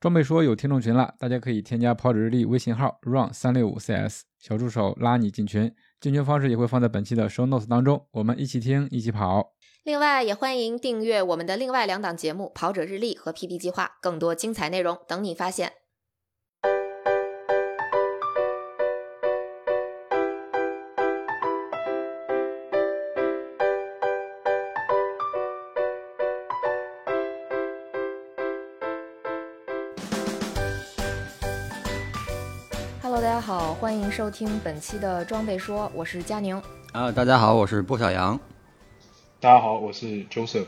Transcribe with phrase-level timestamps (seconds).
[0.00, 9.54] 装备说有听众群了，大家可以添加跑者日历微信号 run 三六五 cs，小助手拉你进群，进群方式也会放在本期的 show notes 当中，我们一起听，一起跑。
[9.82, 15.72] 另外，也欢迎订阅我们的另外两档节目《跑者日历》和 PP 计划，更多精彩内容等你发现。
[33.80, 36.60] 欢迎收听本期的装备说，我是佳宁。
[36.90, 38.36] 啊，大家好，我是波小杨。
[39.38, 40.66] 大家好，我是 Joseph。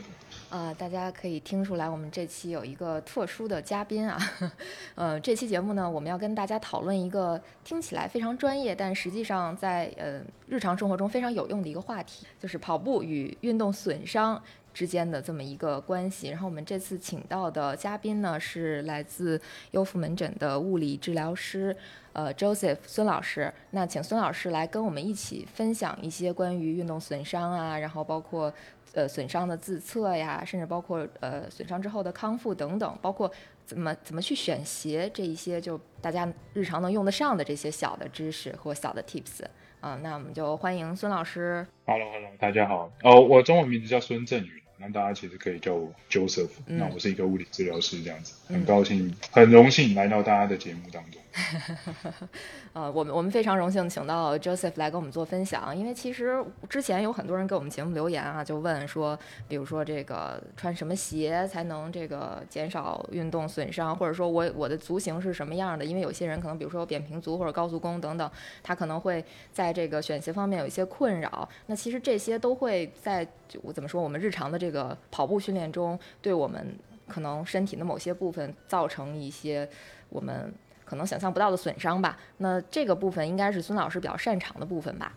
[0.49, 4.17] 呃，大家可以听出来，我们这期有一个特殊的嘉宾啊。
[4.95, 14.41] 呃，这期节目呢，我们要跟大家讨论一个听起来非常专业，但实际上在呃日常生活中非常有用的一个话题，就是跑步与运动损伤
[14.73, 16.29] 之间的这么一个关系。
[16.29, 19.39] 然后我们这次请到的嘉宾呢，是来自
[19.71, 21.75] 优富门诊的物理治疗师。
[22.13, 28.53] 呃，Joseph 孙老师，那请孙老师来跟我们一起分享一些关于运动损伤啊，然后包括
[28.93, 33.31] 呃损伤的自测呀，甚至包括呃损伤之后的康复等等，包括
[33.65, 39.45] 怎么怎么去选鞋这一些，就大家日常能用得上的这些小的知识或小的 tips
[39.79, 41.65] 啊，那我们就欢迎孙老师。
[41.85, 42.91] Hello，Hello，大家好。
[43.03, 44.60] 哦，我中文名字叫孙振宇。
[44.81, 51.21] 那大家其实可以叫我 Joseph，那我是一个物理治疗师，这样子，很高兴，很荣幸来到大家的节目当中。
[52.73, 65.85] 呃，我们我们非常荣幸请到 Joseph 来跟我们做分享，因为其实之前有很多人给我们节目留言啊，就问说，比如说这个穿什么鞋才能这个减少运动损伤，或者说我我的足型是什么样的？
[65.85, 68.29] 因为有些人可能比如说扁平足或者高足弓等等，
[68.61, 71.47] 他可能会在这个选鞋方面有一些困扰。
[71.67, 73.25] 那其实这些都会在
[73.61, 79.69] 我怎么说，我们日常的这个跑步训练中，对我们可能身体的某些部分造成一些
[80.09, 80.53] 我们。
[80.91, 85.13] 可能想象不到的损伤吧，那这个部分应该是孙老师比较擅长的部分吧？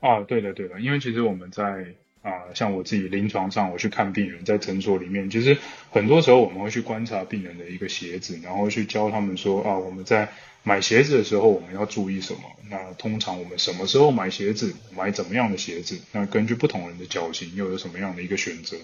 [0.00, 5.56] 啊，对的，对的，因为其实我们在啊，像我自己临床上我去看病人，在诊所里面，其实
[5.92, 10.28] 很多时候我们会去观察病人的一个鞋子，然后去教他们说啊，我们在
[10.64, 12.40] 买鞋子的时候我们要注意什么？
[12.68, 14.74] 那通常我们什么时候买鞋子？
[14.96, 15.96] 买怎么样的鞋子？
[16.10, 18.76] 那根据不同人的脚型又有什么样的一个选择？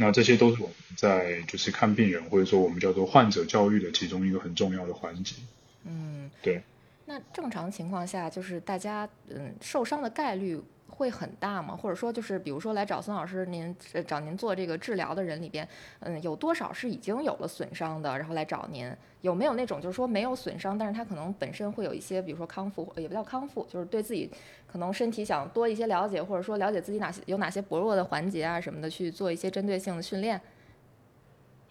[0.00, 5.36] 那这些都是我们在就是看病人或者说我们叫做患者教育的其中一个很重要的环节。
[5.84, 6.62] 嗯，对。
[7.04, 10.58] 那正常情况下，就是大家嗯受伤的概率。
[11.00, 11.74] 会很大吗？
[11.74, 13.74] 或者说，就是比如说来找孙老师您
[14.06, 15.66] 找您做这个治疗的人里边，
[16.00, 18.94] 嗯，有多少是已经有了损伤的，然后来找您？
[19.22, 24.30] 有没有那种就是说没有损伤，但是他可能本身会有一些，比如说康复，也不叫康复，就是对自己
[24.66, 30.38] 可能身体想多一些了解，或者说了解自己哪些有哪些薄弱的环节啊什么的，去做一些针对性的训练？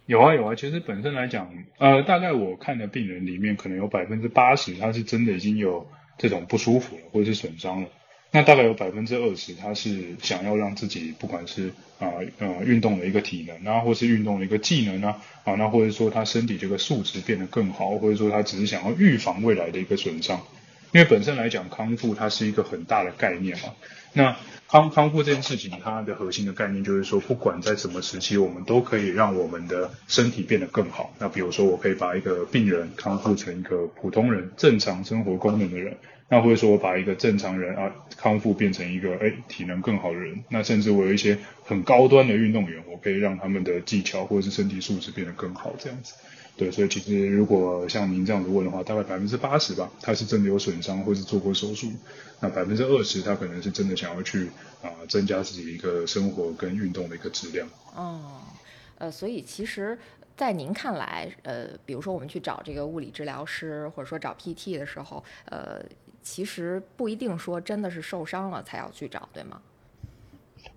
[0.08, 5.86] 有啊有啊，其实本身来讲，呃，大概我看的病人里面，可能有百分之八十他是真的已经有
[6.18, 7.90] 这种不舒服了，或者是损伤了。
[8.32, 12.08] 那大概有百分之二十，他是想要让自己不管是啊
[12.38, 20.42] 呃运动的一个体能啊，或是运动的一个技能啊，啊那或者说他身体这个素质变得更好，或者说他只是想要预防未来的一个损伤。
[20.92, 23.76] 因为本身来讲，康复它是一个很大的概念嘛。
[24.12, 24.36] 那
[24.68, 31.14] 康康复这件事情，它的核心的概念就是说，不管在什么时期，我们都可以让我们的身体变得更好。
[31.20, 35.96] 那比如说，我可以把一个病人康复成一个普通人、正常生活功能的人。
[36.30, 46.14] 那或者说，我把一个正常人啊康复变成一个哎体能更好的人，那甚至我有一些很高端的运动员，我可以让他们的技巧或者是身体素质变得更好，这样子。
[46.56, 51.92] 对，所以其实如果像您这样子问的话，大概百分之八十吧，他是真的有损伤或是做过手术，
[52.42, 54.50] 那百分之二十他可能是真的想要去
[54.84, 57.68] 啊增加自己一个生活跟运动的一个质量。
[57.96, 58.42] 哦，
[59.00, 59.98] 呃，所以其实。
[60.38, 65.84] 在您看来，呃，比如说我们去找这个物理治疗师，或者说找 PT 的时候，呃，
[66.30, 69.60] 其实不一定说真的是受伤了才要去找，对吗？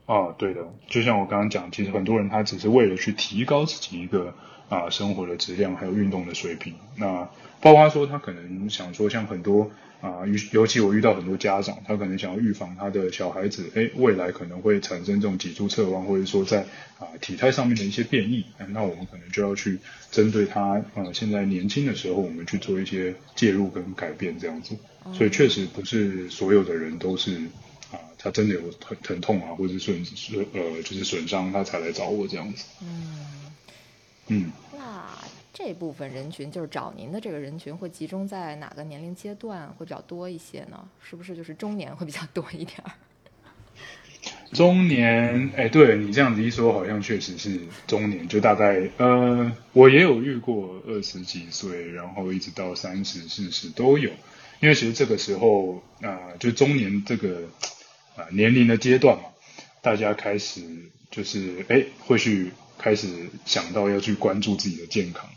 [0.06, 4.32] 哦，对的，就像我刚刚讲，其实很多人他只是为了去提高自己一个
[4.70, 6.74] 啊生活的质量，还有运动的水平。
[6.96, 7.28] 那
[7.60, 9.70] 包括说他可能想说，像很多。
[10.02, 16.62] 啊，尤尤其我遇到很多家长，他可能想要预防他的小孩子，哎，未来可能会产生这种脊柱侧弯，或者说在
[16.98, 19.78] 啊体态上面的一些变异，那我们可能就要去
[20.10, 24.76] 针对他，呃，现在年轻的时候，我们去做一些介入跟改变这样子。
[25.14, 27.36] 所以确实不是所有的人都是
[27.92, 32.64] 啊，他真的有疼疼痛啊，或者损损呃就是损伤，他才来找我这样子。
[32.82, 33.52] 嗯
[34.26, 34.52] 嗯。
[35.52, 40.88] 这部分人群就是找您的这个人群会集中在哪个年龄阶段会比较多一些呢？
[41.02, 42.90] 是不是就是中年会比较多一点儿？
[44.52, 54.10] 中年，哎，对你这样子一说，好像确实是中年，就大概呃，我也有遇过二十几岁，然后一直到三十、四十都有，
[54.60, 57.42] 因为其实这个时候啊，就中年这个
[58.16, 59.24] 啊年龄的阶段嘛，
[59.82, 60.62] 大家开始
[61.10, 65.28] 就是哎，会去开始想到要去关注自己的健康。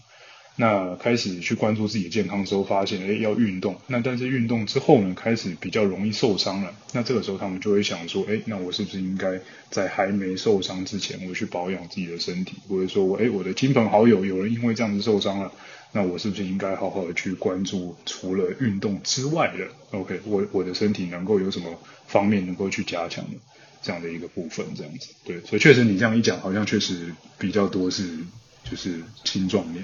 [0.57, 6.73] 那开始去关注自己的健康之后，发现哎要运动，那但是运动之后呢，开始比较容易受伤了。
[6.93, 12.55] 那这个时候他们就会想说，哎，那我是不是应该在还没受伤之前，我去保养自己的身体？
[12.69, 15.51] 或者说我哎我的亲朋好友有人因为这样子受伤了，
[15.91, 21.77] 那我是不是应该好好的去关注除了运动之外的？OK，我我的身体能够有什么
[22.07, 23.37] 方面能够去加强的
[23.81, 24.65] 这样的一个部分？
[24.73, 28.19] 这样子，对，所以确实你这样一讲，好像确实比较多是
[28.63, 29.83] 就是青壮年。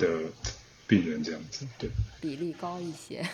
[0.00, 0.24] 的
[0.88, 1.88] 病人这样子，对
[2.20, 3.24] 比例高一些。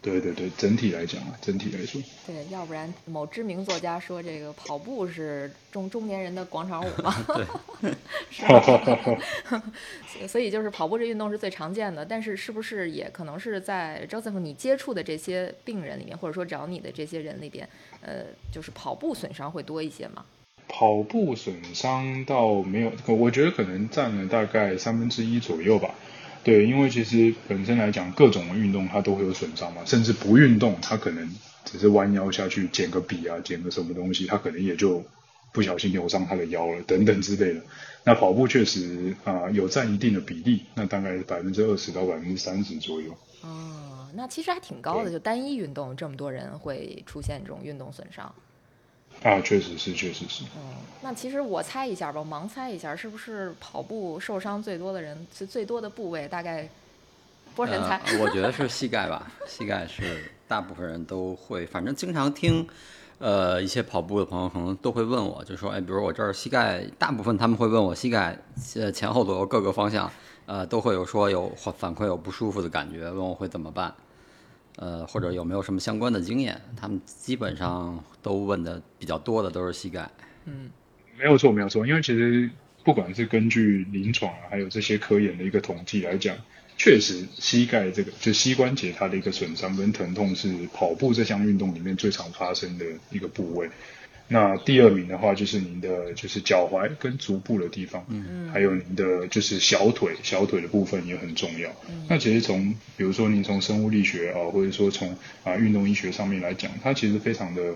[0.00, 1.98] 对对对，整体来讲啊，整体来说。
[2.26, 7.24] 对，要不然某知名作家说这个跑步是中中年人的广场舞嘛？
[7.80, 7.94] 对。
[10.28, 17.66] 所以就是跑步这运动是最常见的，但是是不是也可能是在 Joseph 你接触的这些病人里面，或者说找你的这些人里边，
[18.02, 20.26] 呃，就是跑步损伤会多一些吗？
[20.68, 25.94] 跑步损伤倒没有，我觉得可能占了大概三分之一左右吧。
[26.42, 31.28] 对，因为其实本身来讲，各种运动它都会有损伤嘛，甚至不运动，它可能
[31.64, 35.02] 只是弯腰下去捡个笔啊，捡个什么东西，它可能也就
[35.52, 37.62] 不小心扭伤他的腰了，等等之类的。
[38.04, 43.16] 那跑步确实啊，有占一定的比例，那大概百分之二十到百分之三十左右。
[43.40, 48.34] 哦，那其实还挺高的，就单一运动这么多人会出现这种运动损伤。
[49.24, 50.44] 啊，确实是，确实是。
[50.54, 56.68] 嗯，那其实我猜一下吧，盲猜一下，是不是跑步受伤最多的人，最最多的部位大概？
[57.56, 58.00] 波神猜。
[58.18, 62.66] 我觉得 是膝盖吧，膝盖是大部分人都会，反正经常听，
[63.18, 68.36] 呃，一些跑步的朋友可能都会问我，就说，哎，比如我这儿膝盖，大部分他们会问我膝盖，
[68.74, 70.10] 呃，前后左右各个方向，
[70.46, 73.94] 呃，都会有说有反馈有不舒服的感觉，问我会怎么办。
[74.76, 76.60] 呃，或者有没有什么相关的经验？
[76.76, 80.10] 他们基本上都问的比较多的都是膝盖。
[80.46, 80.70] 嗯，
[81.18, 81.86] 没有错，没有错。
[81.86, 82.50] 因为其实
[82.82, 86.36] 不管是根据临床啊，还有这些科研的一个统计来讲，
[86.76, 93.70] 确实膝盖这个就膝关节它的一个损伤跟疼痛是跑步这项运动里面最常发生的一个部位。
[94.26, 101.70] 那第二名的话就是您的就是脚踝跟足部的地方，嗯，还有您的就是小腿，小腿的部分也很重要。
[102.08, 107.74] 那其实从比如说您从生物力学啊，或者说从啊运动医学上面来讲，它其实非常的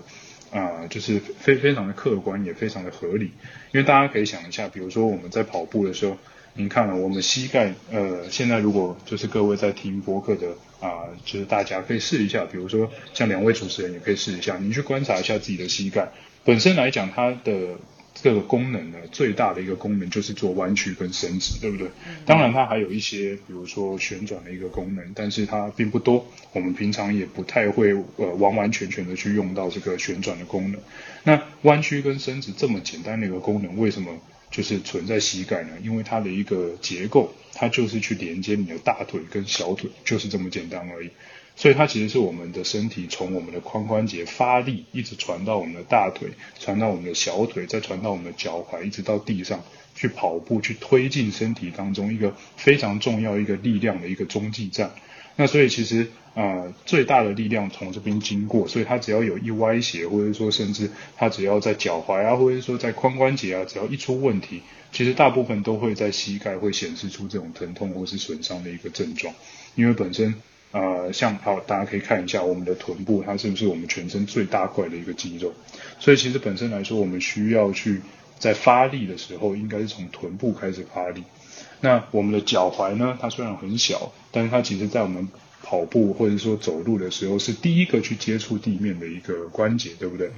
[0.51, 3.25] 啊，就是非非常的客观，也非常的合理。
[3.71, 6.17] 因为大家可以想一下，比如说我们在跑步的时候，
[6.55, 10.47] 您看了我们膝盖，呃，现在如果就是各位在听博客的
[10.79, 16.09] 啊，就是大家可以试一下，比如说像两位主持人也可以试一下，您去观察一下自己的膝盖。
[16.43, 17.77] 本身来讲，它的
[18.21, 21.89] 这个功能呢，最大的一个功能就是做弯曲跟伸直，对不对？
[22.25, 26.25] 当然，它还有一些，比如说旋转的一个功能，但是它并不多。
[26.51, 30.81] 我们平常也不太会呃完完全全的去用到这个旋转的功能。
[31.23, 34.17] 那弯曲跟伸直这么简单的一个功能，为什么
[34.49, 35.69] 就是存在膝盖呢？
[35.83, 41.09] 因为它的一个结构，它就是去连接你的大腿跟小腿，就是这么简单而已。
[41.59, 49.61] 所以它其实是我们的身体从我们的髋关节发力，一直传到我们的大腿，传到我们的小腿，再传到我们的脚踝，一直到地上
[49.93, 54.89] 去跑步，去推进身体当中一个非常重要一个力量的一个中继站。
[55.35, 64.61] 那所以其实呃最大的力量从这边经过，所以它只要有一歪斜，或者说甚至它只要在脚踝啊，或者说在髋关节啊，只要一出问题，
[64.93, 69.35] 其实大部分都会在膝盖会显示出这种疼痛或是损伤的一个症状，
[69.75, 70.33] 因为本身。
[70.71, 75.51] 呃，像好，大家可以看一下我们的臀部，它是不是我们全身最大块的一个肌肉？
[75.99, 78.01] 所以其实本身来说，我们需要去
[78.37, 81.23] 在发力的时候，应该是从臀部开始发力。
[81.81, 83.17] 那我们的脚踝呢？
[83.19, 85.27] 它虽然很小，但是它其实在我们
[85.63, 90.29] 跑步或者说走路的时候，是第一个去接触地面的一个关节，对不对？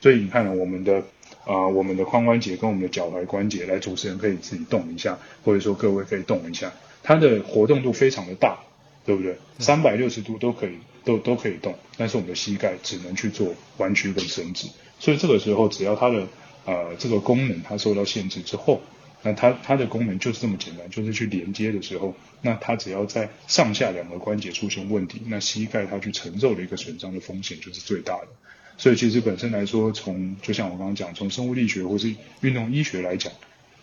[0.00, 1.02] 所以你看，我们的
[1.44, 8.60] 啊，我们的髋关节跟我们的脚踝关节，来主持人可以自己动一下，或者说各位可以动一下，它的活动度非常的大。
[9.04, 9.36] 对不对？
[9.58, 10.72] 三百六十度都可以，
[11.04, 14.68] 都都可以动，但是我们的膝盖只能去做弯曲跟伸直。
[14.98, 16.28] 所以这个时候，只要它的
[16.66, 18.80] 呃这个功能它受到限制之后，
[19.22, 28.28] 那它它的功能就是这么简单，就是去连接的时候，那它只要在上下两个关节出现问题，那膝盖它去承受的一个损伤的风险就是最大的。
[28.76, 33.30] 所以其实本身来说，从就像我刚刚讲，从生物力学或是运动医学来讲，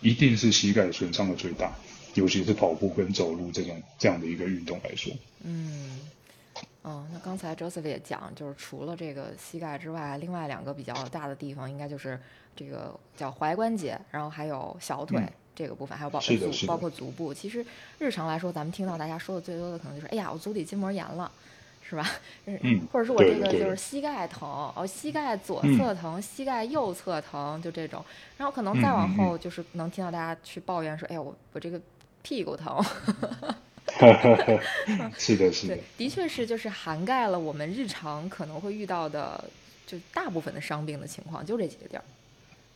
[0.00, 1.76] 一定是膝盖损伤的最大。
[2.14, 5.12] 尤其是跑步跟走路这种这样的一个运动来说，
[5.42, 6.00] 嗯，
[6.82, 12.18] 哦，那刚才 Joseph 也讲，就是除了这个膝盖之外，另外两个比较大的地方，应该就是
[12.56, 15.22] 这个叫踝关节，然后还有小腿
[15.54, 17.32] 这个部分，还有包足包括足部。
[17.32, 17.64] 其实
[17.98, 21.30] 日常来说，咱们听到大家说的最多的可能就是，哎呀，我足底筋膜炎了。
[21.90, 22.06] 是吧？
[22.44, 24.46] 嗯或者是我这个就是膝盖疼，
[24.76, 28.04] 哦，膝盖左嗯侧疼，膝盖右侧疼，就这种。
[28.36, 31.80] 然后可能再往后，就是能听到大家去抱怨说，哎呀，我我这个
[32.28, 32.78] 屁股疼。
[35.16, 39.42] 是的，是的对，，的确是，就是涵盖了我们日常可能会遇到的，
[39.86, 42.04] 就大部分的伤病的情况，就这几个地儿，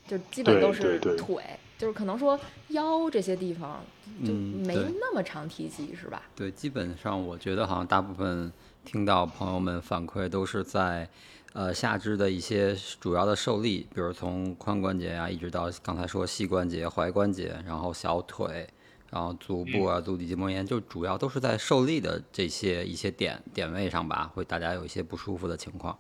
[0.08, 1.44] 就基本都是对对腿，
[1.78, 3.84] 就是可能说腰这些地方
[4.24, 6.22] 就没那么常提及，是吧？
[6.34, 8.50] 对，基本上我觉得好像大部分
[8.84, 11.06] 听到朋友们反馈都是在
[11.52, 18.66] 呃下肢的一些主要的受力，比如从髋关节啊，一直到刚才说膝关节、踝关节，然后小腿，
[19.12, 25.98] 然后足部啊、足底筋膜炎，就主要都是在受力的这些一些点点位上吧，会大家有一些不舒服的情况。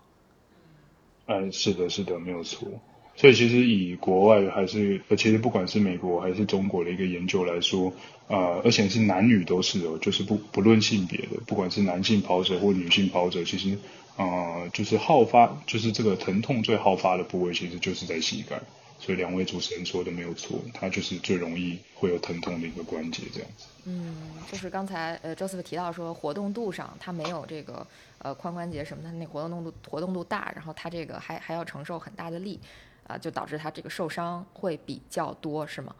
[1.26, 2.66] 嗯，是的，是的，没有错。
[3.14, 7.92] 所以其实以国外还是，呃，其实不管是美国还是中国的一个研究来说，
[8.28, 13.76] 呃，而且是男女都是哦，就是不不论性别的，不管是男性跑者或女性跑者，其实
[14.16, 18.58] 呃，就是好发，就是这个疼痛最好发的部位，其实就是在膝盖。
[19.04, 23.66] 所以两位主持人说的没有错，它就是最容易会有疼痛的一个关节，这样子。
[23.84, 27.84] 嗯，就是刚才呃，Joseph 提到说活动度上，它没有这个
[28.18, 32.60] 呃髋关节什么的，它那活动度活动度大，然后它这个还还要承受很大的力，
[33.08, 35.96] 啊、就导致它这个受伤会比较多，是吗？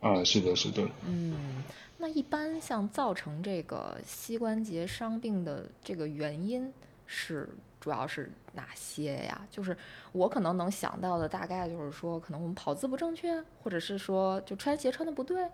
[0.00, 0.82] 啊、是的，是的。
[1.06, 1.62] 嗯，
[1.96, 6.72] 那一般像造成这个膝关节伤病的这个原因
[7.06, 7.48] 是
[7.78, 9.46] 主要是哪些呀？
[9.50, 9.76] 就是
[10.12, 15.44] 我可能能想到的，大概就是说，可能我们跑姿不正确，或者是说就穿鞋穿的不对。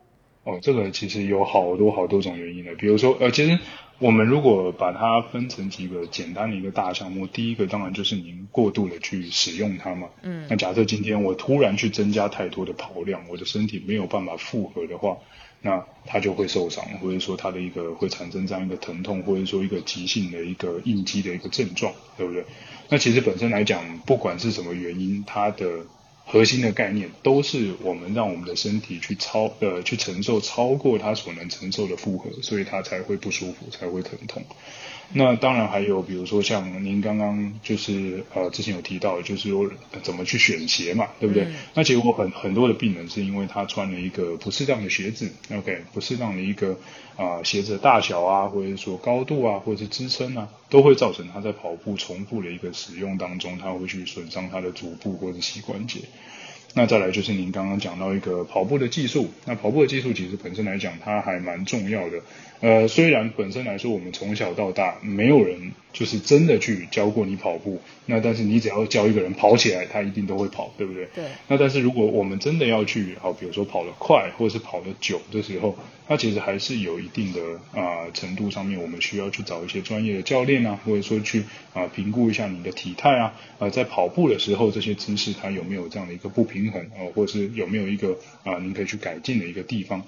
[0.45, 3.59] 哦，这个其实有好多好多种原因的，比如说，呃，其实
[3.99, 10.09] 我们如果把它分成几个简单的一个大项目，第一个当然就是您过度的去使用它嘛。
[10.23, 15.17] 嗯那假设今天我突然去增加太多的跑量，我的身体没有办法负荷的话，
[15.63, 22.45] 那他就会受伤，或者说他的一个会产生这样一个疼痛，或者说一个急性的一个应激的一个症状，对不对？
[22.89, 25.87] 那其实本身来讲，不管是什么原因，它的
[26.25, 34.45] 核心的概念都是我们让我们的身体去超呃去承受超过它所能承受的负荷，所以它才会不舒服，才会疼痛。
[35.13, 41.45] 那当然还有，比如说像您刚刚就是呃之前有提到，就是说呃怎么去选鞋嘛，对不对？
[41.45, 46.77] 嗯那结果很很多的病人是因为他穿了一个不适当的鞋子，OK，不适当的一个
[47.17, 56.01] 啊、鞋子的大小啊，或者是说高度啊，或者是支撑啊，都会造成他在跑步重复的一个使用当中，他会去损伤他的足部或者膝关节。
[56.75, 62.21] 那再来就是您刚刚讲到一个跑步的技术，那跑步的技术其实本身来讲，它还蛮重要的。
[62.61, 71.07] 呃，虽然本身来说，我们从小到大没有人就是真的去教过你跑步，那但是你只要教一个人跑起来，他一定都会跑，对不对？
[71.15, 75.77] 对，那但是如果我们真的要去，好，比如说跑得快或者是跑得久的时候，
[76.09, 77.41] 它其实还是有一定的
[77.79, 81.45] 啊、程度上面，我们需要去找一些专业的教练啊，或者说去
[81.75, 90.03] 啊、评估一下你的体态啊，呃，在跑步的时候这些姿势它有没有这样的一个不平衡哦、或者是有没有一个啊、您可以去改进的一个地方。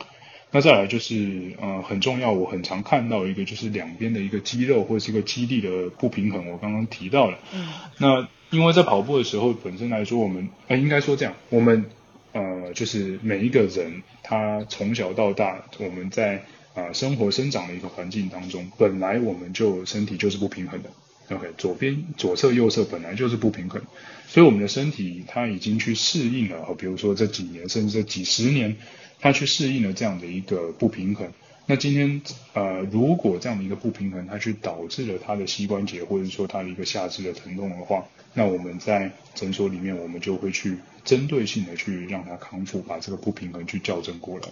[0.50, 7.38] 那再来就是呃很重要，我很常看到一个就是两边的一个肌肉或者是一个肌力的不平衡，我刚刚提到了。
[7.52, 11.84] 嗯那因为在跑步的时候，本身来说，我们呃应该说这样，我们
[12.32, 16.36] 呃就是每一个人他从小到大，我们在
[16.74, 20.88] 啊、呃生活生长的一个环境当中，本来我们就身体就是不平衡的。
[21.36, 23.82] OK，左边左侧右侧本来就是不平衡，
[24.26, 28.74] 所以我们的身体它已经去适应了，比如说这几年甚至这几十年，
[29.20, 31.28] 它去适应了这样的一个不平衡。
[31.66, 32.22] 那今天
[32.54, 44.48] 呃，如果这样的一个不平衡，它去导致了他的膝关节或者说他的一个下肢的疼痛的话，那我们在诊所里面，我们就会去针对性的去让它康复，把这个不平衡去校正过来。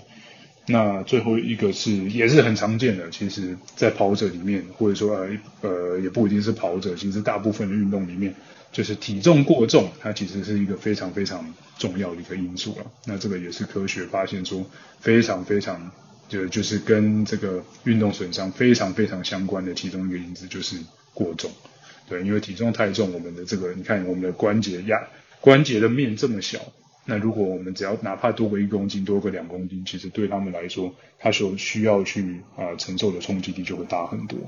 [0.67, 5.29] 那最后一个是也是很常见的，其实，在跑者里面，或者说呃
[5.63, 8.35] 呃，也不一定是跑者，其实大部分的运动里面，
[8.73, 12.87] 就是体重过重，它其实是一个非常非常重要的一个因素了。
[13.07, 14.65] 那这个也是科学发现说
[15.01, 15.91] 非常非常
[16.29, 20.77] 就就是跟这个运动损伤非常非常相关的其中一个因子就是
[21.15, 21.51] 过重。
[22.09, 25.09] 对，因为体重太重，我们的这个你看我们的关节压
[25.41, 26.61] 关节的面这么小，
[27.05, 34.39] 那如果我们只要哪怕多个一公斤，多个两公斤，其实对他们来说，他所需要去啊、承受的冲击力就会大很多。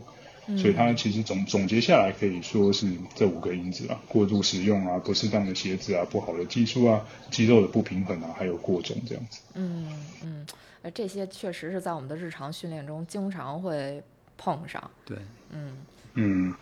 [0.56, 9.40] 所以它其实总总结下来可以说是这五个因子啊：过度使用啊、不适当的鞋子啊、不好的技术啊、肌肉的不平衡啊，还有过重这样子。
[9.54, 10.46] 嗯嗯，
[10.82, 14.02] 而，这些确实是在我们的日常训练中经常会
[14.36, 14.90] 碰上。
[15.04, 15.18] 对，
[15.50, 15.76] 嗯，
[16.14, 16.54] 嗯，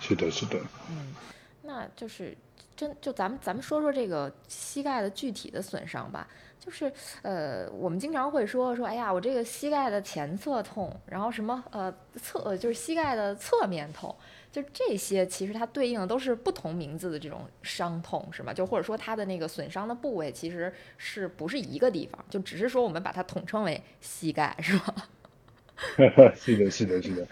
[0.00, 0.60] 是的，是的。
[0.88, 1.14] 嗯，
[1.62, 2.36] 那就是
[2.80, 6.26] 真就咱们咱们说说这个膝盖的具体的损伤吧。
[6.58, 6.90] 就是
[7.22, 14.14] 呃，我们经常会说说，哎呀，我这个膝盖的前侧痛，然后什么呃侧就是膝盖的侧面痛，
[14.52, 18.52] 就这些其实它对应的都是不同名字的这种伤痛，是吧？
[18.52, 24.94] 就或者说它的那个损伤的部位其实是不是一个地方，就只是说我们把它统称为膝盖，是吧？
[26.36, 27.26] 是的，是的，是的。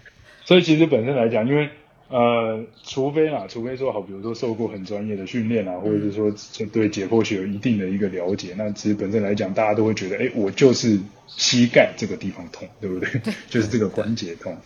[0.47, 1.71] 所以其实本身来讲，因为
[2.09, 13.21] 呃，除非啦，除非说好，比如说受过很专业的训练啊，或者是说就对解剖学有一定的一个了解，那其实本身来讲，大家都会觉得，哎，我就是膝盖这个地方痛，对不对？
[13.51, 14.57] 就是这个关节痛。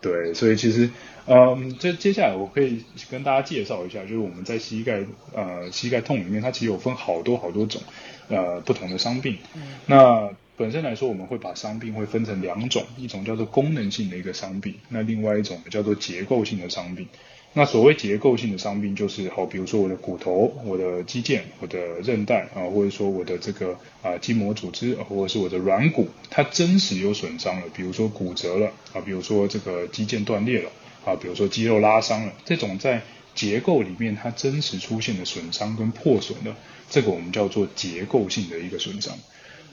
[0.00, 0.90] 对，所以其实，
[1.26, 5.00] 嗯，这接下来我可以跟大家介绍一下，就是我们在膝盖
[5.32, 7.80] 呃膝盖痛里面，它其实有分好多好多种
[8.28, 9.38] 呃不同的伤病。
[9.86, 17.08] 那本身来说，我们会把伤病会分成两种，一种叫做功能性的一个伤病，那另外一种叫做结构性的伤病。
[17.54, 30.70] 那所谓结构性的伤病，就是好，比如说我的骨头、我的肌腱、我的韧带啊，或者说我的这个啊筋膜组织，或者是我的软骨，它真实有损伤了，比如说骨折了啊，比如说这个肌腱断裂了
[31.04, 33.02] 啊，比如说肌肉拉伤了，这种在
[33.34, 36.54] 结构里面它真实出现的损伤跟破损的，
[36.88, 39.14] 这个我们叫做结构性的一个损伤，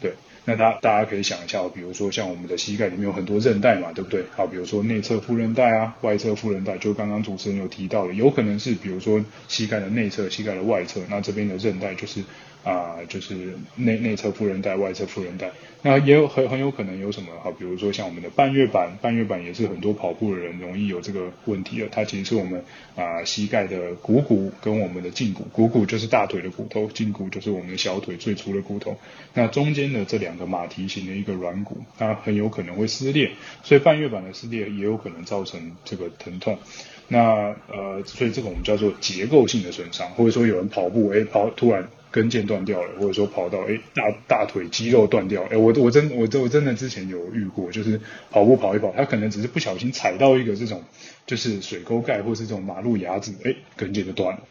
[0.01, 0.13] 对。
[0.45, 4.23] 那大大家可以想一下，比如说像我们的膝盖里面有很多韧带嘛，对不对？
[4.35, 12.23] 好，比如说内侧副韧带啊，外侧副韧带，就刚刚主持人有提到的，有可能是比如说膝盖的内侧、膝盖的外侧，那这边的韧带就是
[12.63, 15.49] 啊，就是内内侧副韧带、外侧副韧带。
[15.81, 21.87] 那也有很很有可能有什么哈，比如说像我们的半月板，半月板也是很多跑步的人容易有这个问题的。
[21.87, 22.61] 它其实是我们
[22.97, 28.97] 啊膝盖的股骨跟我们的胫骨，股骨就是大腿的骨头，胫骨就是我们的小腿最粗的骨头。
[29.33, 33.31] 那中间的这两个马蹄形的一个软骨，它很有可能会撕裂，
[33.63, 36.59] 所以半月板的撕裂也有可能造成这个疼痛。
[37.07, 41.87] 那呃，所以这个我们叫做结构性的损伤，或者说有人跑步，哎，跑突然。
[42.11, 47.99] 跟腱断掉了，或者说跑到哎大大腿肌肉断掉，哎我我真我我真的之前有遇过，就是
[48.31, 50.83] 跑步跑一跑，他可能只是不小心踩到一个这种
[51.25, 54.41] 就是水沟盖或是这种马路牙子，哎跟腱就断了。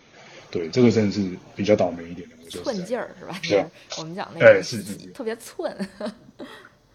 [0.50, 1.20] 对，这个真的是
[1.54, 2.36] 比较倒霉一点的。
[2.48, 3.38] 寸劲儿是吧？
[3.42, 3.64] 对，
[3.98, 5.76] 我们讲那个是是特别寸。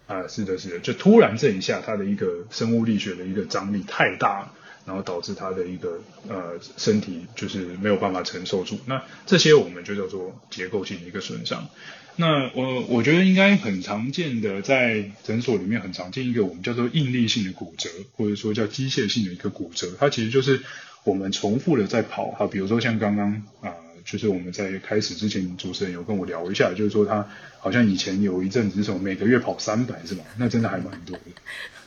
[0.08, 4.54] 啊，是的，是的，就突然这一下，它的一个生物力学的一个张力太大了。
[4.86, 11.70] 然后导致他的一个呃身体就是没有办法承受住，那这些我们就叫做结构性的一个损伤。
[12.16, 20.62] 那我我觉得应该很常见的，在诊所里面很常见一个我们叫做应力性的骨折，或者说叫机械性的一个骨折，它其实就是
[21.04, 23.74] 我们重复的在跑哈，比如说像刚刚啊，
[24.06, 27.28] 就是我们在开始之前主持人有跟我聊一下，就是说他
[27.60, 30.24] 好像以前有一阵子是从每个月跑三百是吧？
[30.38, 31.42] 那真的还蛮多的。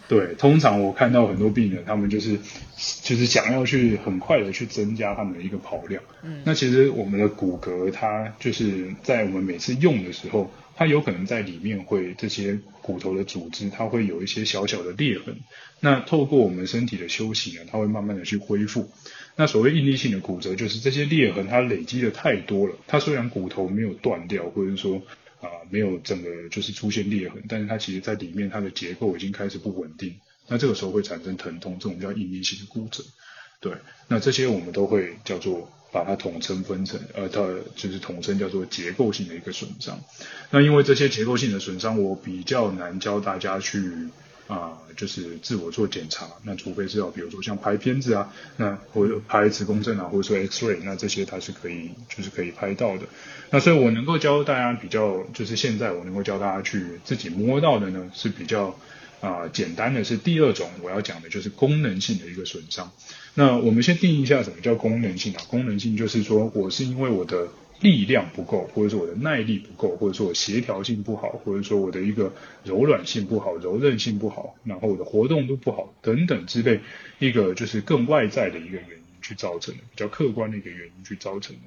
[0.09, 2.38] 对，通常我看到很多病人，他们就是
[3.03, 6.01] 就是想要去很快的去增加他们的一个跑量。
[6.23, 15.35] 嗯，那其实我们的骨骼它就是在我们每次用的时候，它有可能在里面会这些骨头的组织，它会有一些小小的裂痕。
[15.81, 18.88] 那透过我们身体的休息呢，它会慢慢的去恢复。
[19.35, 25.03] 那所谓应力性的骨折，就是这些裂痕它累积的太多了，它虽然骨头没有断掉，或者说。
[25.40, 30.14] 啊，没有整个就是出现裂痕，但是它其实在里面它的结构已经开始不稳定，
[30.49, 33.05] 那这个时候会产生疼痛，这种叫应力性的骨折。
[33.61, 33.72] 对，
[34.09, 37.40] 那这些我们都会叫做把它统称分成，呃，它
[37.75, 40.01] 就是统称叫做结构性的一个损伤。
[40.51, 44.09] 那因为这些结构性的损伤，我比较难教大家去。
[44.48, 53.04] 啊，就是自我做检查，那除非是要，比如说像拍片子啊，那或者拍磁共振啊，或者说 X-ray，那这些它是可以，就是可以拍到的。
[53.50, 58.78] 那所以我能够教大家比较，就是现在我能够教大家去自己摸到的呢，是比较
[59.20, 62.92] 啊简单的是第二种我要讲的就是功能性的一个损伤。
[63.35, 65.42] 那我们先定义一下什么叫功能性啊？
[65.48, 67.48] 功能性就是说我是因为我的。
[67.81, 72.33] 力量不够，或者说我的耐力不够，或者说我协调性不好，或者说我的一个
[72.65, 76.81] 柔软性不好、柔韧性不好，然后我的活动度不好等等之类，
[77.19, 81.62] 一个就是更外在的一个原因去造成的，比较客观的一个原因去造成的，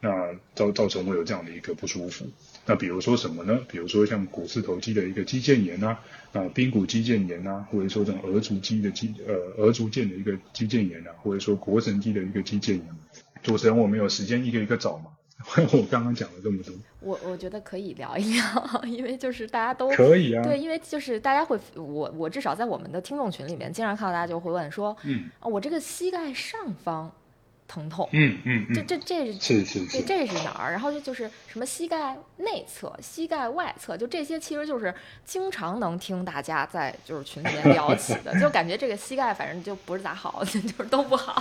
[0.00, 2.26] 那造造成我有这样的一个不舒服。
[2.64, 3.60] 那比如说什么呢？
[3.68, 6.00] 比如说像股四头肌的一个肌腱炎啊，
[6.32, 12.82] 啊髌骨肌腱炎啊，或者说这种额足肌的肌呃额足腱的一个肌腱炎啊，或者说腘绳肌的一个肌腱炎。
[13.42, 15.06] 主持人，我们有时间一个一个找嘛？
[15.72, 27.10] 我刚刚讲了这么多，我我觉得可以聊一聊， 因为就是大家都可以啊，对，因为就是大家会，我我至少在我们的听众群里面，经常看到大家就会问说，嗯，啊，我这个膝盖上方
[27.70, 28.08] 疼痛。
[28.10, 30.72] 嗯嗯嗯，这这这是是这是，这是哪儿？
[30.72, 34.92] 然后就就是什么膝盖内侧、膝盖外侧，就这些其实就是
[35.24, 41.40] 经常能听大家在就是群里面聊起的， 就感觉这个膝盖反正就不是咋好， 就是都不好。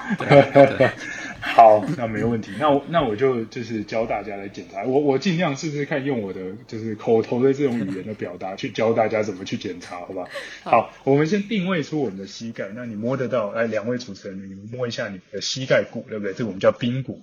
[1.42, 2.52] 好，那没问题。
[2.60, 10.26] 那我那我就就是教大家来检查，我我尽量试试看用我的就是口头的这种语言的表达去教大家怎么去检查，好吧？
[10.64, 13.50] 好，我们先定位出我们的膝盖，那你摸得到？
[13.50, 16.34] 哎，两位主持人，你们摸一下你的膝盖骨，对不对？
[16.34, 17.22] 这个我们叫髌骨。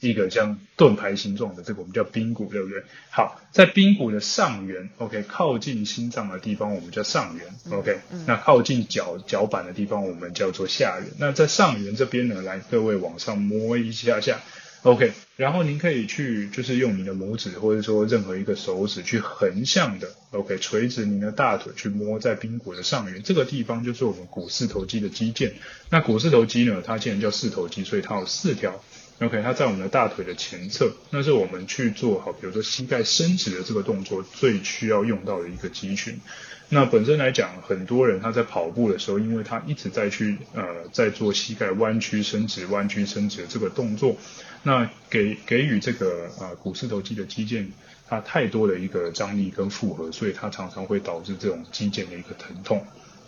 [0.00, 2.84] 一个像盾牌形状的，这个我们叫髌骨，对不对？
[3.10, 11.10] 好，在髌骨的上缘，OK，靠近心脏的地方我们叫上缘，OK，那靠近脚脚板的地方我们叫做下缘。
[11.18, 14.40] 那在上缘这边呢，来各位往上摸一下下
[14.82, 25.52] ，OK，然后您可以去就是用你的拇指或者说任何一个手指去横向的，OK，垂直您的大腿去摸在髌骨的上缘，这个地方就是我们股四头肌的肌腱。
[25.90, 28.82] 那股四头肌呢，它既然叫四头肌，所以它有四条。
[29.20, 36.20] OK，它在我们的大腿的前侧，那是我们去做好，比如说膝盖伸直的这个动作最需要用到的一个肌群。
[36.68, 44.16] 那本身来讲，很多人他在跑步的时候，因为他一直在去呃在做膝盖弯曲伸直、弯曲伸直的这个动作，
[44.62, 47.66] 那给给予这个呃股四头肌的肌腱
[48.08, 52.84] 它太多的一个张力跟负荷，所以它常常会导致这种肌腱的一个疼痛。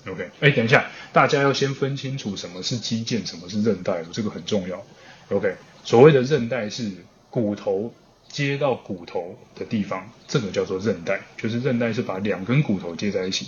[0.06, 4.84] OK，哎，等一下，大家要先分清楚什么是肌腱，什么是韧带，这个很重要。
[5.28, 5.56] OK。
[5.82, 6.90] 所谓的韧带是
[7.30, 7.94] 骨头
[8.28, 13.46] 接到骨头的地方，这个叫做韧带，就是韧带是把两根骨头接在一起。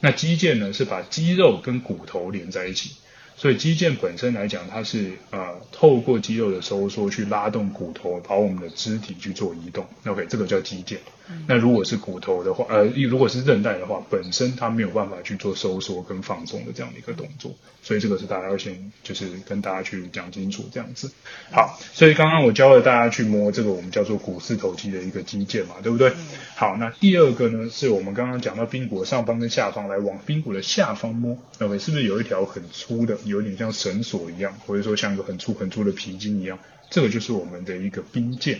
[0.00, 2.96] 那肌腱呢是把肌肉跟骨头连在一起。
[3.36, 9.86] 所以肌腱本身来讲，它是呃透过肌肉的收缩去拉动骨头，把我们的肢体去做移动。
[10.06, 10.98] OK，这个叫肌腱。
[11.46, 17.52] 那如果是骨头的话，呃，如果是韧带的话，本身它没有办法去做收缩跟放松的这样的一个动作。
[17.82, 21.10] 所以这个是大家要先就是跟大家去讲清楚这样子。
[21.50, 26.12] 好，所以刚刚我教了大家去摸这个我们叫做股四头肌的一个肌腱嘛，对不对？
[26.54, 33.18] 好，那第二个呢，是我们刚刚讲到髌骨上方跟下方来往髌骨的下方摸，OK，是不是有一条很粗的？
[33.24, 38.58] 有点像绳索一样，或者说像一个很粗很粗的皮筋一样，这个就是我们的一个髌腱。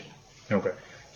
[0.50, 0.70] OK，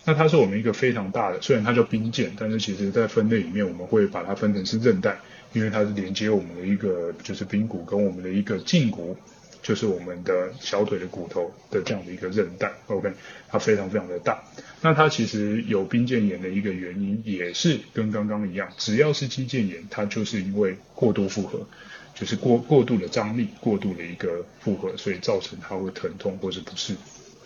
[0.07, 5.17] 那它是我们一个非常大的，虽然它叫髌腱，但是其实在分类里面我们会把它分成是韧带，
[5.51, 9.17] 因为它是连接我们的一个就是髌骨跟我们的一个胫骨，
[9.61, 12.71] 就是我们的小腿的骨头的这样的一个韧带。
[12.87, 13.11] OK，
[13.49, 14.41] 它非常非常的大。
[14.81, 21.67] 那它其实有髌腱炎的一个原因，也是跟刚刚一样，只要是肌腱炎，它就是因为过度负荷。
[22.15, 26.95] 就是过过度的张力，过度的一个负荷，所以造成它会疼痛或是不适，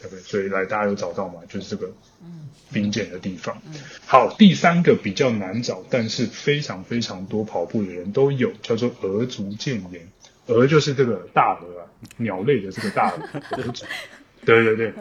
[0.02, 0.22] 对不对？
[0.22, 1.42] 所以来大家有找到吗？
[1.48, 1.94] 就是这个
[2.74, 3.62] 髌腱的地方。
[4.06, 10.08] 好，第三个比较难找，但是非常非常多跑步的人都有，叫做额足腱炎。
[10.48, 11.88] 额就是这个大鹅啊，
[12.18, 13.72] 鸟类的这个大额。
[13.72, 13.86] 足，
[14.44, 14.94] 对对对。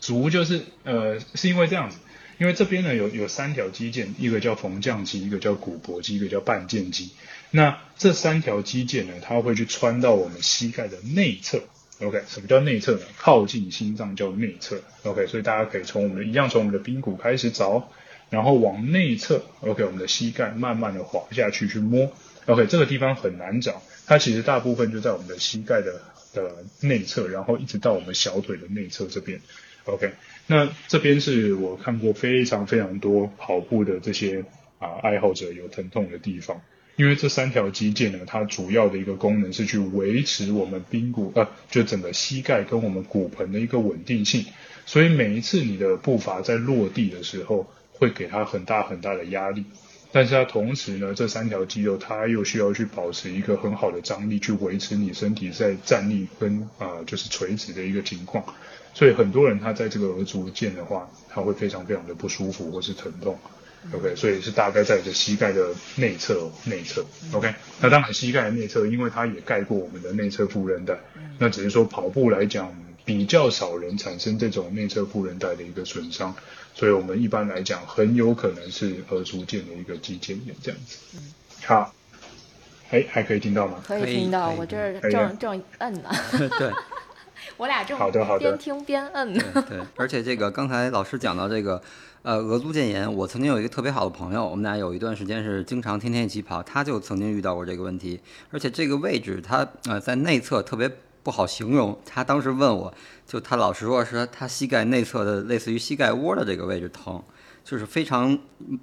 [0.00, 1.98] 足就是呃，是因为这样子，
[2.38, 7.10] 因为这边呢有有三条肌腱，一个叫缝匠肌，一个叫股薄肌，一个叫半腱肌。
[7.50, 11.62] 那这三条肌腱呢，它会去穿到我们膝盖的内侧。
[12.04, 13.00] OK，什么叫内侧呢？
[13.16, 14.80] 靠近心脏叫内侧。
[15.04, 17.90] OK，所以大家可以从我们的一样从我们的髌骨开始找，
[18.28, 19.42] 然后往内侧。
[19.60, 22.12] OK，我们的膝盖慢慢的滑下去去摸。
[22.46, 26.02] OK，这个地方很难找，它其实大部分就在我们的膝盖的
[26.34, 29.40] 的内侧，然后一直到我们小腿的内侧这边。
[29.86, 30.12] OK，
[30.46, 34.44] 那这边是我看过非常非常多跑步的这些
[34.78, 36.60] 啊爱好者有疼痛的地方。
[36.96, 44.44] 因为这三条肌腱呢，它主要的一个功能是去维持我们髌骨呃，就整个膝盖跟我们骨盆的一个稳定性。
[44.86, 49.64] 所以每一次你的步伐在落地的时候，会给它很大很大的压力。
[50.12, 58.44] 但是它同时呢，这三条肌肉它又需要去保持一个很好的张力，去维持你身体在站立跟啊就是垂直的一个情况。
[58.92, 63.36] 所以很多人他在这个额足腱的话，他会非常非常的不舒服或是疼痛。
[63.92, 67.04] OK，所以是大概在这膝盖的内侧，内侧。
[67.32, 70.98] OK，那当然膝盖的内侧，因为它也盖过我们的内侧副韧带。
[71.38, 76.34] 那只是说跑步来讲，比较少人产生这种内侧副韧带的一个损伤，
[76.74, 80.98] 所以我们一般来讲，很有可能是额足腱的一个肌腱炎这样子。
[81.64, 81.94] 好，
[82.90, 83.82] 哎，还可以听到吗？
[83.86, 86.10] 可以听到，我这儿正正摁呢。
[86.58, 86.72] 对，
[87.58, 89.34] 我俩正好的好的边听边摁。
[89.34, 91.82] 对，而且这个刚才老师讲到这个。
[92.24, 98.18] 呃，额足腱炎，我曾经有一个特别好的朋友，我们俩有一段时间是经常天天一起跑，他就曾经遇到过这个问题，
[98.50, 100.90] 而且这个位置他呃在内侧特别
[101.22, 102.94] 不好形容，他当时问我
[103.26, 107.22] 就他老实说是他膝盖内侧的类似于膝盖窝的这个位置疼，
[107.62, 108.38] 就是非常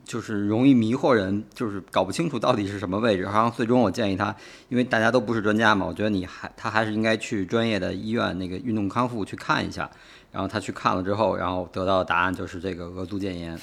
[0.06, 3.24] 就是容易迷惑人，就是搞不清楚到底是什么位置。
[3.24, 4.36] 然后最终我建议他，
[4.70, 9.90] 因为大家都不是专家嘛，我觉得你还他还是应该去专业的医院那个运动康复去看一下。
[10.32, 13.60] 然后他去看了之后，然后得到的答案就是这个额度腱炎。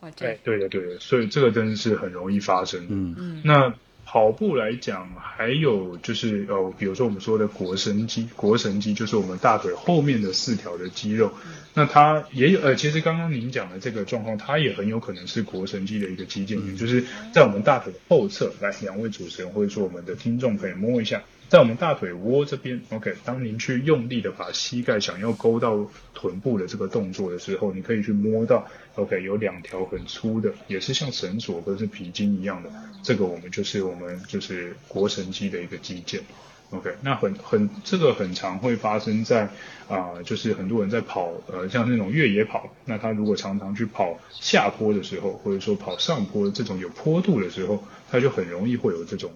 [0.00, 2.86] 哇，这对的对的，所以这个真的是很容易发生。
[2.88, 3.74] 嗯嗯那
[4.06, 11.30] 跑步来讲，还有就是呃，比如说我们说的腘绳肌，腘绳肌就是我们大腿后面的四条的肌肉，
[11.74, 18.52] 那它也有呃，其实刚刚您讲的这个状况，它也很有可能是腘绳肌的一个肌腱炎，就是在我们大腿的后侧。
[18.60, 25.84] 来，两位主持人或者说我们的听众可以摸一下，在我们大腿窝这边，OK，当您去用力的把膝盖想要勾到
[26.14, 32.70] 臀部的这个动作的时候，你可以去摸到，OK，有两条很粗的，也是像绳索或者是皮筋一样的，
[33.02, 36.20] 这个我们就是我们就是腘绳肌的一个肌腱。
[36.70, 39.48] OK，那很很这个很常会发生在
[39.88, 49.32] 啊、就是很多人在跑呃像那种越野跑，那他如果常常去跑下坡的时候，或者说跑上坡这种有坡度的时候，他就很容易会有这种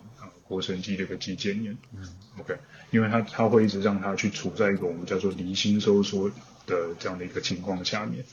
[0.58, 1.76] 啊腘绳肌的一个肌腱炎。
[1.96, 2.08] 嗯
[2.40, 2.54] OK，
[2.90, 6.28] 因为它它会一直让它去处在一个我们叫做离心收缩
[6.66, 8.24] 的这样的一个情况下面。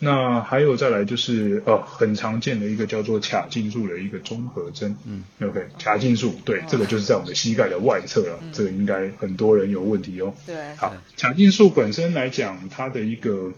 [0.00, 10.34] 那还有再来就是呃很常见的一个叫做髂胫束的一个综合征，嗯，OK，髂胫束，对，这个就是在我们的膝盖的外侧了，这个应该很多人有问题哦。
[10.44, 13.52] 对，好，髂胫束本身来讲，它的一个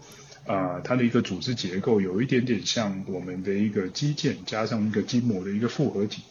[0.45, 6.21] 啊、它的一个组织结构有一点点像我们的一个肌腱加上一个筋膜的一个复合体。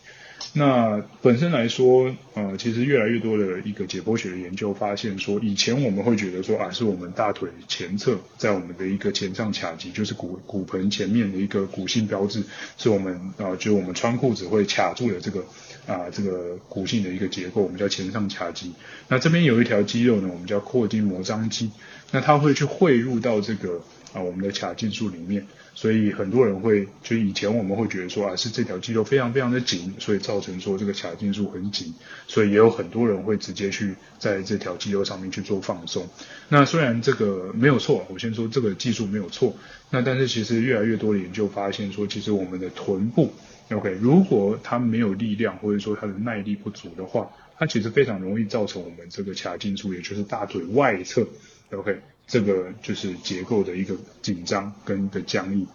[0.52, 12.42] 那本身来说，呃，其实越来越多的一个解剖学的研究发现说，以前我们会觉得说啊，是我们大腿前侧在我们的一个前上髂肌，就是骨骨盆前面的一个骨性标志，
[12.78, 15.44] 是我们啊、就我们穿裤子会卡住的这个
[15.86, 18.72] 啊、这个骨性的一个结构，我们叫前上髂肌。
[19.08, 21.70] 那这边有一条肌肉呢，我们叫阔筋膜张肌，
[22.12, 25.46] 那它会去汇入到这个啊、我们的髂胫束里面。
[25.74, 31.92] 所以很多人会，就以前我们会觉得说啊，是这条肌肉非常非常的紧，所以造成说这个髂胫束很紧，
[32.26, 36.08] 所以也有很多人会直接去在这条肌肉上面去做放松。
[36.48, 39.54] 那虽然这个没有错，我先说这个技术没有错，
[39.90, 43.30] 那但是其实越来越多的研究发现说，其实我们的臀部
[43.70, 51.28] ，OK，如果它没有力量或者说它的耐力不足的话，它其实非常容易造成我们这个髂胫束，也就是大腿外侧
[51.70, 52.00] ，OK。
[52.26, 55.66] 这个就是结构的一个紧张跟的僵硬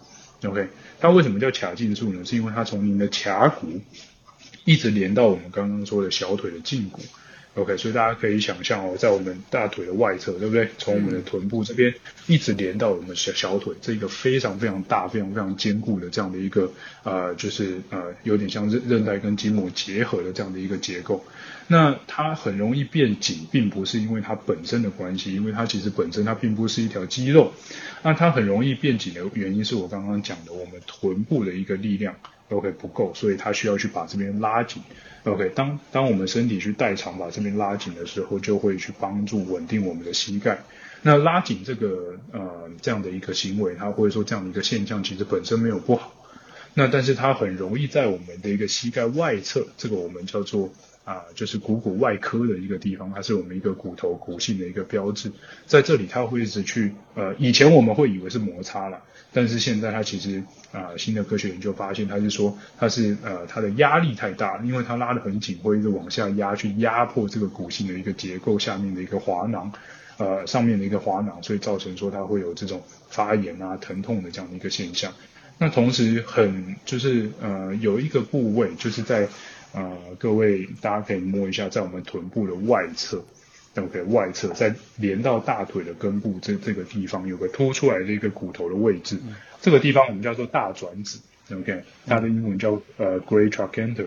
[0.44, 0.68] ，OK，
[1.00, 2.24] 它为什么叫髂胫束呢？
[2.24, 3.80] 是因为它从您的髂骨
[4.64, 7.00] 一直连到我们刚刚说的小腿的胫骨
[7.54, 10.68] ，OK，所以大家可以想象哦，在我们大腿的外侧，对不对？
[10.78, 11.94] 从我们的臀部这边
[12.26, 16.70] 一直连到我们小小腿，这一个非常非常大、非常非常坚固的这样的一个
[17.02, 21.24] 呃，就是呃，有点像韧韧带跟筋膜结合的这样的一个结构。
[21.72, 27.50] 那它很容易变紧，并不是因为它本身的关系，因为它其实本身它并不是一条肌肉。
[28.02, 32.14] 那它很容易变紧的原因是我刚刚讲的，我们臀部的一个力量
[32.50, 34.82] OK 不够，所以它需要去把这边拉紧。
[35.24, 40.58] OK，当当我们身体去代偿把这边拉紧的时候，就会去帮助稳定我们的膝盖。
[41.00, 46.12] 那拉紧这个呃这样的一个行为，它或者说这样的一个现象，其实本身没有不好。
[46.74, 50.70] 那但是它很容易在我们的一个膝盖外侧，这个我们叫做
[51.04, 55.32] 啊，就是股骨外科的一个地方，它是我们一个骨头骨性的一个标志，
[55.66, 69.72] 在这里它会一直去呃，以前我们会以为是摩擦了，但是现在它其实啊、新的科学研究发现，它是说它是呃它的压力太大，因为它拉得很紧，会一直往下压，去压迫这个骨性的一个结构下面的一个滑囊。
[70.18, 75.12] 呃，上面的一个滑囊，所以造成说它会有这种发炎啊、疼痛的这样的一个现象。
[75.58, 79.28] 那同时很就是呃有一个部位就是在
[79.72, 83.24] 呃各位大家可以摸一下，在我们臀部的外侧
[83.76, 89.18] ，OK 外侧在连到大腿的根部这这个地方有个凸出来的一个骨头的位置，
[89.60, 91.20] 这个地方我们叫做大转子
[91.52, 94.06] ，OK 它的英文叫呃 Great Trochanter。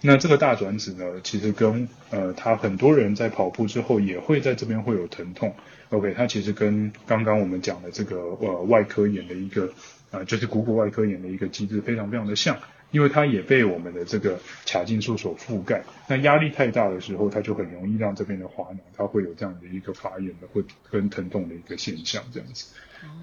[0.00, 5.52] 那这个大转子呢，其实跟呃，他很多人在跑步之后也会在这边会有疼痛。
[5.90, 9.72] OK，它其实跟刚刚我们讲的这个呃外科眼的一个
[10.12, 12.56] 呃，就是股骨外科眼的一个机制非常非常的像，
[12.90, 15.82] 因为它也被我们的这个髂胫束所覆盖。
[16.08, 22.74] 那压力太大的时候，它就很容易让这边的滑囊它会有这样的一个发炎的或跟疼痛的一个现象，这样子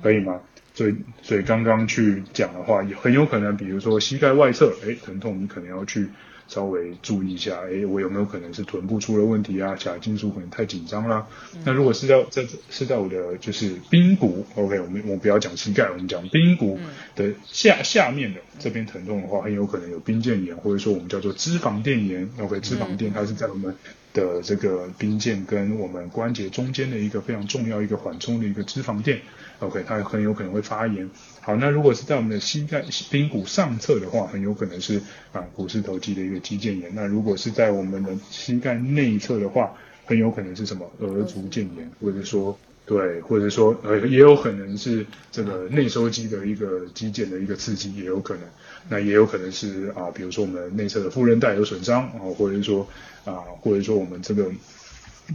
[0.01, 0.41] 可以吗？
[0.73, 6.09] 所以所以刚刚去讲的话，也很有可能，比如说膝盖外侧，哎，疼痛，你可能要去。
[6.47, 9.75] 稍微注意一下，哎，我有没有可能是臀部出了问题啊？
[9.75, 11.25] 髂胫束可能太紧张啦。
[11.63, 16.79] 那如果是在在是在我的就是髌骨，OK，我们我们不要讲膝盖，我们讲髌骨
[17.15, 22.29] 的下下面的这边疼痛的话，很有可能有髌腱炎，或者说我们叫做脂肪垫炎。
[22.39, 23.75] OK，脂肪垫它是在我们
[24.13, 29.19] 的这个髌腱跟我们关节中间的一个非常重要一个缓冲的一个脂肪垫。
[29.59, 31.09] OK，它很有可能会发炎。
[31.45, 34.99] 好，那如果是在我们的膝盖髌骨上侧的话，很有可能是
[35.31, 36.91] 啊股四头肌的一个肌腱炎。
[36.95, 39.71] 那如果是在我们的膝盖内侧的话，
[40.07, 48.43] 很有可能是什么额足腱炎，或者说对，或者说呃也有可能是这个内收肌的一个肌腱的一个刺激，也有可能。
[48.89, 52.87] 那也有可能是啊，比如说我们内侧的副韧带有损伤啊，或者是说
[53.23, 54.51] 啊，或者说我们这个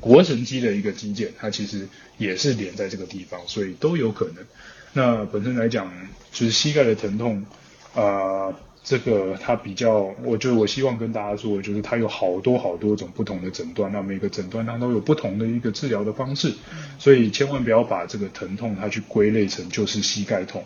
[0.01, 1.87] 腘绳肌的一个肌腱，它其实
[2.19, 4.45] 也是连在这个地方，所以都有可能。
[4.93, 5.91] 那本身来讲，
[6.33, 7.45] 就是膝盖的疼痛
[7.95, 16.53] 啊，这个它比较，我就我希望跟大家说的就是，它有好多好多种不同的诊断，那每个诊断它都有不同的一个治疗的方式，
[16.99, 20.65] 所以千万不要把这个疼痛它去归类成就是膝盖痛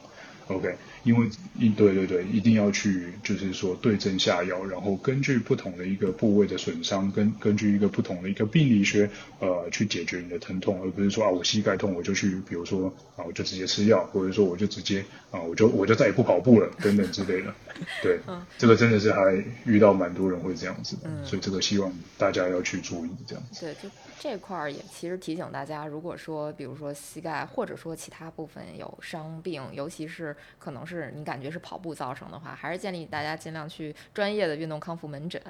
[0.48, 0.74] ，OK。
[1.04, 17.54] 因为一对对对，一定要去就是说对症下药，然后根据不同的一个部位的损伤，根根据一个不同的一个病理学，呃，去解决你的疼痛，而不是说啊我膝盖痛我就去，比如说啊我就直接吃药，或者说我就直接啊我就我就再也不跑步了等等之类的。
[18.02, 18.18] 对，
[18.56, 23.60] 这个真的是还遇到蛮多人会这样子的，所以这个希望大家要去注意这样子。
[23.60, 30.93] 对，就这块儿也其实提醒大家，如果说比如说膝盖或者说其他部分有伤病，尤其是可能是。
[30.94, 35.42] 是你感觉是跑步造成的话，还是建议大家尽量去专业的运动康复门诊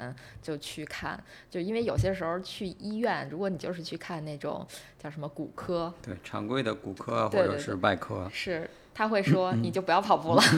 [0.43, 4.67] 就去看，就因为有些时候去医院，如果你就是去看那种
[4.99, 10.43] 叫什么骨科，对常规的骨科或者是外科，是他会说你就不要跑步了。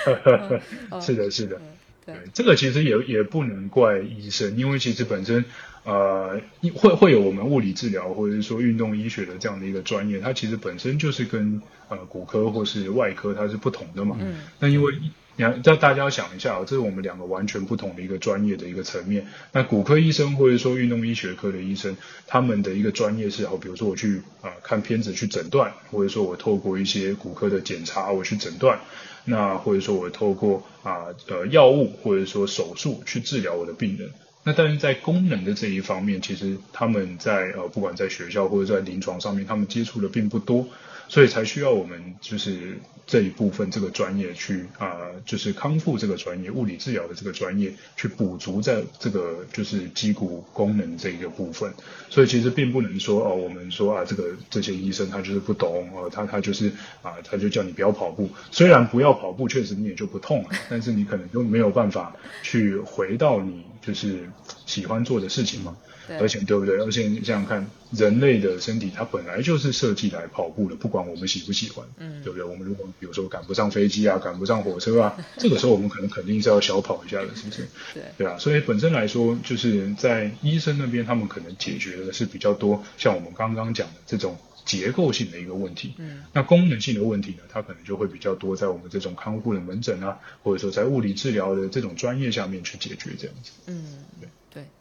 [0.00, 1.60] 对，是的，是的，
[2.04, 5.44] 对，这个其实也也不能怪医生，因为其实本身。
[5.88, 6.38] 呃，
[6.74, 14.14] 会会有我们物理治疗或者是说运动医学的这样的一个专业，它其实本身就是跟呃骨科或是外科它是不同的嘛。
[14.20, 14.42] 嗯。
[14.58, 14.92] 那因为
[15.36, 19.26] 你要叫大家要想一下，这是我们两个完全不同的一个专业的一个层面。
[19.52, 21.96] 那骨科医生或者说运动医学科的医生，
[22.26, 28.78] 他们的一个专业是好，比如说我去啊看片子去诊断，或者说我透过一些骨科的检查我去诊断，
[29.24, 34.10] 那或者说我透过啊呃药物或者说手术去治疗我的病人。
[34.48, 40.66] 那但是在功能的这一方面，其实他们在呃，不管在学校或者在临床上面，他们接触的并不多。
[41.08, 51.72] 所以才需要我们就是这一部分这个专业去啊，就是康复这个专业、物理治疗的这个专业去补足在这个就是肌骨功能这一个部分。
[52.10, 58.28] 所以其实并不能说哦，我们说啊，这个这些医生他就是不懂哦，他他就是啊，他就叫你不要跑步。
[58.50, 64.28] 虽然不要跑步，确实你也就不痛了，但是你可能就没有办法去回到你就是
[64.66, 65.74] 喜欢做的事情嘛。
[66.16, 66.76] 而且对不对？
[66.78, 72.44] 而且你想想看，人类的身体它本来就是设计来跑步的，不管我们喜不喜欢，嗯，对不对？
[72.46, 77.68] 我们如果比如说赶不上飞机啊，赶不上火车啊， 这个时候我们可能肯定是要小跑一下的，是不是？
[77.94, 78.38] 对，对啊。
[78.38, 85.94] 所以本身来说，就是在医生那边，他们可能解决的是比较多，像我们刚刚讲的这种结构性的一个问题。
[85.98, 93.50] 嗯，那功能性的问题呢，它可能就会比较多在我们这种康复的门诊啊，或者说在物理治疗的这种专业下面去解决这样子。
[93.66, 94.28] 嗯，对。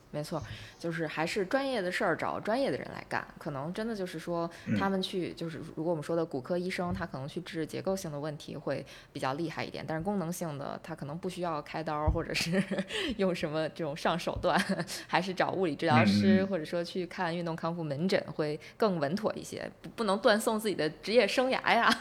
[0.10, 0.42] 没错，
[0.80, 3.28] 就是还是专业的事儿找专业的人来干。
[3.38, 9.84] 可能真的就是说，他们去就是如果我们说的骨科医生，他可能去治结构性的问题会比较厉害一点。
[9.86, 12.64] 但是功能性的，他可能不需要开刀或者是
[13.18, 14.58] 用什么这种上手段，
[15.08, 19.70] 还是找物理治疗师或者说去看运动康复门诊会更稳妥一些。
[19.82, 21.94] 不不能断送自己的职业生涯呀。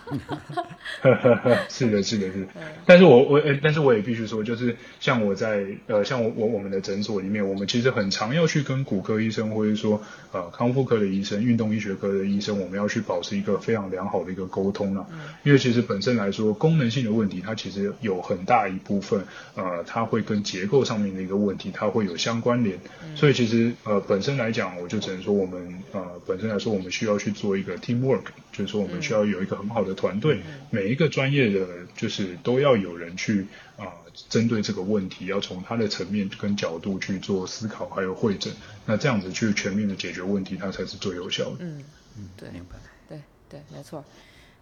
[1.68, 2.46] 是的，是的，是。
[2.86, 7.92] 但是我我但是我也必须说，就是像我在呃像我我我们的诊所里面，我们其实。
[7.96, 15.06] 很常要去跟骨科医生，或者说呃康复科的医生、运动医学科的医生，我们要去保持一个非常良好的一个沟通了。
[15.44, 22.78] 因为其实本身来说，功能性的问题，它其实有很大一部分呃，它会跟结构上面的一个问题，它会有相关联。
[23.14, 30.40] 所以其实呃本身来讲，我就只能说我们呃本身来说，我们需要去做一个 team work，就是说我们需要有一个很好的团队，
[30.70, 31.66] 每一个专业的
[31.96, 33.84] 就是都要有人去啊。
[34.28, 38.52] 针对这个问题，要从他的层面跟角度去做思考，还有会诊，
[38.84, 41.56] 那这样子去全面的解决问题，它才是最有效的。
[41.60, 41.84] 嗯
[42.16, 42.76] 嗯，对，明白。
[43.08, 44.04] 对对，没错。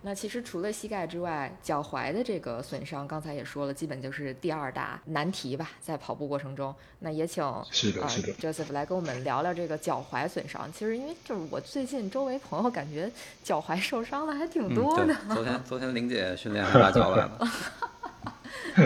[0.07, 6.75] 那其实除了膝盖之外，脚踝的这个损伤，刚才也说了，基本就是第二大难题吧，在跑步过程中。
[6.99, 10.71] 那也请是的，是的，Joseph 来跟我们聊聊这个脚踝损伤。
[10.71, 13.11] 其实因为就是我最近周围朋友感觉
[13.43, 15.17] 脚踝受伤的还挺多的。
[15.33, 17.39] 昨天昨天玲姐训练还把脚崴了。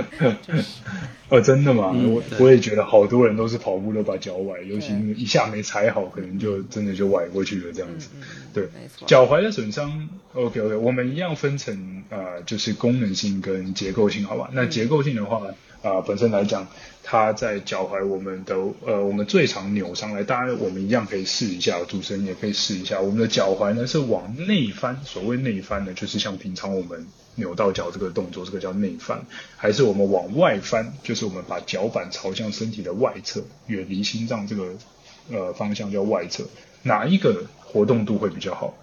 [1.29, 1.93] 哦，真的吗？
[1.93, 8.09] 我我也觉得好多人都是跑步都把脚崴，尤其一下没踩好，可能就真的就崴过去了这样子。
[8.55, 8.69] 对，
[9.07, 14.49] 脚踝的损伤，OK OK，我们一样分成啊，就是功能性跟结构性，好吧？
[14.55, 15.43] 那结构性的话，
[15.83, 16.67] 啊本身来讲，
[17.03, 29.25] 它在脚踝我们的呃我们最常扭伤来，当然我们一样可以试一下，主持人也可以试一下，我们的脚踝呢是往内翻，所谓内翻呢就是像平常我们扭到脚这个动作，这个叫内翻，
[29.57, 34.75] 还是我们往外翻，就是我们把脚板朝向身体的外侧，远离心脏这个
[35.31, 36.45] 呃方向叫外侧，
[36.83, 38.75] 哪一个活动度会比较好？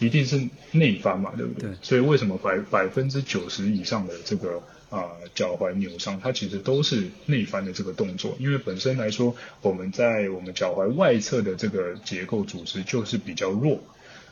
[0.00, 0.40] 一定是
[0.70, 1.60] 内翻嘛，对不？
[1.60, 13.80] 对所以为什么百百分之九十以上的这个啊、脚踝扭伤，它其实都是内翻的这个动作，因为本身来说，我们在我们脚踝外侧的这个结构组织就是比较弱。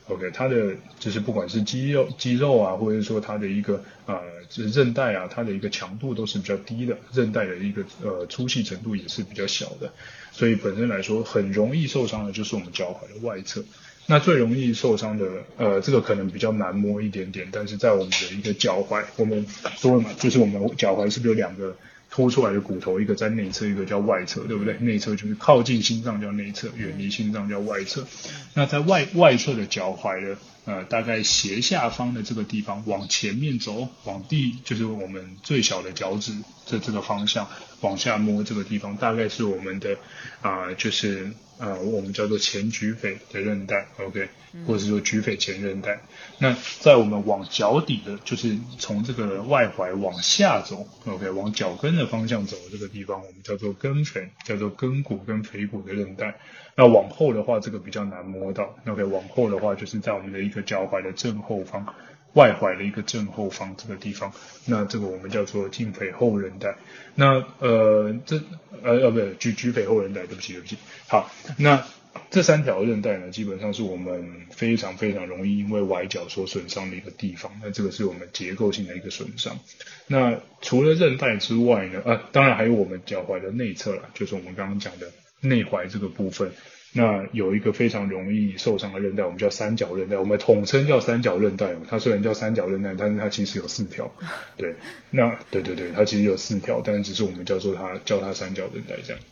[0.09, 4.21] OK，它的就是不管是肌肉肌肉啊，或者说它的一个啊，
[4.55, 9.93] 韧带啊，它的一个强度都是比较低的，韧带的一个呃粗细程度也是比较小的，
[10.31, 13.65] 所以本身来说很容易受伤的就是我们脚踝的外侧。
[14.09, 15.27] 那最容易受伤的，
[15.57, 19.45] 呃，这个可能比较难摸一点点，但是在我们的一个脚踝，我们
[19.77, 21.77] 说了嘛，就是我们脚踝是不是有两个
[22.09, 24.75] 凸出来的骨头，一个在内侧，一个叫外侧，对不对？
[24.79, 28.07] 内侧就是靠近心脏叫内侧，远离心脏叫外侧。
[28.55, 30.37] 那在外外侧的脚踝的，
[30.67, 36.33] 呃，大概斜下方的这个地方往前面走，往地就是我们最小的脚趾
[36.71, 37.49] 的这个方向
[37.81, 39.99] 往下摸这个地方，大概是我们的
[40.43, 44.29] 啊、就是呃，我们叫做前举腓的韧带，OK，
[44.67, 46.01] 或者是说举腓前韧带。
[46.39, 56.39] 那在我们往脚底的，就是从这个外踝往下走，OK，往脚跟的方向走这个地方，我们叫做跟腓，叫做跟骨跟腓骨的韧带。
[56.77, 58.77] 那往后的话，这个比较难摸到。
[58.87, 61.95] OK，往后的话，就是在我们的一个脚踝的正后方，
[62.37, 64.33] 外踝的一个正后方这个地方。
[64.67, 66.77] 那这个我们叫做胫腓后韧带。
[67.15, 68.37] 那呃，这
[68.83, 70.77] 呃呃不举举腓后韧带，对不起对不起。
[71.09, 71.85] 好，那
[72.31, 77.53] 这三条韧带呢，基本上是我们非常非常容易因为崴脚所损伤的一个地方。
[77.63, 79.59] 那这个是我们结构性的一个损伤。
[80.07, 85.11] 那除了韧带之外呢，呃，当然还有我们脚踝的内侧啦，就是我们刚刚讲的
[85.41, 86.53] 内踝这个部分。
[86.97, 91.75] 那有一个非常容易受伤的韧带，我们叫三角韧带，我们统称叫三角韧带。
[91.91, 94.11] 它虽然叫三角韧带，但是它其实有四条。
[94.57, 94.75] 对，
[95.11, 99.23] 那对对对，它其实有四条，但是只是我们叫做它叫它三角韧带这样。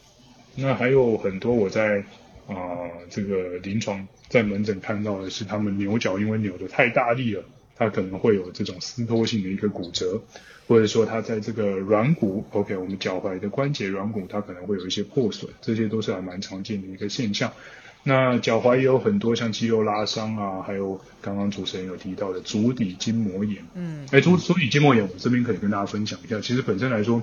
[0.56, 2.04] 那还有很多我在
[2.46, 7.42] 啊、这个临床在门诊看到的是，他们扭脚因为扭的太大力了，
[7.76, 10.20] 它可能会有这种撕脱性的一个骨折，
[10.66, 17.52] 或者说它在这个软骨，OK，我们脚踝的关节软骨它可能会有一些破损，这些都是还蛮常见的一个现象。
[18.06, 23.64] 那脚踝也有很多像肌肉拉伤啊，还有刚刚主持人有提到的足底筋膜炎。
[23.74, 26.38] 嗯，哎，足足底筋膜炎，我这边可以跟大家分享一下。
[26.40, 27.22] 其实本身来说，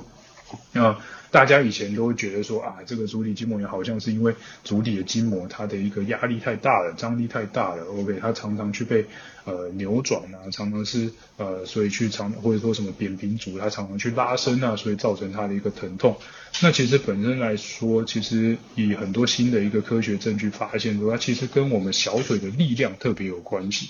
[0.74, 0.97] 那，
[1.32, 9.06] 大家以前都会觉得说啊，这个足底筋膜炎好像是因为足底的筋膜它的一个压力太大了，张力太大了，OK，它常常去被
[9.45, 16.18] 呃扭转啊，常常是呃，所以去常或者说什么扁平足，它常常去拉伸啊，所以造成它的一个疼痛。
[16.62, 23.89] 那其实本身来说，其实以很多新的一个科学证据发现说，它其实跟我们小腿的力量特别有关系。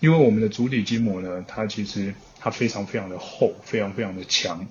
[0.00, 4.66] 因为我们的足底筋膜呢，它其实它非常非常的厚，非常非常的强。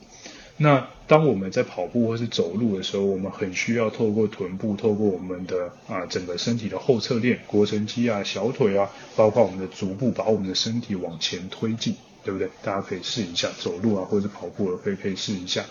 [0.64, 12.47] 那当我们在跑步或是走路的时候，我们很需要透过臀部，透过我们的啊整个身体的后侧链、腘绳肌啊、小腿啊，包括我们的足部，把我们的身体往前推进，对不对？
[12.62, 15.66] 大家可以试一下走路啊，或者是跑步了，可以可以试一下。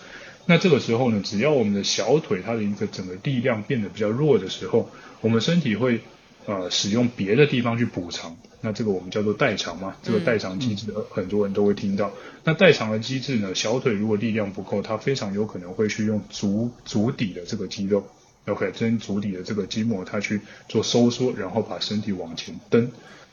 [0.45, 4.89] 那这个时候呢，只要我们的小腿它的一个整个力量变得比较弱的时候，
[5.21, 6.01] 我们身体会
[6.45, 8.37] 呃使用别的地方去补偿。
[8.63, 12.11] 那这个我们叫做代偿嘛，这个代偿机制很多人都会听到。
[12.43, 18.05] 那代偿的机制呢，小腿如果力量不够，它非常有可能会去用足足底的这个肌肉
[18.45, 22.91] ，OK，跟足底的这个筋膜，它去做收缩，然后把身体往前蹬。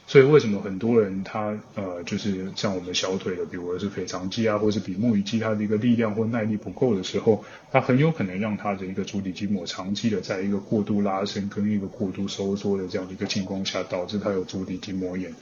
[0.08, 15.34] 所以为什么很多人他呃就是像我们小腿的，比如是腓肠肌啊，或者是比目鱼肌，它的一个力量或耐力不够的时候，它很有可能让它的一个足底筋膜长期的在一个过度拉伸跟一个过度收缩的这样的一个情况下，导致它有足底筋膜炎。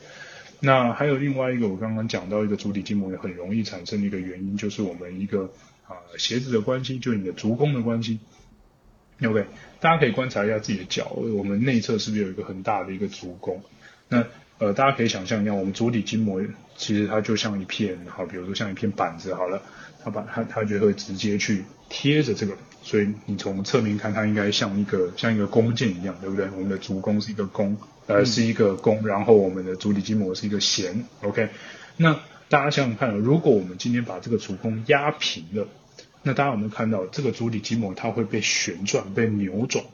[0.59, 5.49] 那还有另外一个，我刚刚讲到一个足底筋膜炎很容易产生的一个原因，就是我们一个
[5.87, 8.19] 啊、鞋子的关系，就你的足弓的关系。
[9.23, 9.47] OK，
[9.79, 13.63] 大家可以观察一下自己的脚，我们内侧是不是有一个很大的一个足弓？
[14.09, 14.25] 那
[14.59, 16.41] 呃，大家可以想象一下，我们足底筋膜
[16.77, 19.61] 其实它就像一片好，比如说像一片板子好了，
[20.03, 26.47] 它把它它就会直接去贴着这个，所以你从侧面看，它应该像一个像一个弓箭一样，对不对？
[26.57, 27.77] 我们的足弓是一个弓，
[28.07, 31.51] 呃，是一个弓，然后我们的足底筋膜是一个弦，OK？
[31.99, 35.69] 那大家想想看，如果我们今天把这个足弓压平了，
[36.23, 39.85] 那大家有没有看到这个足底筋膜它会被旋转、被扭转？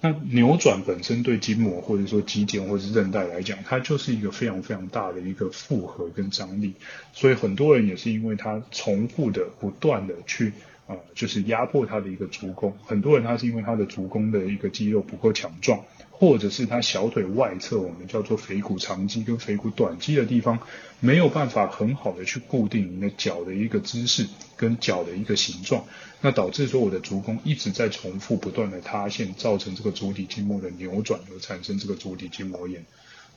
[0.00, 6.74] 那扭转本身对筋膜或者说肌腱或者是韧带来讲，它就是一个非常非常大的一个负荷跟张力，
[7.12, 10.52] 所以很多人也是因为他重复的、不断的去
[10.86, 12.76] 呃，就是压迫他的一个足弓。
[12.84, 20.60] 很多人他是因为他的足弓的一个肌肉不够强壮，或者是他小腿外侧我们叫做腓骨长肌跟腓骨短肌的地方
[21.00, 25.84] 没有办法很好的去固定你的脚的一个姿势跟脚的一个形状，
[26.26, 32.84] 那导致说我的足弓一直在重复不断的塌陷，造成这个足底筋膜的扭转而产生这个足底筋膜炎。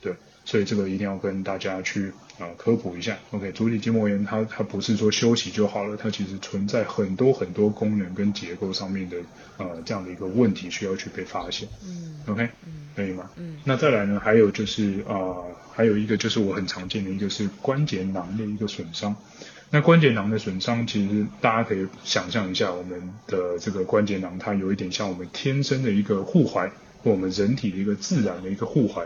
[0.00, 0.12] 对，
[0.44, 3.16] 所以这个一定要跟大家去啊科普一下。
[3.30, 9.18] OK，足底筋膜炎它它不是说休息就好了，它其实存在很多很多功能跟结构上面的
[9.58, 11.68] 呃这样的一个问题需要去被发现。
[11.84, 13.30] 嗯 OK，嗯可以吗？
[13.36, 19.14] 嗯那再来呢，还有就是呃还有一个就是我很常见的一个是关节囊的一个损伤。
[19.72, 26.70] 那关节囊的损伤，其实大家可以想象一下，我们的这个关节囊它有一点像我们天生的一个护踝，
[27.04, 29.04] 我们人体的一个自然的一个护踝。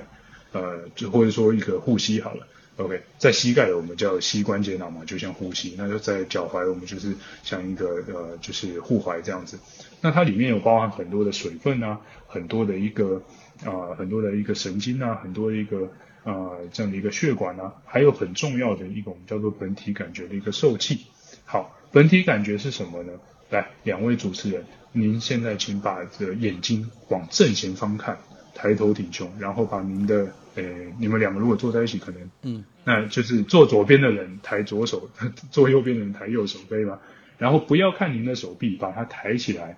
[0.53, 2.47] 呃，就或者说一个护膝好了。
[2.77, 7.13] OK，在膝盖我们叫膝关节囊嘛，就像护膝；那就在脚踝，我们就是
[7.43, 9.59] 像一个呃，就是护踝这样子。
[10.01, 13.21] 那它里面有包含很多的水分啊，很多的一个
[13.65, 15.89] 啊、很多的一个神经啊，很多的一个
[16.25, 21.07] 啊这样的一个血管啊，还有很重要的一个我们叫做本体感觉的一个受气。
[21.45, 23.13] 好，本体感觉是什么呢？
[23.51, 28.19] 来，两位主持人，您现在请把这个眼睛往正前方看，
[28.55, 30.63] 抬头挺胸，然后把您的，呃，
[30.99, 35.11] 你们两个如果坐在一起，可能，嗯，那就是坐左边的人抬左手，
[35.53, 36.99] 坐右边的人抬右手，可以吗？
[37.37, 39.77] 然后不要看您的手臂，把它抬起来，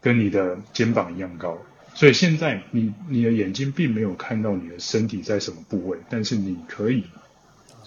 [0.00, 1.58] 跟你的肩膀一样高。
[1.94, 7.04] 所以现在你你的眼睛并没有看到你的身体在什么部位，但是你可以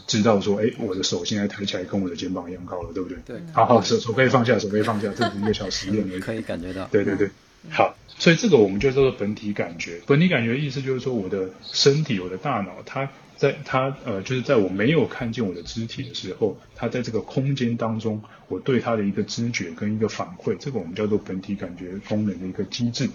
[0.07, 3.17] 知道说，哎，我的手现在抬起来跟我的肩膀一样高了，对不对？
[3.25, 6.19] 对，好好，手 手可以放下，手可以放下，这只是一个小实验而已。
[6.19, 6.85] 可以感觉到。
[6.91, 7.29] 对对对，
[7.71, 9.99] 好，所以这个我们就叫做本体感觉。
[10.05, 23.09] 本体感觉的意思就是说，我的身体、我的大脑，它在它呃，就是在我没有看见我的肢体的时候，它在这个空间当中，我对它的一个知觉跟一个反馈，这个我们叫做本体感觉功能的一个机制。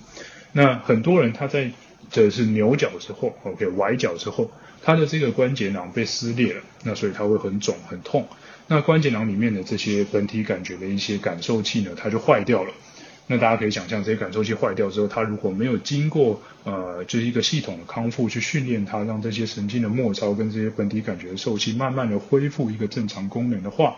[0.53, 1.71] 那很多人他在
[2.11, 4.51] 这是扭脚之后，OK，崴脚之后，
[4.83, 8.27] 他的这个关节囊被撕裂了，那所以他会很肿很痛。
[8.67, 12.73] 那关节囊里面的这些本体感觉的一些感受器呢，它就坏掉了。
[13.27, 23.97] 那大家可以想象，这些感受器坏掉之后，它如果没有经过呃，就是一个系统的康复去训练它，让这些神经的末梢跟这些本体感觉的受器慢慢的恢复一个正常功能的话，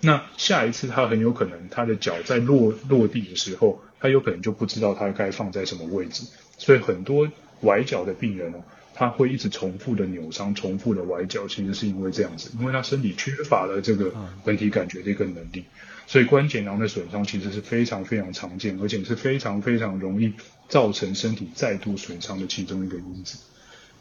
[0.00, 6.24] 那下一次它很有可能，它的脚在落落地的时候，它有可能就不知道他该放在什么位置。
[6.58, 7.30] 所以很多
[7.60, 8.58] 崴脚的病人呢，
[8.94, 14.12] 他会一直重复的扭伤、重复的崴脚，其实是因为这样子，因为他身体缺乏了这个
[14.44, 15.64] 本体感觉的一个能力。
[16.08, 20.32] 所以关节囊的损伤其实是非常非常常见，而且是非常非常容易
[20.68, 23.38] 造成身体再度损伤的其中一个因子。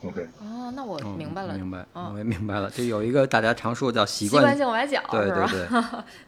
[0.03, 2.69] OK，哦，那我嗯明白了，明白，嗯我也明白了。
[2.71, 5.47] 就有一个大家常说叫习习惯惯，性崴脚对对？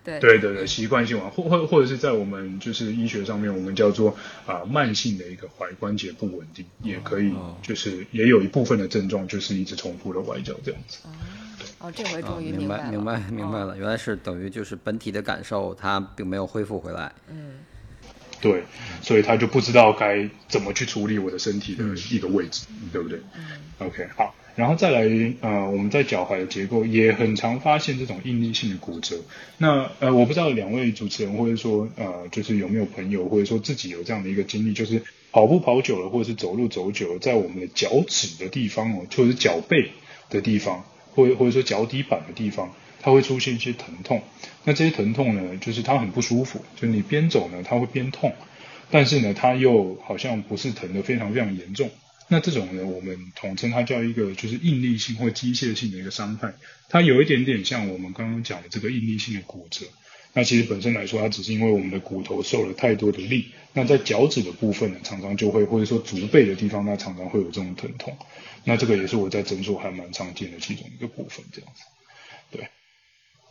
[0.03, 4.15] 对 对对对对，习惯性崴，或或或者是在我们就是医学上面，我们叫做
[4.45, 10.99] 啊、慢性的一个踝关节不稳定，也可以哦就是也有一部分的症状就是一直重复的崴脚这样子。
[11.80, 13.65] 哦，这回啊终于明白了，明白明白哦。
[13.65, 17.11] 了，原来是等于就是本体的感受，它并没有恢复回来。
[17.28, 17.55] 嗯
[18.44, 18.62] 对，
[19.02, 23.18] 所以他就不知道该怎么去处理我的身体的一个位置，对不对
[23.80, 25.00] ？OK，好，然后再来，
[25.39, 29.16] 呃，我们在脚踝的结构也很常发现这种应力性的骨折。
[29.60, 39.89] 那呃，我不知道两位主持人或者说呃，就是有没有朋友或者说自己有这样的一个经历，就是跑步跑久了，或者是走路走久了，在我们的脚趾的地方哦，或者是脚背
[40.30, 40.84] 的地方，
[41.16, 42.74] 或者或者说脚底板的地方，
[43.04, 44.24] 它会出现一些疼痛。
[44.64, 48.34] 那这些疼痛呢，就是它很不舒服，就你边走呢，它会边痛，
[48.89, 51.91] 但是呢，它又好像不是疼得非常非常严重。
[52.30, 56.54] 那这种呢，我们统称它叫一个就是应力性或机械性的一个伤害，
[56.88, 59.86] 它有一点点像我们刚刚讲的这个应力性的骨折。
[60.36, 63.51] 那其实本身来说，它只是因为我们的骨头受了太多的力。
[63.74, 68.18] 那在脚趾的部分呢，常常就会或者说足背的地方，它常常会有这种疼痛。
[68.64, 71.84] 那这个也是我在诊所还蛮常见的其中一个部分，这样子。
[72.49, 72.68] 对。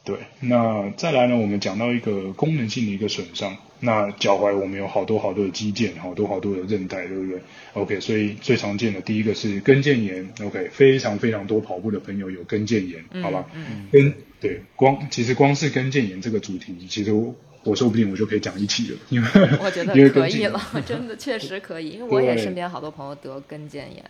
[0.05, 1.37] 对，那再来呢？
[1.37, 3.57] 我们讲到一个功能性的一个损伤。
[3.85, 7.41] 那脚踝我们有好多好多的肌腱，好多好多的韧带，对不对
[7.75, 10.29] ？OK，所以最常见的第一个是跟腱炎。
[10.41, 13.45] OK，非常非常多跑步的朋友有跟腱炎，好吧？
[13.55, 17.35] 嗯跟对光其实光是跟腱炎这个主题，其实我
[17.65, 19.29] 我说不定我就可以讲一期了，因为
[19.63, 24.05] 我觉得可以了，真的确实可以，因为我也身边好多朋友得跟腱炎。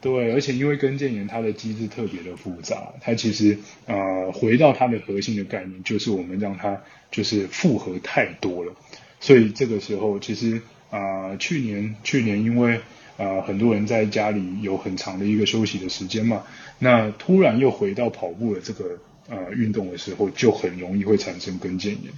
[0.00, 6.80] 对，而且因为跟腱炎它的机制特别的复杂，它其实呃回到它的核心的概念，就是我们让它
[7.10, 8.72] 就是负荷太多了，
[9.20, 12.80] 所以这个时候其实啊、去年去年因为
[13.16, 16.44] 啊、很多人在家里有很长的一个休息的时间嘛，
[16.78, 22.12] 那突然又回到跑步的这个呃运动的时候，就很容易会产生跟腱炎。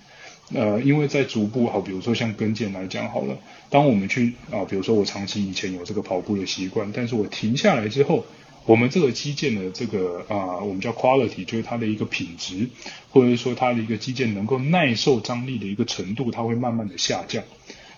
[0.55, 3.39] 呃，因为在逐步好，比如说像跟腱来讲好了，
[3.69, 8.25] 当我们去啊，比如说我长期以前有这个跑步的习惯，但是我停下来之后，
[8.65, 12.67] 我们这个肌腱的这个啊，我们叫 quality，就是它的一个品质，
[13.11, 17.45] 或者是说它的一个肌腱能够耐受张力的一个程度，它会慢慢的下降。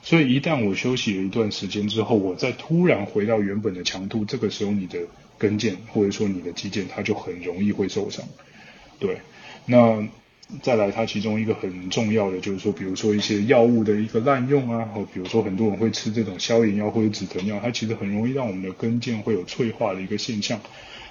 [0.03, 4.99] 所以一旦我休息了一段时间之后，我再突然回到原本的强度，这个时候你的
[5.39, 8.25] 跟腱或者说你的肌腱，它就很容易会受伤。
[8.99, 9.19] 对，
[9.67, 10.09] 那。
[10.63, 20.61] 再来，它其中一个很重要的就是说，比如说一些药物的一个滥用啊，或比如说很多人会吃这种消炎药或者止疼药，它其实很容易让我们的跟腱会有脆化的一个现象。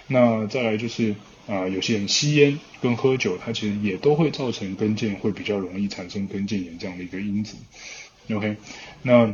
[0.07, 1.15] 那再来就是
[1.47, 7.55] 啊，有些人吸烟跟喝酒，它其实也都会造成跟腱会比较容易产生跟腱炎这样的一个因子。
[8.31, 8.57] OK，
[9.01, 9.33] 那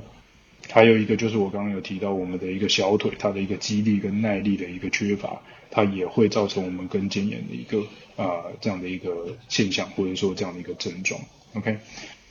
[0.70, 5.42] 还有一个就是我刚刚有提到我们的一个小腿，它的一个肌力跟耐力的一个缺乏。
[5.76, 7.80] 它也会造成我们跟腱炎的一个
[8.16, 11.20] 啊这样的一个现象，或者说这样的一个症状。
[11.54, 11.78] OK。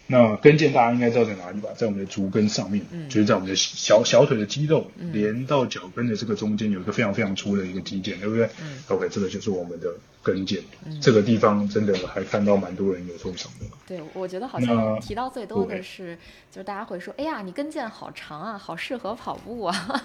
[0.06, 1.70] 那跟腱大家应该知道在哪里吧？
[1.74, 10.60] 在我们的足跟上面，就是在我们的小小腿的肌肉连到脚跟的这个中间有一个非常非常粗的一个肌腱，对不对嗯？OK，这个就是我们的跟腱。
[11.00, 13.66] 这个地方真的还看到蛮多人有受伤的。
[13.86, 16.14] 对，我觉得好像提到最多的是，
[16.50, 20.02] 就是大家会说：“哎呀，你跟腱好长啊，好适合跑步啊。”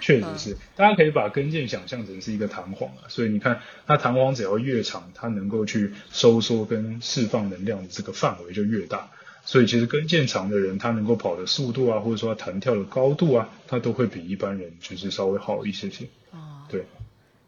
[0.00, 8.11] 确实是，大家可以把跟腱想象成是一个弹簧啊，所以你看，它弹簧只要越长，它能够去收缩跟释放能量的这个。
[8.12, 9.10] 范围就越大，
[9.44, 16.04] 所以其实跟腱长的人，他能够跑的速度啊，或者说他弹跳的高度啊，他都会比一般人就是稍微好一些些。
[16.30, 16.84] 哦，对，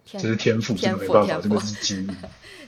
[0.06, 2.16] 这是天赋，这个没办法，这个是基因，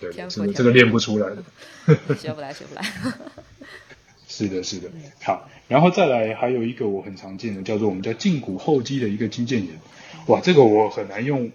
[0.00, 1.42] 对，这个这个练不出来的，
[2.16, 2.82] 学不来，学不来。
[4.28, 4.90] 是的，是的。
[5.22, 9.78] 好，然后再来还有一个我很常见的，叫做我们叫胫骨后肌的一个肌腱炎。
[10.26, 11.50] 哇，这个我很难用。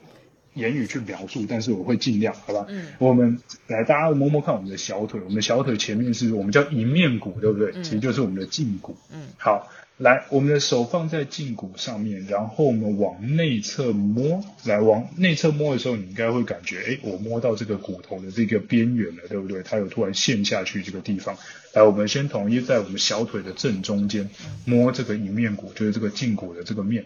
[0.54, 2.66] 言语去描述，但是我会尽量，好吧？
[2.70, 7.72] 嗯，我们来，大家摸摸看我们的小腿，我们的小腿前面是我们叫迎面骨，对不对？
[7.84, 8.97] 其实就是我们的胫骨。
[9.14, 19.64] 嗯，好，来，我们的手放在胫骨上面，然后我们往内侧摸，来往内侧摸的时候，你应该会感觉，哎，我摸到这个骨头的这个边缘了，对不对？
[19.64, 21.38] 它有突然陷下去这个地方。
[21.74, 24.30] 来，我们先统一在我们小腿的正中间
[24.66, 27.06] 摸这个迎面骨，就是这个胫骨的这个面。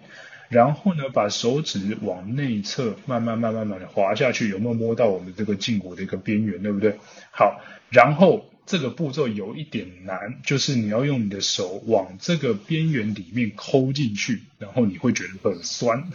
[0.49, 6.97] 然后呢，把手指往内侧慢慢、慢、慢慢的滑下去，有没有摸到我们这个胫骨的一个边缘，对不对？
[7.31, 16.09] 好，然后这个步骤有一点难，就是你要用你的手往这个边缘里面抠进去，然后你会觉得很酸。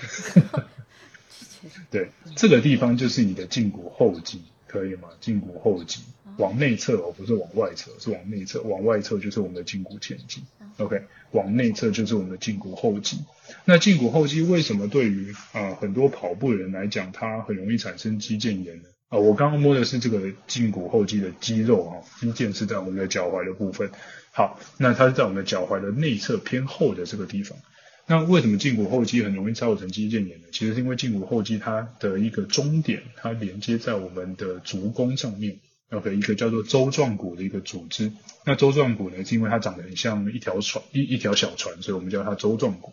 [1.90, 5.08] 对，这个地方就是你的胫骨后肌，可以吗？
[5.20, 6.00] 胫骨后肌
[6.40, 10.42] 往内侧哦，不是往外侧，是往内侧，往外侧就是我们的胫骨前肌。
[10.78, 13.18] OK，往内侧就是我们的胫骨后肌。
[13.66, 18.88] 那胫骨后肌为什么对于啊很多跑步的人来讲，它很容易产生肌腱炎呢？
[19.08, 23.90] 啊，我刚刚摸的是这个胫骨后肌的肌肉啊，肌腱是在我们的脚踝的部分。
[24.32, 27.58] 好，那它是在我们的脚踝的内侧偏后的这个地方。
[28.06, 30.46] 那为什么胫骨后肌很容易造成肌腱炎呢？
[30.52, 35.58] 其实是因为胫骨后肌它的一个终点，它连接在我们的足弓上面。
[35.90, 38.12] OK，一个叫做舟状骨的一个组织。
[38.44, 42.92] 那舟状骨呢，是因为它长得很像一条船，一一条小船，所以我们叫它舟状骨。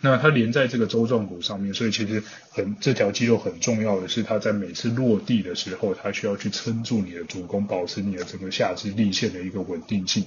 [0.00, 10.24] 那它连在这个舟状骨上面，所以其实很这条肌肉很重要的是，它在每次落地的时候，它需要去撑住你的足弓，保持你的整个下肢力线的一个稳定性。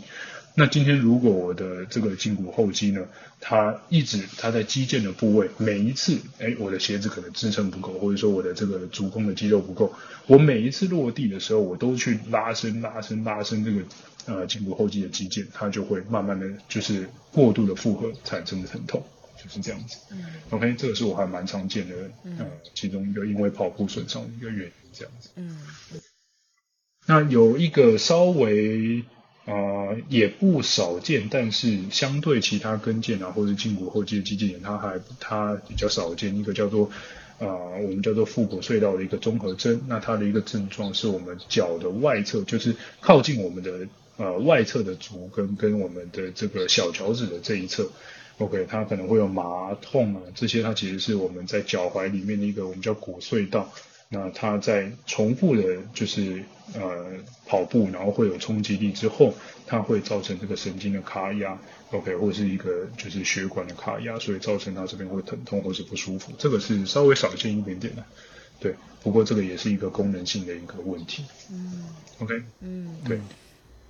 [0.55, 3.05] 那今天如果我的这个胫骨后肌呢，
[3.39, 9.93] 它一直它在肌腱的部位，每一次，哎，我的鞋子可能支撑不够，或者说我的这个足弓的肌肉不够，
[10.25, 13.81] 我每一次落地的时候，我都去拉伸、拉伸、拉伸这个
[14.25, 19.05] 呃胫骨后肌的肌腱，它就会慢慢的就是过度的负荷产生的疼痛，
[19.43, 19.97] 就是这样子。
[20.11, 21.95] 嗯，OK，这个是我还蛮常见的，
[22.37, 25.29] 呃，其中一个因为跑步损伤的一个原因，这样子。
[25.35, 25.57] 嗯，
[27.05, 29.03] 那有一个稍微。
[29.45, 36.37] 啊，也不少见，但是相对其他跟腱啊，或者胫骨后肌的肌腱炎，它还它比较少见。
[36.37, 36.91] 一个叫做
[37.39, 37.47] 啊，
[37.81, 43.87] 我们叫做腹股隧道的一个综合征，那它的一个症状是我们脚的外侧，就是靠近我们的
[44.17, 47.89] 呃外侧的足跟跟我们的这个小脚趾的这一侧
[48.39, 53.71] ，OK，它可能会有麻痛啊，这些它其实是我们在脚踝里面的一个我们叫骨隧道。
[54.11, 57.05] 那它在重复的，就是呃
[57.45, 59.35] 跑步，然后会有冲击力之后，
[59.67, 61.55] 它会造成这个神经的卡压
[61.91, 68.03] ，OK，或者是一个就是血管的卡压，所以造成它这边会疼痛或是不舒服，这个是稍微少见一点点的，
[68.59, 68.73] 对，
[69.03, 71.85] 不过这个也是一个功能性的一个问题，嗯
[72.17, 73.15] ，OK，嗯，对，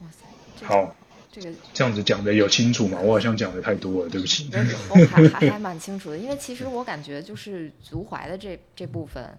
[0.01, 0.93] 哇塞，好。
[1.39, 2.99] 这个这样子讲的有清楚吗？
[2.99, 4.49] 我好像讲的太多了，对不起。
[4.89, 9.37] 我还还还蛮清楚的，因为其实我感觉就是足踝的这这部分。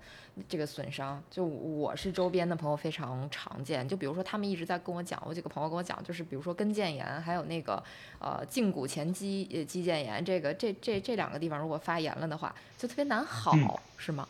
[0.48, 3.86] 这个损伤，就我是周边的朋友非常常见。
[3.86, 7.82] 就比如说，他们一直在跟我讲，我几个朋友跟我讲，就是比如说跟腱炎，还有那个
[8.20, 14.26] 呃胫骨前肌呃肌腱炎，这个这这这两个地方如果发炎了的话，就特别难好，是吗？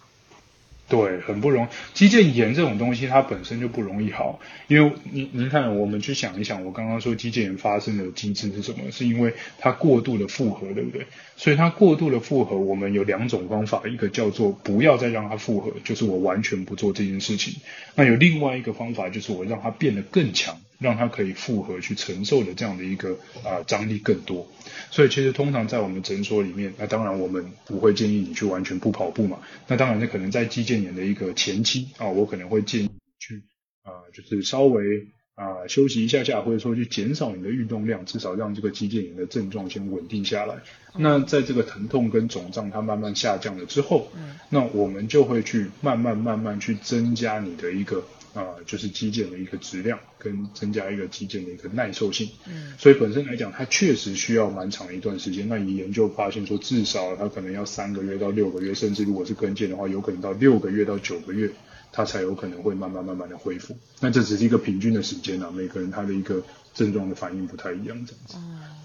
[0.91, 1.69] 对，很不容易。
[1.95, 8.91] 肌腱炎这种东西，它本身就不容易好，因为您您看，我们去想一想，我刚刚说肌腱炎发生的机制是什么？
[8.91, 11.07] 是因为它过度的负荷，对不对？
[11.41, 17.55] 所以它过度的复合，我们有两种方法，一个叫做不要再让它复合，就是我完全不做这件事情。
[17.95, 20.61] 那有另外一个方法，就是我让它变得更强。
[20.81, 24.49] 让它可以复合去承受的这样的一个啊张力更多，
[24.91, 29.41] 所以其实通常在我们诊所里面，那当然我们不会建议你去完全不跑步嘛。
[29.69, 33.43] 那当然，那可能在肌腱炎的一个前期啊，我可能会建议去
[33.83, 40.57] 啊，就是稍微啊休息一下下，或者说去减少你的运动量，至少让这个肌腱炎的症状先稳定下来。
[40.97, 44.11] 那在这个疼痛跟肿胀它慢慢下降了之后，
[44.49, 48.05] 那我们就会去慢慢慢慢去增加你的一个。
[48.33, 55.49] 啊，就是肌腱的一个质量跟增加一个肌腱的一个耐受性，嗯，所以本身来讲，它确实需要蛮长一段时间。
[55.49, 61.51] 那你研究发现说，至少它可能要三个月到六个月，甚至如果是跟腱的话，有可能到六个月到九个月，
[61.93, 63.77] 它才有可能会慢慢慢慢的恢复。
[64.01, 68.37] 那这只是一个平均的时间啊，每个人他的一个症状的反应不太一样，这样子，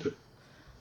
[0.04, 0.12] 对。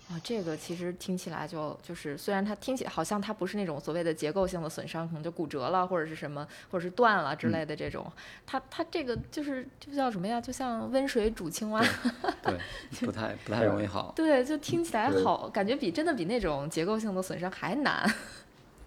[0.06, 8.06] 啊，这个其实听起来就就是，虽然它听起来好像它不是那种所谓的结构性的损伤，可能就骨折了或者是什么，或者是断了之类的这种，
[8.44, 10.38] 它它这个就是就叫什么呀？
[10.38, 11.82] 就像温水煮青蛙，
[12.44, 12.58] 对，
[13.00, 14.12] 不太不太容易好。
[14.14, 18.06] 对，就听起来好，感觉比真的比那种结构性的损伤还难。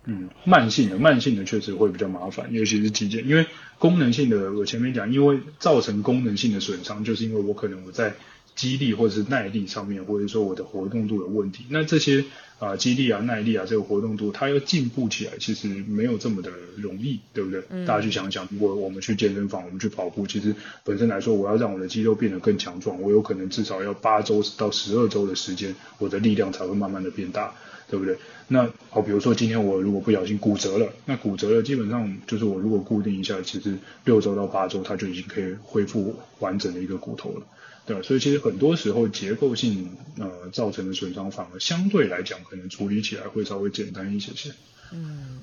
[0.08, 3.45] 嗯，慢性的慢性的确实会比较麻烦，尤其是肌腱，因为
[3.78, 8.16] 功能性的我前面讲，因为造成功能性的损伤，就是因为我可能我在。
[8.55, 12.26] 肌力或者是耐力上面，或者说我的活动度有问题，那这些
[12.58, 17.62] 啊肌力啊耐力啊这个活动度，它要进步起来，其实没有这么的容易，对不对？
[17.86, 27.53] 大家去想想，如果我们去健身房，我们去跑步，其实本身来说，我要让我的肌肉变得更强壮，我有可能至少要八周到十二周的时间，我的力量才会慢慢的变大，
[27.90, 28.18] 对不对？
[28.48, 37.46] 那好，比如说今天我如果不小心骨折了，那骨折了基本上就是我如果固定一下，其实六周到八周，它就已经可以恢复完整的一个骨头了。
[37.86, 44.54] 对吧，所以其实很多时候结构性呃造成的损伤反而相对来讲可能处理起来会稍微简单一些些。
[44.92, 45.40] 嗯，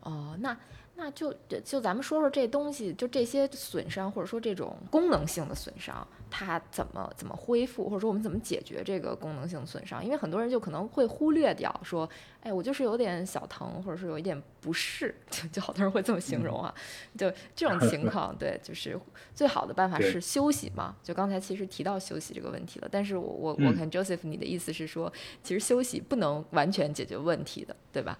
[0.00, 0.56] 哦，那。
[0.96, 1.34] 那就
[1.64, 10.04] 就咱们说说这东西，就这些损伤或者说这种功能性的损伤，它怎么怎么恢复，或者说我们怎么解决这个功能性损伤？
[10.04, 12.08] 因为很多人就可能会忽略掉，说，
[12.42, 16.72] 哎，我就是有点小疼，或者是有一点不适， 就就好多人会这么形容啊。
[17.18, 18.98] 就这种情况，对，就是
[19.34, 20.94] 最好的办法是休息嘛。
[21.02, 28.16] 就刚才其实提到休息这个问题了，但是我我我看 Joseph，你的意思是说，其实休息不能完全解决问题的，对吧？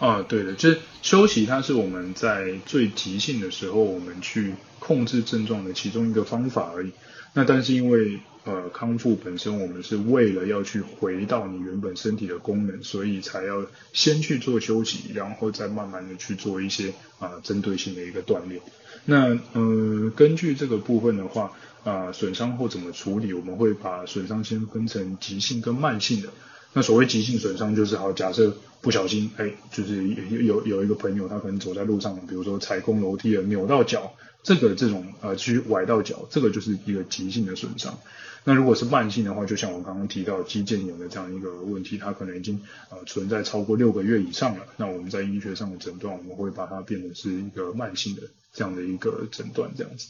[0.00, 6.90] 啊，对的，就是休息，它是我们在最急性的时候，我们去控制症状的其中一个方法而已。
[7.34, 18.58] 那但是因为呃康复本身，我们是为了要去回到你原本身体的功能，所以才要先去做休息，然后再慢慢的去做一些啊针对性的一个锻炼。
[19.04, 21.52] 那呃根据这个部分的话，
[21.84, 26.30] 啊损伤后怎么处理，我们会把损伤先分成急性跟慢性的。
[26.72, 28.54] 那所谓急性损伤，就是好假设。
[28.82, 37.98] 不小心，哎，就是有有有一个朋友，他可能走在路上，比如说踩空楼梯了，扭到脚，这个这种呃去崴到脚，这个就是一个急性的损伤。
[38.42, 42.58] 那如果是慢性的话，就像我刚刚提到肌腱炎的这样一个问题，它可能已经
[42.88, 44.64] 呃存在超过六个月以上了。
[44.78, 48.22] 那我们在医学上的诊断，我们会把它变成是一个慢性的
[48.54, 50.08] 这样的一个诊断这样子。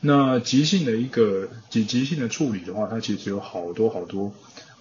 [0.00, 4.32] 那急性的一个急急性的处理的话，它其实有好多好多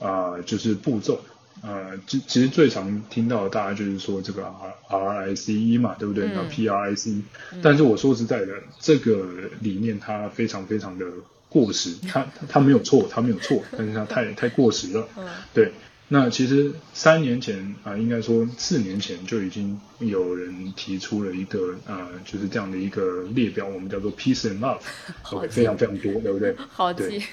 [0.02, 1.22] 啊，就是步骤。
[1.64, 4.44] 呃，其其实最常听到的大家就是说这个
[4.88, 6.28] R R I C E 嘛，对不对？
[6.34, 7.22] 那 P R I C，
[7.62, 9.28] 但是我说实在的，这个
[9.60, 11.06] 理念它非常非常的
[11.50, 15.08] 过时，它它没有错，它没有错，但是它太太过时了。
[15.54, 15.72] 对，
[16.08, 24.80] 那其实三年前啊，应该说四年前就已经有人提出了一个呃，就是这样的一个列表，我们叫做 Peace and Love，
[25.48, 26.56] 非常非常多，对不对？
[26.70, 27.24] 好记。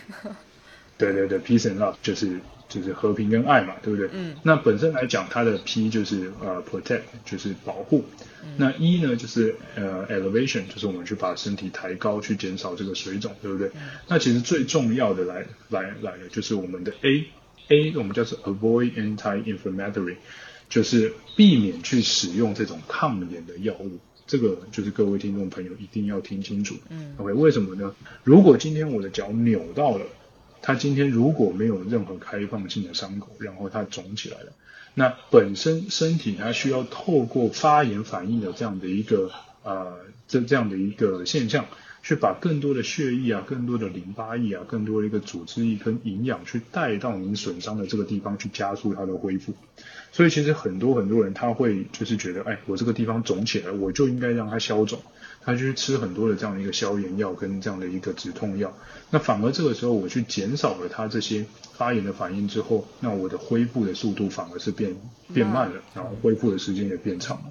[0.99, 2.39] 对对对，Peace and Love 就是。
[2.69, 4.09] 就是和平跟爱嘛，对不对？
[4.13, 4.37] 嗯。
[4.43, 8.05] 那本身来讲，它的 P 就是呃 protect，就是保护。
[8.57, 13.71] 那 E 呢，就是呃 elevation，就是我们去把身体抬高，去减少这个水肿，对不对？
[14.07, 20.17] 那其实最重要的来来来的就是我们的 A，A 我们叫做 avoid anti-inflammatory，
[20.69, 23.99] 就是避免去使用这种抗炎的药物。
[24.27, 26.75] 这个就是各位听众朋友一定要听清楚。
[26.91, 27.15] 嗯。
[27.17, 27.95] OK，为什么呢？
[28.25, 30.05] 如果今天我的脚扭到了。
[30.63, 34.53] 它今天如果没有任何开放性的伤口，然后它肿起来了，
[34.95, 39.31] 那本身身体它需要透过发炎反应的这样的一个
[39.63, 41.67] 呃这这样的一个现象。
[42.01, 49.53] 去把更多的血液啊、更多的淋巴液啊、更多的一个组织液跟营养去带到您损伤的这个地方，去加速它的恢复。
[50.13, 55.03] 所以其实很多很多人他会就是觉得，哎，我这个地方肿起来，我就应该让它消肿，
[55.49, 58.77] 他就去吃很多的这样的一个消炎药跟这样的一个止痛药。
[59.09, 64.95] 那反而这个时候我去减少了他这些发炎的反应之后，那我的恢复的速度反而是变
[65.33, 67.45] 变慢了，然后恢复的时间也变长了。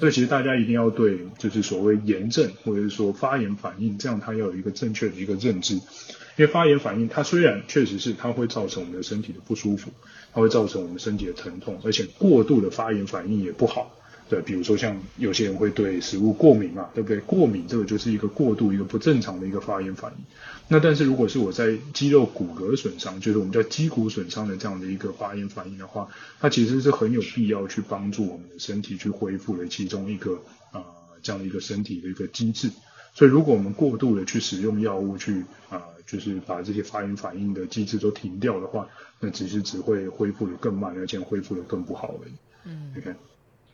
[0.00, 5.74] 所以其实大家一定要对，就是所谓炎症或者是说发炎反应，这样它要有一个正确的一个认知。
[5.74, 9.90] 因为发炎反应，它虽然确实是它会造成我们的身体的不舒服，
[10.32, 13.94] 它会造成我们身体的疼痛，而且过度的发炎反应也不好。
[14.28, 17.18] 对，比如说像有些人会对食物过敏嘛，对不对？
[17.20, 20.24] 过敏这个就是一个过度、一个不正常的一个发炎反应。
[20.66, 26.08] 那但是如果是我在肌肉骨骼损伤，就是我们叫肌骨损伤的这样的一个发炎反应的话，
[26.40, 30.82] 它其实是很有必要去帮助我们的身体去恢复的其中一个啊
[31.22, 32.70] 这样的一个身体的一个机制。
[33.12, 38.88] 所以如果我们过度的去使用药物去啊，就是把这些发炎反应的机制都停掉的话，
[39.20, 42.32] 那其实只会恢复的更慢，而且恢复的更不好而已。
[42.64, 43.14] 嗯，OK。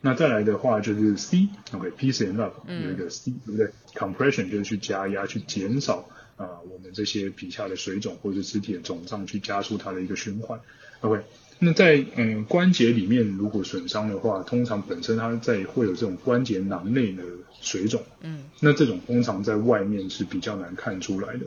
[0.03, 1.49] 那再来的话就是 and
[2.35, 10.59] love 有一个 C，对不对？compression 就是去加压，去减少啊我们这些皮下的水肿或者肢体的肿胀，去加速它的一个循环。
[11.03, 11.23] OK，
[11.59, 17.23] 那在嗯关节里面如果损伤的话，通常本身它在会有这种关节囊内的
[17.61, 21.41] 水肿，嗯，那这种通常在外面是比较难看出来的。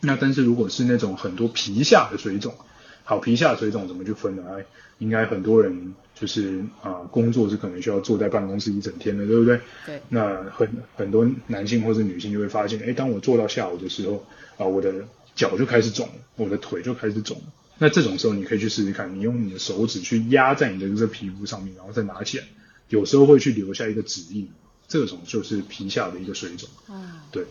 [0.00, 2.54] 那但是如果是那种很多皮下的水肿，
[3.02, 4.44] 好，皮下水肿怎么去分呢？
[4.56, 4.64] 哎，
[4.98, 5.96] 应该很多人。
[6.22, 9.60] 就是啊，工作是可能需要坐在办公室一整天的，对不对？
[9.84, 10.00] 对。
[10.08, 14.24] 那很很多男性或者女性就会发现，哎，当我坐到下午的时候，
[14.56, 15.04] 啊，我的
[15.34, 17.42] 脚就开始肿，我的腿就开始肿。
[17.78, 22.44] 那这种时候，你可以去试试看，你用你的手指去压在你的这个皮肤上面，然后再拿起来，
[22.88, 24.48] 有时候会去留下一个指印，
[24.86, 26.68] 这种就是皮下的一个水肿。
[26.86, 27.26] 啊。
[27.32, 27.44] 对。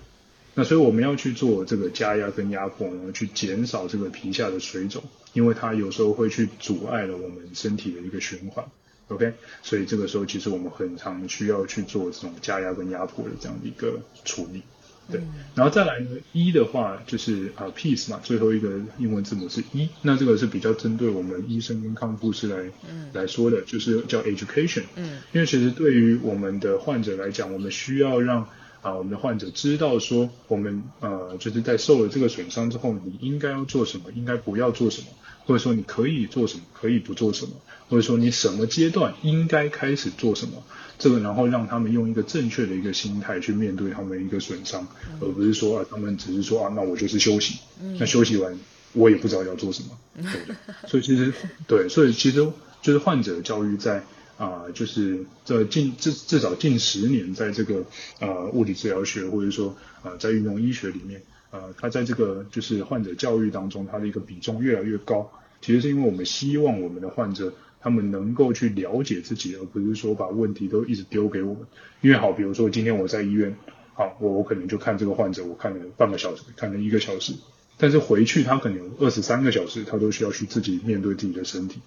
[0.53, 5.03] 那所以我们要去做这个加压跟压迫呢，去减少这个皮下的水肿，
[5.33, 8.65] 因为它有时候会去阻碍了我们身体的一个循环
[9.07, 9.33] ，OK？
[9.61, 14.61] 所以这个时候其实我们很常需要去做这种加压跟压迫的这样的一个处理，
[15.09, 15.21] 对。
[15.55, 22.71] 然后再来呢，一的话就是啊，peace 嘛，最后一个英文字母是一，那这个是比较针对我们医生跟康复师来
[23.13, 28.47] 来说的，就是叫 education，嗯，因为其实对于我们的患者来讲，我们需要让
[28.81, 35.07] 啊，我们的患者知道说，我们呃，就是在受了这个损伤之后，你应该要做什么，应该不要做什么，
[35.45, 37.51] 或者说你可以做什么，可以不做什么，
[37.89, 40.63] 或者说你什么阶段应该开始做什么，
[40.97, 44.87] 这个然后让他们用一个正确的一个心态去面对他们一个损伤，
[45.19, 47.59] 而不是说啊，他们只是说啊，那我就是休息，
[47.99, 48.57] 那休息完
[48.93, 50.55] 我也不知道要做什么， 对不对？
[50.87, 51.31] 所以其实
[51.67, 52.51] 对，所以其实
[52.81, 54.03] 就是患者教育在。
[54.41, 57.85] 啊，就是这近至至少近十年，在这个
[58.19, 61.21] 呃物理治疗学或者说呃在运动医学里面，
[61.51, 65.31] 呃，它在这个就是患者教育当中，它的一个比重越来越高。
[65.61, 71.67] 其实是因为我们希望我们的患者他们能够去了解自己，而不是说把问题都一直丢给我们。
[72.01, 73.55] 因为好，比如说今天我在医院，
[73.93, 77.33] 好，我我可能就看这个患者，我看了半个小时，看了一个小时，
[77.77, 81.79] 但是回去他可能有二十三个小时，他都需要去自己面对自己的身体。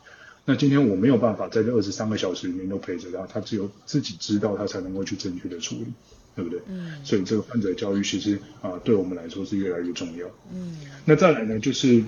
[0.46, 5.86] 那今天我没有办法在这二十三个小时里面都陪着他，他只有自己知道他才能够去正确的处理，
[6.36, 6.60] 对不对？
[6.68, 6.92] 嗯。
[7.02, 10.26] 所以这个患者教育其实啊，对我们来说是越来越重要。
[10.52, 10.76] 嗯。
[11.06, 12.04] 那再来呢，就是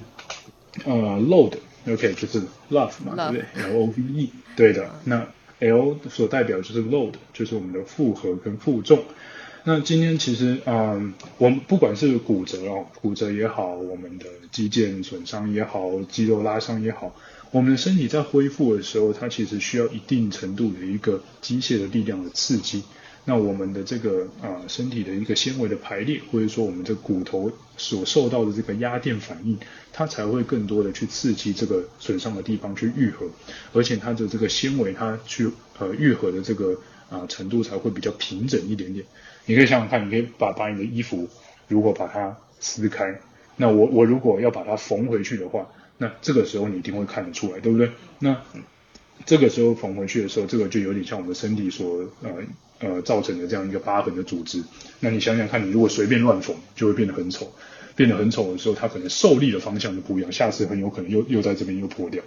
[0.84, 4.90] 呃，load，OK，就是 love 嘛，对不对？L O V E，对的。
[5.04, 5.26] 那
[5.60, 9.02] L 所代表就是 load，就是我们的负荷跟负重。
[9.64, 10.92] 那今天其实啊，
[11.38, 17.16] 我们不管是骨折哦，骨折也好，我们的肌腱损伤也好，肌肉拉伤也好。
[17.52, 22.82] 我们的身体在恢复的时候，它其实需要一定程度的一个机械的力量的刺激。
[23.24, 29.58] 那我们的这个啊身体的一个纤维的排列，或者说我们这骨头所受到的这个压电反应，
[29.92, 33.26] 它才会更多的去刺激这个损伤的地方去愈合，
[33.72, 36.78] 而且它的这个纤维它去呃愈合的这个
[37.08, 39.04] 啊程度才会比较平整一点点。
[39.46, 41.28] 你可以想想看，你可以把把你的衣服
[41.68, 43.20] 如果把它撕开，
[43.56, 45.66] 那我我如果要把它缝回去的话。
[45.98, 47.90] 那这个时候你一定会看得出来，对不对？
[48.18, 48.42] 那
[49.24, 52.30] 这个时候缝回去的时候，这个就有点像我们身体所呃
[52.80, 54.62] 呃造成的这样一个疤痕的组织。
[55.00, 57.52] 那你想想看，你如果随便乱缝，就会变得很丑。
[57.94, 62.22] 变得很丑的时候，它可能受力的方向就不一样，下次很有可能又又在这边又破掉。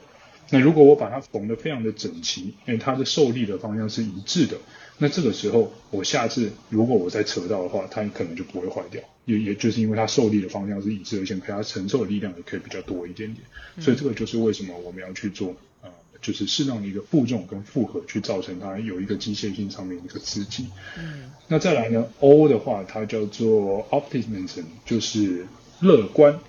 [0.50, 4.58] 那如果我把它缝得非常的整齐，因为它的受力的方向是一致的，
[5.00, 9.02] 那这个时候我下次如果我再扯到的话，它可能就不会坏掉。
[9.26, 13.46] 也也就是因为它受力的方向是一致，而且它承受的力量也可以比较多一点点。
[13.80, 15.90] 所以这个就是为什么我们要去做呃，
[16.20, 20.68] 就是适当的一个负重跟负荷，去造成它有一个机械性上面一个刺激。
[20.98, 25.46] 嗯，那再来呢，O 的话，它叫做 optimism，就是
[25.80, 26.40] 乐观。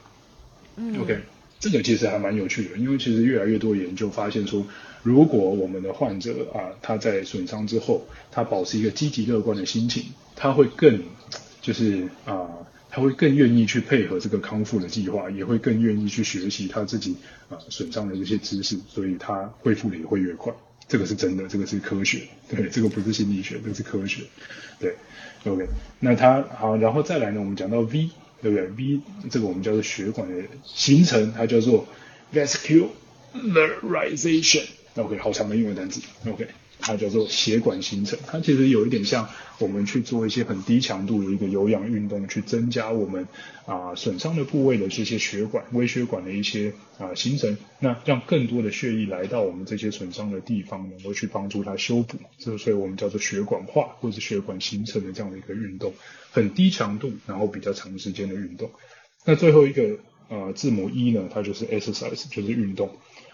[0.76, 1.18] 嗯 OK，
[1.58, 4.66] 这个其实还蛮有趣的，因为其实越来越多研究发现说，
[5.02, 10.04] 如果我们的患者啊，他在损伤之后，他保持一个积极乐观的心情，
[10.36, 11.02] 他会更
[11.62, 12.48] 就是啊，
[12.90, 17.16] 他会更愿意去配合这个康复的计划，也会更愿意去学习他自己
[17.48, 20.52] 啊损伤的这些知识，所以他恢复的也会越快。
[20.88, 24.22] 这个是真的，这个是科学，对，这个不是心理学，这是科学，
[24.80, 24.96] 对
[25.44, 25.64] ，OK，
[26.00, 28.10] 那它好，然后再来呢，我们讲到 V，
[28.42, 31.86] 对不对？V 这个我们叫做血管的形成，它叫做
[32.34, 34.64] vascularization
[34.96, 36.48] OK，好长的英文单词，OK，
[36.80, 39.28] 它叫做血管形成，它其实有一点像
[39.58, 43.28] 我们去做一些很低强度的一个有氧运动，去增加我们
[43.66, 55.94] 啊损伤的部位的这些血管、微血管的一些啊形成，那让更多的血液来到我们这些损伤的地方，能够去帮助它修补，这所以我们叫做血管化或者是血管形成的这样的一个运动，
[56.32, 58.70] 很低强度，然后比较长时间的运动。
[59.24, 62.90] 那最后一个呃字母 E 呢，它就是 exercise，就是运动。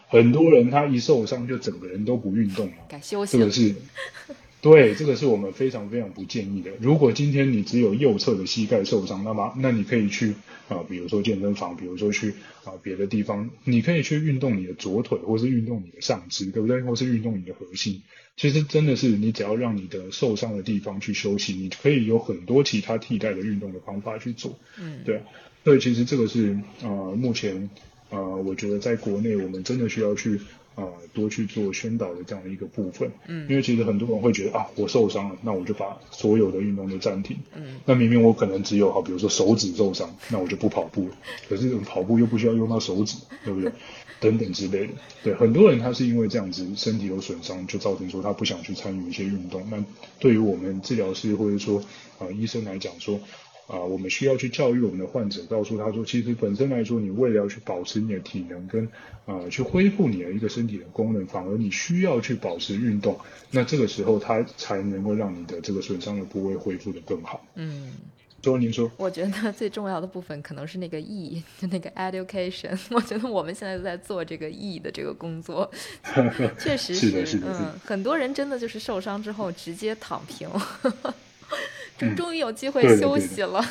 [0.08, 2.74] 很多人他一受伤就整个人都不运动了，
[3.26, 3.50] 这个。
[3.50, 3.74] 是，
[4.60, 6.70] 对，这个是我们非常非常不建议的。
[6.80, 10.34] 如果今天你只有右侧的膝盖受伤，那么那你可以去
[10.68, 12.34] 啊、比如说健身房，比如说去
[12.64, 16.82] 啊、别的地方，你可以去运动你的左腿，或是运动你的上肢，对不对？
[16.82, 18.02] 或是运动你的核心。
[18.36, 24.58] 其实真的是你只要让你的受伤的地方去休息，你可以有很多其他替代的运动的方法去做。
[24.80, 25.22] 嗯，对，
[25.64, 27.70] 所以其实这个是呃目前
[28.10, 30.40] 呃我觉得在国内我们真的需要去
[30.76, 33.10] 呃多去做宣导的这样的一个部分。
[33.26, 37.36] 嗯因为其实很多人会觉得啊我受伤了，那我就把所有的运动都暂停。
[37.54, 41.16] 嗯，那明明我可能只有好比如说手指受伤，那我就不跑步了。
[41.48, 43.72] 可是跑步又不需要用到手指，对不对？
[44.18, 44.92] 等等之类的。
[45.22, 49.62] 对，很多人他是因为这样子身体有损伤，就造成说他不想去参与一些运动。
[49.70, 49.84] 那
[50.18, 51.80] 对于我们治疗师或者说
[52.18, 53.18] 啊、呃医生来讲说。
[53.66, 58.84] 啊、我们需要去教育我们的患者，告诉他说，其实本身来说，你为了要去保持你的体能跟
[59.26, 63.18] 啊、呃去恢复你的一个身体的功能，反而你需要去保持运动。
[63.50, 67.44] 那这个时候，它才能够让你的这个损伤的部位恢复的更好。
[67.56, 67.92] 嗯，
[68.40, 72.78] 说您说，我觉得最重要的部分可能是那个 E，就那个 education。
[72.94, 75.68] 我觉得我们现在都在做这个 E 的这个工作，
[76.56, 80.48] 确实是的是的是的嗯，很多人真的就是受伤之后直接躺平。
[81.98, 83.64] 终嗯终于有机会休息了，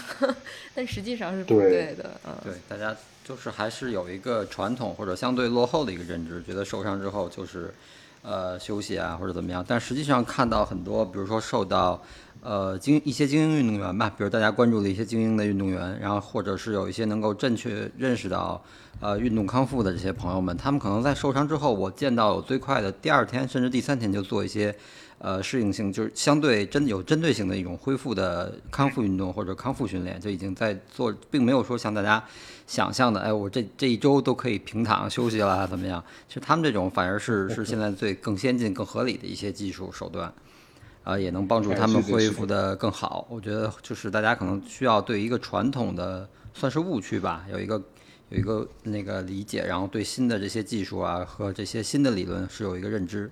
[0.73, 7.73] 但实际上是不对对的，嗯，对，大家就是还是有一个传统或者相对落后的一个认知，觉得受伤之后就是
[8.21, 9.63] 呃休息啊或者怎么样。
[9.67, 12.01] 但实际上看到很多，比如说受到
[12.41, 18.59] 呃精一些精英运动员吧，比如大家关注的一些精英的运动员，然后或者是有一些能够正确认识到
[19.01, 24.75] 呃运动康复的这些朋友们，他们可能在受伤之后，我见到有最快的第二天甚至第三天就做一些。
[25.17, 32.23] 呃，适应性就是相对针有针对性的一种恢复的康复运动或者康复训练，就已经在做，并没有说像大家
[32.67, 36.03] 想象的，哎，我这这一周都可以平躺休息了，怎么样？
[36.27, 40.31] 其实他们这种反而是是现在最更先进、更合理的一些技术手段，
[41.03, 43.25] 啊、也能帮助哎他们恢复的更好。
[43.29, 47.81] 我觉得就是大家可能需要对一个传统的算是误区吧，有一个
[48.29, 53.31] 有一个那个理解，然后对新的这些技术啊和这些新的理论是有一个认知。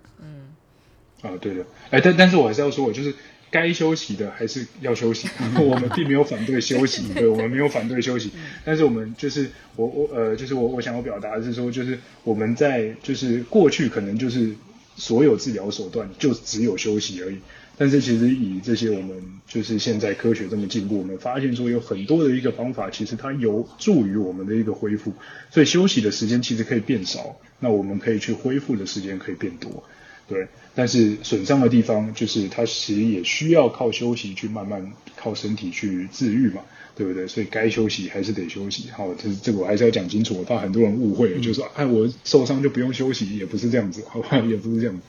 [1.24, 3.16] 啊，对的，哎，但但是我还是要说，我就是
[3.50, 8.30] 该休息的还是要休息，我们并没有反对休息， 对，我们没有反对休息，
[8.66, 14.54] 但是我们就是我我呃，就是我我想要表达的是说，就是我们在就是过去可能就是
[14.98, 17.38] 所有治疗手段就只有休息而已。
[17.76, 25.12] 但是其实以这些我们就是现在科学这么进步，我们发现说有很多的一个方法，其实它有助于我们的一个恢复，
[25.50, 29.84] 所以休息的时间其实可以变少，那我们可以去恢复的时间可以变多。
[30.28, 36.62] 对，但是损伤的地方就是它其实也需要靠休息去慢慢靠身体去治愈嘛，
[36.96, 37.28] 对不对？
[37.28, 38.90] 所以该休息还是得休息。
[38.92, 44.38] 好，这这个我还是要讲清楚，我怕很多人误会了，就说，哎，我受伤就不用休息，也不是这样子，好吧？
[44.40, 45.02] 也不是这样子。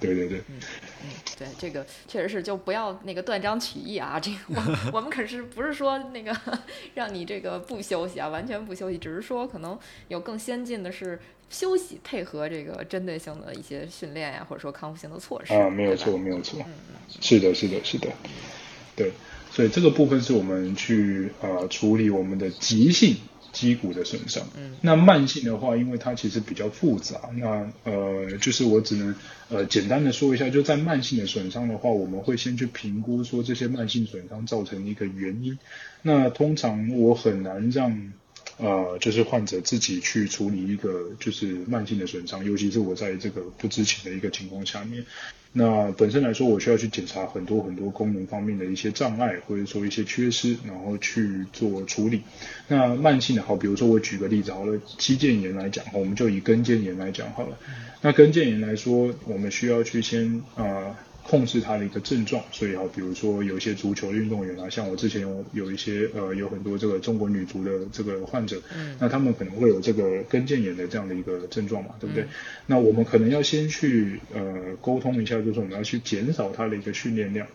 [0.00, 0.40] 对对对，
[1.38, 4.18] 对，这个确实是就不要那个断章取义啊！
[4.18, 6.34] 这个我 我们可是不是说那个
[6.94, 9.78] 让你这个不休息啊，完全不休息，只是说可能
[10.08, 11.20] 有更先进的是
[11.50, 16.72] 休息配合这个针对性的一些训练呀、或者说康复性的措施啊，没有错，没有错，嗯
[17.20, 18.08] 是的，是的，是的，
[18.96, 19.12] 对，
[19.50, 23.16] 所以这个部分是我们去呃处理我们的急性
[23.56, 24.46] 肌骨的损伤。
[24.54, 29.14] 嗯，那慢性的话，因为它其实比较复杂，那呃，就是我只能
[29.48, 35.58] 呃简单的说一下，就在慢性的损伤的话，我们会先去评估说这些慢性损伤造成一个原因。
[36.02, 38.12] 那通常我很难让。
[38.58, 45.04] 呃，就是患者自己去处理一个就是慢性的损伤，尤其是我在这个不知情的一个情况下面，
[45.58, 52.20] 那本身来说，我需要去检查很多很多功能方面的一些障碍，或者说一些缺失，然后去做处理。
[52.68, 57.56] 那慢性的，好，比如说我举个例子好了，肌腱炎来讲，我们就以跟腱炎来讲好了。
[58.02, 60.94] 那跟腱炎来说，我们需要去先啊。
[61.28, 72.24] 控制他的一个症状，所以啊，比如说有一些足球运动员啊，像我之前有有一些呃，有很多这个中国女足的这个患者，嗯，那他们可能会有这个跟腱炎的这样的一个症状嘛，对不对？
[72.66, 77.46] 那我们可能要先去呃沟通一下，就是我们要去减少它的一个训练量，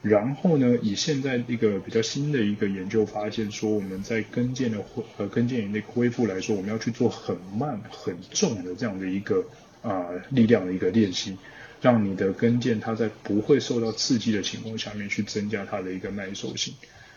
[0.00, 9.44] 然后呢，以现在一个比较新的一个研究发现说，我们在跟腱的恢呃跟腱炎的恢复来说，我们要去做很慢很重的这样的一个
[9.82, 11.36] 啊力量的一个练习。
[11.80, 16.74] 让你的跟腱它在不会受到刺激的情况下面去增加它的一个耐受性，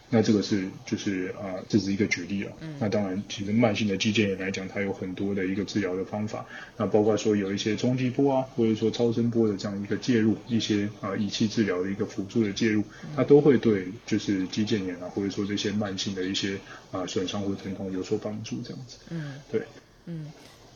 [0.09, 2.51] 那这个是就是啊，这是一个举例了。
[2.79, 6.45] 那当然，其实慢性的肌腱炎来讲，它有很多的一个治疗的方法，
[6.77, 12.83] 那包括说有一些冲击波啊，或者说超声波的这样一个介入，一些啊仪器治疗的一个辅助的介入，
[13.15, 16.59] 它都会对就是肌腱炎啊，或者说这些慢性的一些
[16.91, 18.97] 啊损伤或疼痛有所帮助，这样子。
[19.09, 19.63] 嗯，对，
[20.05, 20.27] 嗯。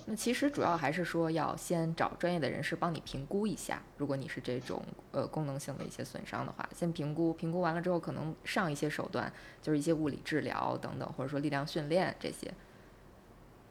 [0.07, 9.31] 那其实主要还是说要先找专业的人士帮你评估一下，如果你是这种呃功能性的一些损伤的话，先评估，评估完了之后可能上一些手段，
[9.61, 12.53] 就是一些物理治疗等等，或者说力量训练这些。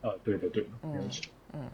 [0.02, 1.08] 啊，对的，对的，嗯
[1.52, 1.70] 嗯。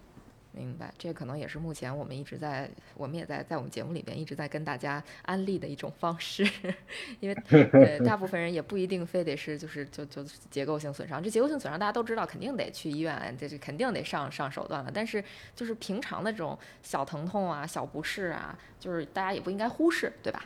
[0.53, 6.44] 明白，这可能也是目前我们一直在，我们也在在我们节目里边一直在跟大家安利的一种方式，
[7.20, 7.36] 因为
[7.72, 14.90] 呃大部分人也不一定非得是就是就就结构性损伤，这结构性损伤大家都知道，肯定得去医院，这这肯定得上上手段了。
[14.92, 15.22] 但是
[15.55, 20.44] 就是平常的这种小疼痛啊、小不适啊，就是大家也不应该忽视，对吧？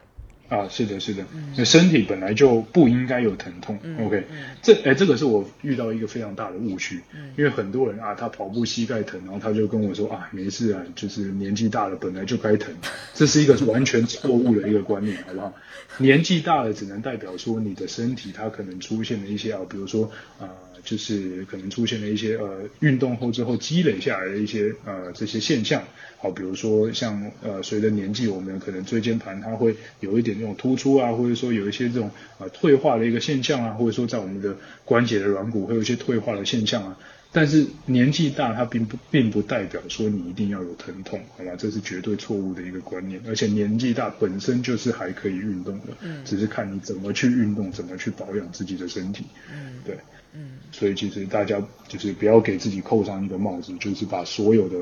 [0.48, 1.24] 啊，是的，是的，
[1.56, 3.78] 那身体本来就不应该有疼痛。
[4.00, 4.24] OK，
[4.62, 7.00] 这哎，这个是我遇到一个非常大的误区，
[7.36, 12.74] 因为很多人啊，他跑步膝盖疼，然后他就跟我说啊，没事啊，就是年纪大了本来就该疼，
[13.14, 15.52] 这是一个完全错误的一个观念，好不好？
[15.98, 20.48] 年纪大了只能代表说你的身体它可能出现了一些啊，比如说啊。
[20.84, 25.82] 就是可能出现了一些呃运动后之后积累下来的一些呃这些现象，
[26.18, 36.98] 好，比如说像呃随着年纪，我们可能椎间盘它会有一点这种突出啊，或者说有一些这种呃退化的一个现象啊，或者说在我们的关节的软骨会有一些退化的现象啊。
[37.36, 41.50] 但是年纪大它并不并不代表说你一定要有疼痛，好吧？
[41.58, 43.20] 这是绝对错误的一个观念。
[43.26, 49.98] 而且年纪大本身就是还可以运动的，嗯，只是看你怎么去运动，怎么去保养自己的身体，嗯，对。
[50.34, 54.76] 嗯，所以其实大家就是不要给自己扣上一个帽子，就是把所有的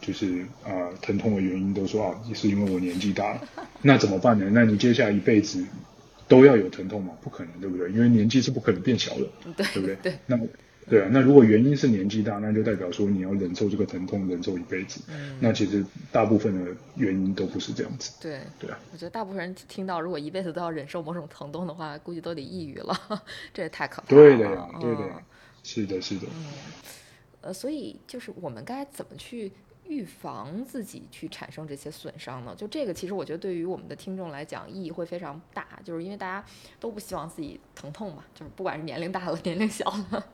[0.00, 3.40] 就是啊疼痛的原因都说啊，是因为我年纪大了，
[3.82, 4.50] 那怎么办呢？
[4.52, 5.64] 那你接下来一辈子
[6.28, 7.12] 都要有疼痛吗？
[7.22, 7.90] 不可能，对不对？
[7.92, 9.26] 因为年纪是不可能变小的，
[9.72, 9.96] 对不对？
[10.02, 10.38] 对，那。
[10.88, 15.00] 对啊，那如果原因是年纪大，那就代表说你要忍受这个疼痛，忍受一辈子。
[15.08, 18.12] 嗯，那其实大部分的原因都不是这样子。
[18.20, 18.78] 对，对啊。
[18.92, 22.96] 我觉得大部分人听到如果一辈子都要忍受某种疼痛的话，估计都得抑郁了，
[23.52, 24.22] 这也太可怕了。
[24.22, 25.22] 对的呀，对的，
[25.62, 26.26] 是的，是的。
[26.34, 26.46] 嗯，
[27.40, 29.52] 呃，所以就是我们该怎么去？
[29.88, 32.54] 预防自己去产生这些损伤呢？
[32.56, 36.44] 就这个，其实我觉得对于我们的听众来讲意义会非常大，就是因为大家
[36.78, 40.26] 都不希望自己疼痛嘛，就是不管是年龄大了， 年龄小了。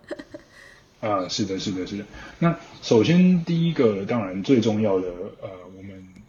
[1.01, 2.05] 啊，是的，是的，是的。
[2.39, 5.09] 那首先第一个，当然最重要的，
[5.41, 5.49] 呃，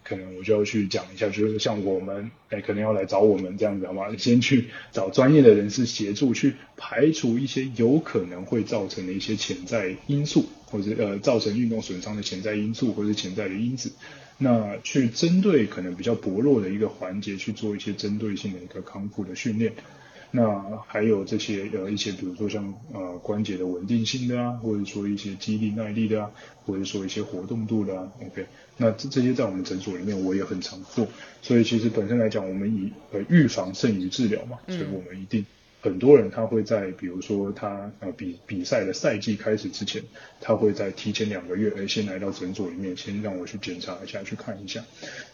[0.04, 4.06] 可能我就要去讲一下，就是像我们，哎，可能要来找我们这样子，好吗？
[4.18, 10.45] 先去找专业的人士协助，去排除一些有可能会造成的一些潜在因素。
[10.74, 13.91] 或者呃造成运动损伤的潜在因素或者潜在的因子，
[14.39, 19.72] 那去针对可能比较薄弱的一个环节去做一些针对性的一个康复的训练，
[20.32, 26.32] 那还有这些呃一些比如说像呃关节的稳定性的啊，或者说一些肌力耐力的啊，
[26.66, 28.43] 或者说一些活动度的啊，OK，
[28.78, 31.07] 那这这些在我们诊所里面我也很常做，
[31.41, 35.45] 所以其实本身来讲，我们以呃预防胜于治疗嘛，所以我们一定。
[35.82, 40.01] 很多人他会在，比如说他呃比比赛的赛季开始之前，
[40.39, 44.82] 他会在提前两个月，哎，先来到诊所里面，先让我去检查一下，去看一下。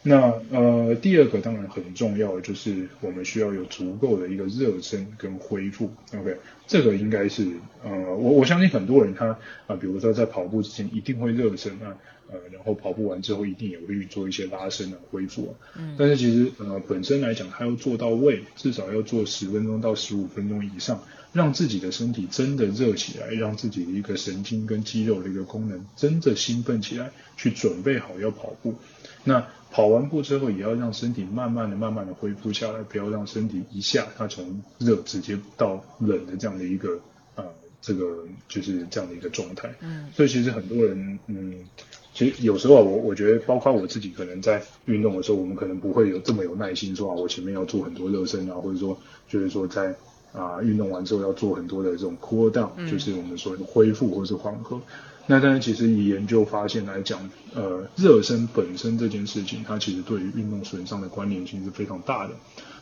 [0.01, 6.35] 那呃第二个当然很重要的就是我们需要有足够的一个热身跟恢复，OK，
[6.65, 7.47] 这个应该是
[7.83, 9.37] 呃我我相信很多人他
[9.67, 11.95] 啊比如说在跑步之前一定会热身啊。
[12.31, 15.51] 呃，然后跑步完之后一定也会做一些拉伸啊恢复啊。
[15.77, 15.95] 嗯。
[15.97, 21.03] 但是其实呃本身来讲，它要做到位，至少要做十分钟到十五分钟以上，
[21.33, 28.75] 让自己的身体真的热起来，让自己的一个神经跟肌肉的一个功能真的兴奋起来，去准备好要跑步。
[29.23, 36.99] 那跑完步之后，也要让身体慢慢的、慢慢的恢复下来，不要让身体一下它从热直接到冷的这样的一个
[37.35, 37.45] 呃
[37.81, 39.73] 这个就是这样的一个状态。
[39.81, 41.65] 嗯，所以其实很多人嗯。
[42.13, 49.95] 其实有时候我我觉得，包括我自己，可能在运动的时候，我们可能不会有这么有耐心，说啊，我前面要做很多热身啊，或者说就是说在
[50.33, 54.79] 啊运动完之后要做很多的这种 cool down，就是我们说的恢复或者是缓和。
[55.27, 62.33] 那但是其实以研究发现来讲，呃，热身本身这件事情，它其实对于运动损伤的关联性是非常大的。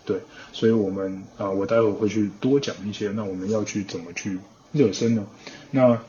[0.06, 0.22] 对，
[0.54, 3.12] 所以我们啊，我待会会去多讲一些。
[3.12, 4.40] 那我们要去怎么去
[4.72, 5.28] 热身呢？
[5.72, 6.02] 那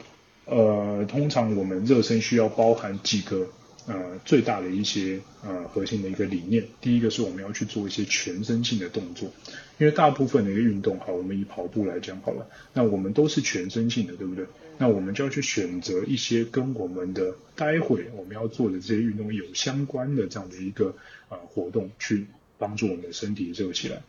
[0.50, 3.46] 呃，通常我们热身需要包含几个
[3.86, 6.64] 呃最大的一些呃核心的一个理念。
[6.80, 9.30] 第一个是我们要去做一些全身性的动作，
[9.76, 14.46] 因为大部分的一个运动，好，我们以跑步来讲好了，那我们都是全身性的，对不对？
[14.78, 20.96] 那我们就要去选择一些跟我们的待会我们要做的这些运动有相关的这样的一个
[21.28, 22.26] 呃活动，去
[22.56, 24.00] 帮助我们的身体热起来。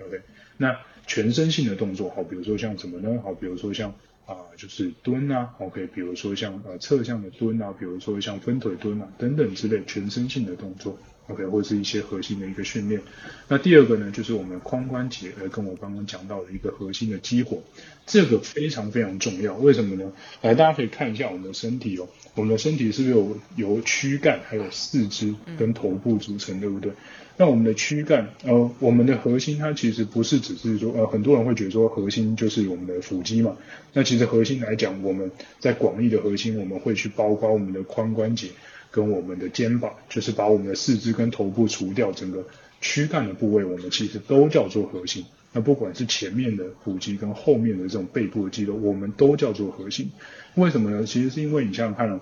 [0.00, 0.20] OK，
[0.58, 0.76] 那
[1.08, 3.20] 全身性的动作，好，比如说像什么呢？
[3.24, 3.92] 好，比如说像。
[4.28, 10.98] 啊，就是蹲啊，OK，比如说像呃侧向的蹲啊，比如说像分腿蹲啊等等之类全身性的动作
[11.28, 13.00] ，OK，或者是一些核心的一个训练。
[13.48, 17.62] 那第二个呢，就是我们髋关节，呃，跟我刚刚讲到的一个核心的激活，
[18.04, 19.56] 这个非常非常重要。
[19.56, 20.12] 为什么呢？
[20.42, 26.92] 来，大家可以看一下我们的身体哦，我们的身体是不是有由躯干还有四肢跟头部组成，对不对？
[27.40, 33.56] 那我们的躯干，呃，我们的核心，它其实不是只是说，呃，很多人会觉得说核心就是我们的腹肌嘛。
[33.92, 38.48] 那其实核心来讲，我们在广义的核心，我们会去包括我们的髋关节
[38.90, 42.44] 跟我们的肩膀，就是把我们的四肢跟头部除掉，整个
[42.80, 45.24] 躯干的部位，我们其实都叫做核心。
[45.52, 50.10] 那不管是前面的腹肌跟后面的这种背部的肌肉，我们都叫做核心。
[50.56, 51.04] 为什么呢？
[51.06, 52.20] 其实是因为你想想看，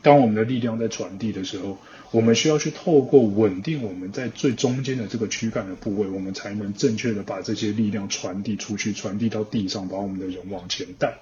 [0.00, 1.76] 当我们的力量在传递的时候。
[2.12, 11.18] 我们需要去透过稳定我们在最中间的这个躯干的部位，我们才能正确的把这些力量传递出去，传递到地上，把我们的人往前带，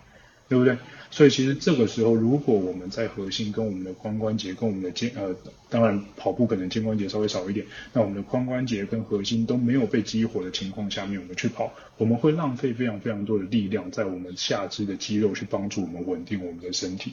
[0.48, 0.78] 对不对？
[1.10, 5.34] 所以其实这个时候，如果我们在核心跟我们的髋关节跟我们的肩呃，
[5.70, 17.12] 当然跑步可能肩关节稍微少一点，那我们的髋关节跟核心都没有被激活的情况下面，我们去跑，我们会浪费非常非常多的力量在我们下肢的肌肉去帮助我们稳定我们的身体。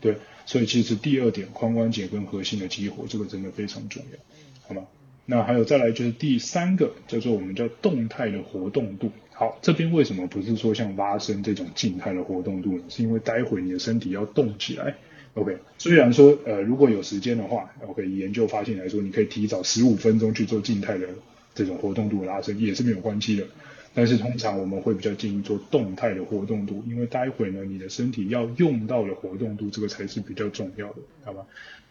[0.00, 0.16] 对，
[0.46, 4.18] 所以其实第二点，髋关节跟核心的激活，这个真的非常重要，
[4.66, 4.86] 好吗？
[5.26, 9.12] 那还有再来就是第三个，叫做我们叫动态的活动度。
[9.32, 12.84] 好，这边为什么不是说像拉伸这种静态的活动度呢？
[12.88, 14.96] 是因为待会你的身体要动起来。
[15.34, 21.06] OK，虽然说呃如果有时间的话，OK，研究发现来说，你可以提早十五分钟去做静态的
[21.54, 23.46] 这种活动度拉伸，也是没有关系的。
[23.92, 31.44] 但是通常我们会比较建议做动态的活动度，因为待会呢，你的身体要用到的活动度，这个才是比较重要的，好吧？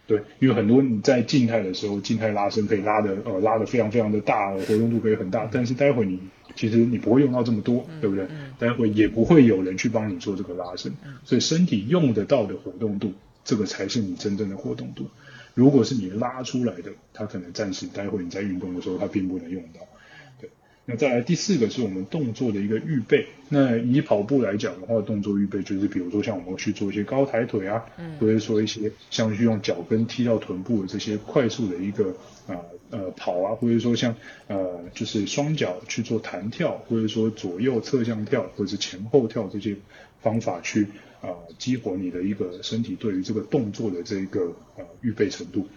[0.07, 6.19] 对，因为很多你在静态的时候，静态拉伸可以拉的呃拉的非常非常的大，活动度可以很大，但是待会你
[6.55, 8.26] 其实你不会用到这么多，对不对？
[8.57, 10.91] 待会也不会有人去帮你做这个拉伸，
[11.26, 13.13] 所以身体用得到的活动度，
[13.43, 15.05] 这个才是你真正的活动度。
[15.53, 19.81] 如果是你拉出来的，它可能暂时待会你在运动的时候，它并不能用到。
[20.89, 23.27] 那再来第四个是我们动作的一个预备。
[23.47, 32.15] 那以跑步来讲的话，动作预备就是比如说像我们去做一些高抬腿啊，嗯或者说一些像去用脚跟踢到臀部的这些快速的一个
[32.47, 32.57] 啊
[32.89, 34.15] 呃跑啊，或者说像
[34.47, 39.75] 呃就是双脚去做弹跳，或者说左右侧向跳或者是前后跳这些
[40.21, 40.87] 方法去
[41.21, 41.29] 啊
[41.59, 45.67] 激活你的一个身体对于这个动作的这个呃预备程度。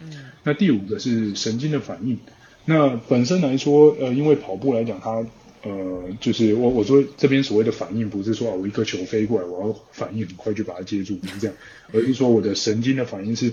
[0.42, 2.18] 那第五个是神经的反应。
[2.64, 5.26] 那本身来说，呃，因为跑步来讲，它，
[5.64, 11.56] 呃，就是我我说这边所谓的反应，不是说啊，我一颗球飞过来，我要反应很快就把它接住，不是这样，
[11.92, 13.52] 而是说我的神经的反应是，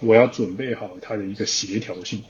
[0.00, 2.22] 我要准备好它的一个协调性，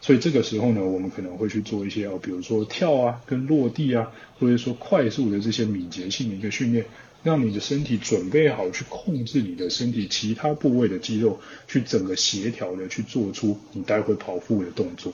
[0.00, 6.84] 所以这个时候呢，我们可能会去做一些哦，比如说跳啊，跟落地啊，或者说快速的这些敏捷性的一个训练。
[7.22, 11.38] 让你的身体准备好去控制你的身体其他部位的肌肉，
[11.68, 15.12] 去整个协调的去做出你待会跑步的动作，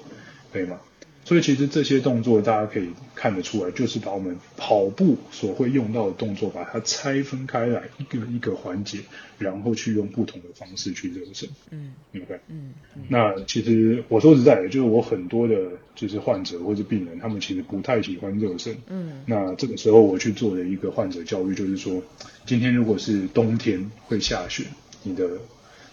[0.52, 0.80] 可以吗？
[1.26, 9.00] 所以其实这些动作大家可以看得出来，就是把我们跑步所会用到的动作，把它拆分开来，一个一个环节，
[9.36, 11.48] 然后去用不同的方式去热身。
[11.72, 12.38] 嗯，明白。
[12.46, 12.72] 嗯，
[13.08, 15.56] 那其实我说实在的，就是我很多的，
[15.96, 18.76] 就是患者或者病人，他们其实不太喜欢热身。
[18.86, 22.00] 嗯，那这个时候我去做的一个患者教育，就是说，
[22.46, 24.62] 今天如果是冬天会下雪，
[25.02, 25.28] 你的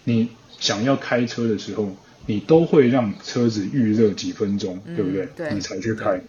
[0.04, 0.28] 你
[0.60, 1.92] 想要开车的时候。
[2.26, 5.28] 你都会让车子预热几分钟，对不对？
[5.52, 6.20] 你才去开。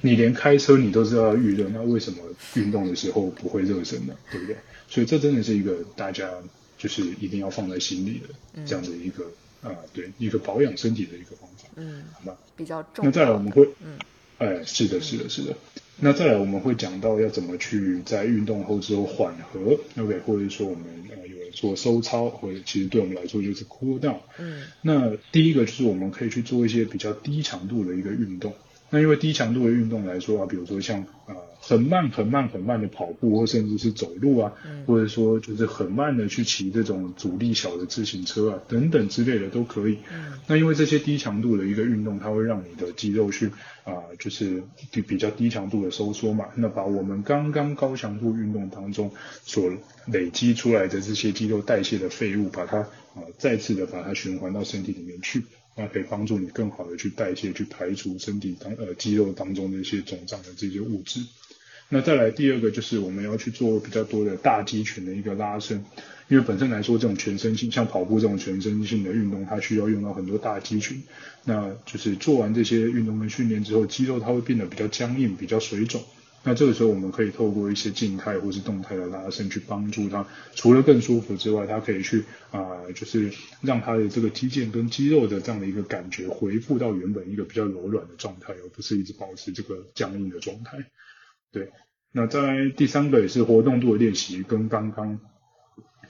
[0.00, 2.18] 你连开车你都知道要预热，那为什么
[2.54, 4.14] 运动的时候不会热身呢？
[4.30, 4.56] 对不对？
[4.86, 6.30] 所以这真的是一个大家
[6.76, 9.24] 就是一定要放在心里的这样的一个
[9.62, 11.68] 啊，对一个保养身体的一个方法。
[11.76, 12.36] 嗯，好吧。
[12.54, 13.04] 比较重。
[13.04, 13.98] 那再来我们会，嗯，
[14.38, 15.56] 哎，是的，是的，是的。
[16.00, 24.16] 那再来我们会讲到要怎么去在运动后之后缓和，OK，或者说我们呃有人做收操，或者其实对我们来说就是 cool down。
[24.38, 28.52] 嗯，那第一个就是我们可以去做一些比较低强度的一个运动。
[28.90, 31.34] 那因为低强度的运动来说啊，比如说像啊
[31.66, 34.52] 很慢很慢很慢的跑步，或甚至是走路啊，
[34.86, 39.98] 或者说就是很慢的去骑这种阻力小的自行车啊等等之类的都可以。
[40.46, 43.46] 那因为这些低强度的一个运动，它会让你的肌肉去
[43.84, 49.10] 啊就是比比较低强度的收缩嘛，那把我们刚刚高强度运动当中
[49.46, 49.72] 所
[50.06, 55.42] 累积出来的这些肌肉代谢的废物，把它啊再次的把它循环到身体里面去。
[55.76, 61.18] 那可以帮助你更好的去代谢、去排除身体当呃肌肉当中的一些肿胀的这些物质。
[61.94, 65.84] 那再来第二个就是我们要去做比较多的大肌群的一个拉伸，
[66.26, 71.00] 因为本身来说这种全身性像跑步这种全身性的运动，它需要用到很多大肌群。
[71.44, 76.02] 那就是做完这些运动跟训练之后，肌肉它会变得比较僵硬、比较水肿。
[76.42, 80.26] 那这个时候，我们可以透过一些静态或是动态的拉伸，去帮助它，
[80.56, 83.30] 除了更舒服之外，它可以去啊，就是
[83.60, 90.84] 让它的这个肌腱跟肌肉的这样的一个感觉恢复到原本一个比较柔软的状态，而不是一直保持这个僵硬的状态。
[91.54, 91.70] 对，
[92.12, 95.18] 那在第三个也是活动度的练习，跟刚刚。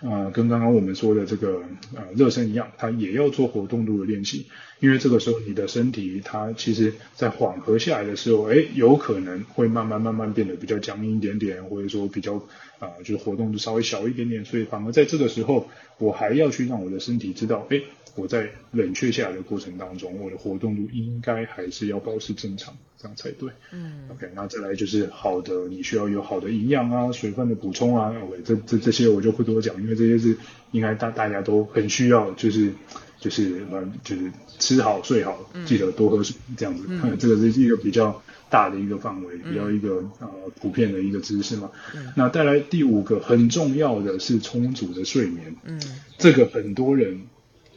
[0.01, 1.63] 啊，跟刚刚我们说的这个
[1.95, 4.47] 呃热身一样，它也要做活动度的练习，
[4.81, 12.35] 因为这个时候你的身体它其实在缓和下来的时候，哎，有可能会慢慢慢慢变得比较僵硬一点点，或者说比较
[12.81, 17.81] 啊就是活动度稍微小一点点，所以反而在这个时候，我还要去让我的身体知道，哎。
[18.17, 23.51] 我在冷却下来的过程当中，我的活动度应该还是要保持正常，这样才对。
[23.73, 30.37] 嗯，OK，那再来就是好的，你需要有好的营养啊，水分的补充啊，OK，这这这些我就不多讲，因为这些是
[30.71, 32.73] 应该大大家都很需要，就是
[33.19, 34.31] 就是嗯就是
[34.61, 36.85] 吃好睡好，记得多喝水这样子。
[36.89, 40.31] 嗯， 这个是一个比较大的一个范围，比较一个呃
[40.61, 41.69] 普遍的一个知识嘛。
[41.97, 45.57] 嗯，那带来第五个很重要的是充足的睡眠。
[45.65, 45.81] 嗯，
[46.17, 47.23] 这个很多人。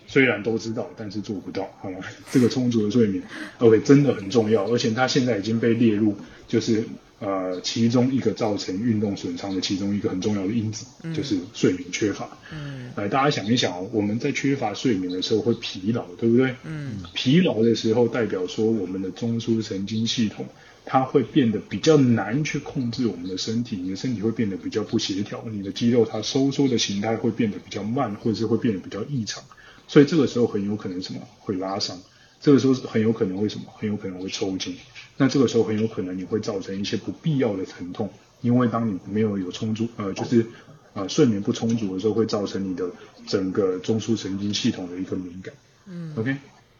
[0.07, 1.99] 虽然都知道，但是做不到， 好吗？
[2.31, 3.23] 这个充足的睡眠
[3.59, 6.15] ，OK，真的很重要，而且它现在已经被列入，
[6.47, 6.83] 就是
[7.19, 10.85] 呃，其中一个造成运动损伤的其中一个很重要的因子，
[11.15, 12.29] 就是睡眠缺乏。
[12.53, 16.55] 嗯，来，大家想一想哦，我们在缺乏睡眠的时候会疲劳，对不对？
[16.63, 20.45] 嗯，疲劳的时候代表说我们的中枢神经系统
[20.85, 29.43] 它会变得比较难去控制我们的身体，你的身体会变得比较不协调，你的肌肉它收缩的形态会变得比较慢，或者是会变得比较异常。
[29.87, 31.97] 所以这个时候很有可能什么会拉伤，
[32.39, 34.75] 这个时候很有可能会什么，很有可能会抽筋。
[35.17, 38.11] 那这个时候很有可能你会造成一些不必要的疼痛，
[38.41, 40.45] 因为当你没有有充足呃就是
[40.93, 42.91] 呃睡眠不充足的时候，会造成你的
[43.25, 45.53] 整个中枢神经系统的一个敏感。
[45.87, 46.35] 嗯，OK，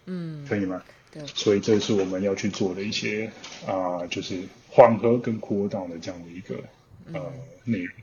[0.06, 0.84] 嗯，可以吗？
[1.12, 1.26] 对。
[1.34, 3.32] 所以这是我们要去做的一些
[3.66, 6.62] 啊，就是缓和跟扩大的这样的一个
[7.14, 7.96] 呃内容，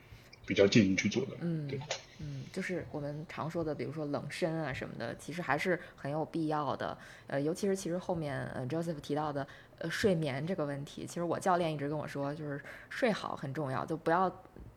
[0.47, 1.33] 比较建议去做的。
[1.41, 1.79] 嗯，对。
[2.21, 6.97] 嗯，就是我们常说的，比如说冷身啊什么的，其实还是很有必要的。
[7.27, 9.47] 呃，尤其是其实后面呃 Joseph 提到的
[9.79, 14.31] 呃睡眠这个问题，其实我教练一直跟我说，就是睡好很重要，就不要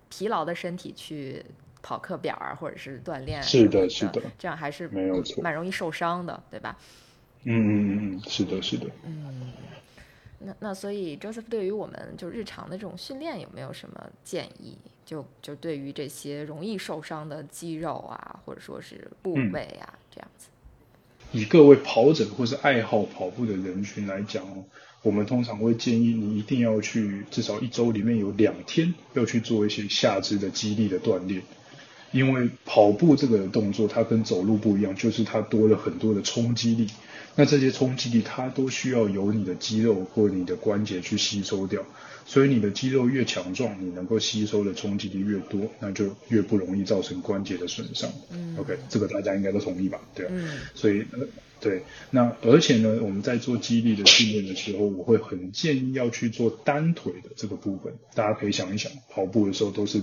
[0.10, 1.46] 疲劳的身体去
[1.82, 3.42] 跑课表啊，或者是锻炼。
[3.44, 6.76] 是的，是的，这样还是没有错，蛮容易受伤的，对吧？
[7.44, 8.88] 嗯嗯嗯嗯，是的，是的。
[9.04, 9.54] 嗯，
[10.40, 14.78] 那那所以 Joseph 对于我们就日常的这种训练有没有什么建议？
[15.08, 20.48] 就就对于这些容易受伤的肌肉啊，或者说是部位啊，这样子。
[21.32, 24.66] 以各位跑者或是爱好跑步的人群来讲哦，
[25.02, 31.42] 我们通常会建议你一定要去至少一周里面有两天要去做一些下肢的肌力的锻炼，
[32.12, 36.90] 因为跑步这个动作它跟走路不一样，就是它多了很多的冲击力。
[37.36, 41.82] 那这些冲击力它都需要由你的肌肉或你的关节去吸收掉。
[42.30, 48.12] 所以你的肌肉越强壮，你能够吸收的冲击力越多，那就越不容易造成关节的损伤。
[48.30, 50.02] 嗯，OK，这个大家应该都同意吧？
[50.14, 50.32] 对啊。
[50.36, 50.60] 嗯。
[50.76, 51.26] 所以，呃，
[51.62, 57.94] 对，那而且呢，我们在做肌力的训练的时候，我会很建议要去做单腿的这个部分。
[58.14, 60.02] 大家可以想一想，跑步的时候都是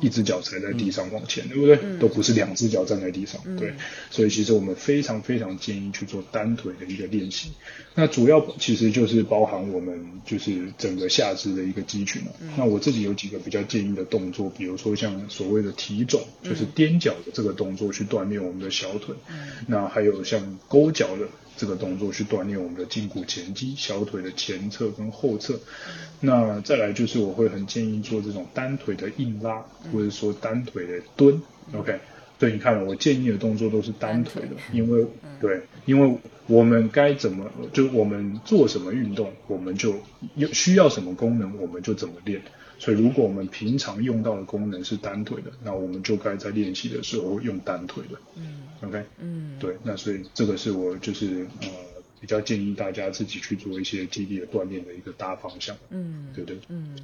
[0.00, 1.78] 一只脚踩在地上往前，对不对？
[1.98, 3.74] 都不是两只脚站在地上，对。
[4.10, 7.52] 所以其实我们非常非常建议去做单腿的一个练习。
[7.94, 12.32] 那主要其实就是包含我们就是整个下肢的一个肌群了。
[12.56, 19.14] 那我自己有几个比较建议的动作，比如说像所谓的提踵，就是踮脚的这个动作去锻炼我们的小腿。
[19.66, 21.26] 那还有像勾脚的。
[21.56, 25.60] 这个动作去锻炼我们的胫骨前肌、小腿的前侧跟后侧。
[26.20, 29.59] 那再来就是我会很建议做这种单腿的硬拉，
[29.92, 31.40] 或者说单腿的蹲。
[31.72, 31.98] OK，
[32.38, 35.06] 对，你看我建议的动作都是单腿的，因为
[35.40, 39.94] 对，因为我们该怎么，就我们做什么运动，我们就
[40.34, 42.42] 有需要什么功能，我们就怎么练。
[42.78, 48.18] 所以如果我们平常用到的功能是单腿的，那我们就该在练习的时候用单腿的。
[48.36, 48.62] 嗯。
[48.82, 51.68] OK，嗯，对，那所以这个是我就是呃
[52.18, 56.96] 比较建议大家自己去做一些肌力的锻炼的一个大方向，嗯，对对，嗯，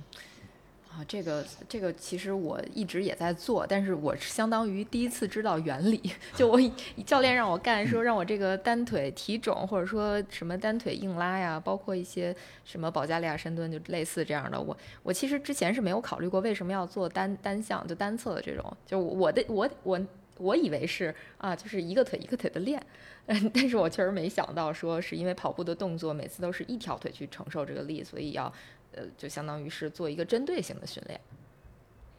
[0.97, 6.01] 啊，这个这个其实我一直也在做，但是我相当于第一次知道原理，
[6.35, 6.59] 就我
[7.05, 20.01] 教练让我干，说让我这个单腿提踵或者说什么单腿硬拉呀，包括一些什么保加利亚深蹲，就类似这样的，我我其实之前是没有考虑过为什么要做单单项就单侧的这种，就我的我我。
[20.39, 22.78] 我以为是啊，就是一个腿一个腿的练，
[23.24, 28.52] 嗯， 但是我确实没想到说是因为跑步的动作每次都是一条腿去承受这个力，所以要，
[28.97, 31.20] 呃，就相当于是做一个针对性的训练。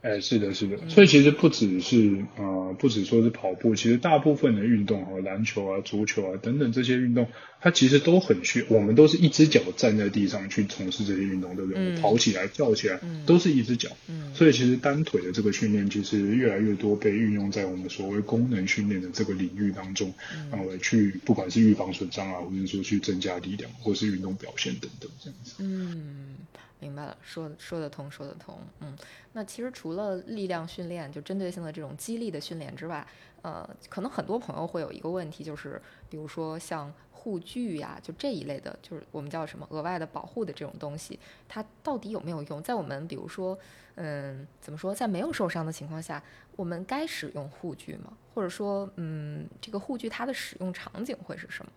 [0.03, 7.27] 哎，是的，是的，所以其实不只是呃，不只说是跑步，其实大部分的运动和篮球啊、足球啊等等这些运动，
[7.59, 11.97] 它其实都很需，我们都是一只脚站在地上去从事这些运动，对不对？
[11.97, 13.89] 跑起来、跳起来，都是一只脚。
[14.07, 20.13] 嗯，所以其实单腿的这个训练，其实越来越多被运用在我们所谓功能训练的这个领域当中，
[20.51, 25.55] 然后去不管是预防损伤啊，或者说去增加力量，或是运动表现等等这样子。
[25.59, 26.35] 嗯。
[26.79, 28.55] 明白了，说说得通，说得通。
[28.81, 28.95] 嗯，
[29.33, 33.03] 那其实除了力量训练，就针对性的这种激励的训练之外，
[33.41, 41.17] 呃，可能很多朋友会有一个问题，就是比如说像护具呀，就这一类的，就是我们叫什么额外的保护的这种东西，
[41.49, 42.61] 它到底有没有用？
[42.61, 43.57] 在我们比如说，
[43.95, 46.21] 嗯，怎么说，在没有受伤的情况下，
[46.55, 48.13] 我们该使用护具吗？
[48.35, 51.71] 或者说，嗯，这个护具它的使用场景会是什么？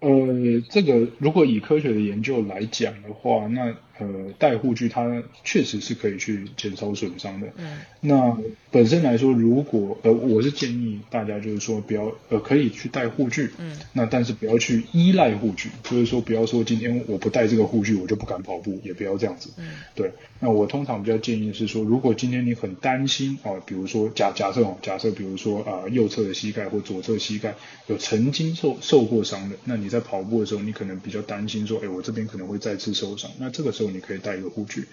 [0.00, 4.06] 呃，这个如果以科学的研究来讲的话，那呃，
[4.38, 7.48] 戴护具它确实是可以去减少损伤的。
[7.56, 8.36] 嗯，那
[8.70, 13.50] 本身来说，如果呃，我是建议大家就是说不要呃，可以去戴护具。
[13.58, 19.50] 嗯，那但是不要去依赖护具，就是说不要说今天我不戴这个护具我就不敢跑步，也不要这样子。
[19.56, 20.12] 嗯，对。
[20.40, 27.56] 那我通常比较建议是说，如果今天你很担心啊，比如说假假设哦，假设比如说啊，右侧的膝盖或左侧膝盖
[27.88, 33.28] 有曾经受受过伤的，那你在跑步的时候，你可能比较担心说，哎，我这边可能会再次受伤。
[33.40, 33.87] 那这个时候。
[33.90, 34.86] 你可以带一个护具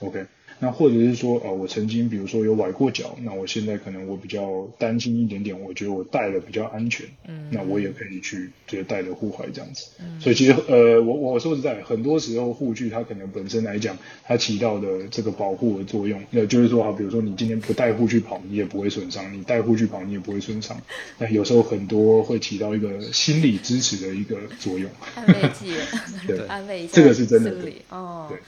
[0.00, 0.26] ，OK。
[0.58, 9.86] 那或者是说，呃，我曾经比如说有崴过脚，那我现在可能我比较担心一点点，我觉得我戴了比较安全，嗯，那我也可以去直接带着护踝这样子。
[10.00, 20.80] 嗯，所以其实，呃，我我说实在，很多时候护具它可能本身来讲，它起到的这个保护的作用，那就是说，好，比如说你今天不带护具跑，你也不会损伤；你带护具跑，你也不会损伤。
[21.18, 25.74] 那有时候很多会起到一个心理支持的一个作用，安慰剂，
[26.26, 27.54] 对， 安慰一下，这个是真的，
[27.90, 28.38] 哦，对。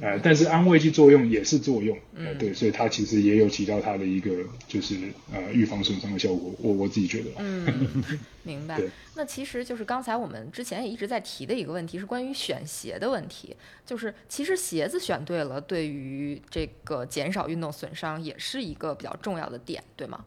[0.00, 4.30] 呃，但是安慰剂作用也是作用，嗯，对，所以它其实也有起到它的一个
[4.68, 4.96] 就是
[5.32, 7.30] 呃预防损伤的效果，我我自己觉得。
[7.38, 8.02] 嗯，
[8.44, 8.80] 明白。
[9.14, 20.24] 那其实就是刚才我们之前也一直在提的一个问题，是关于选鞋的问题，就是其实鞋子选对了，对于这个减少运动损伤也是一个比较重要的点，对吗？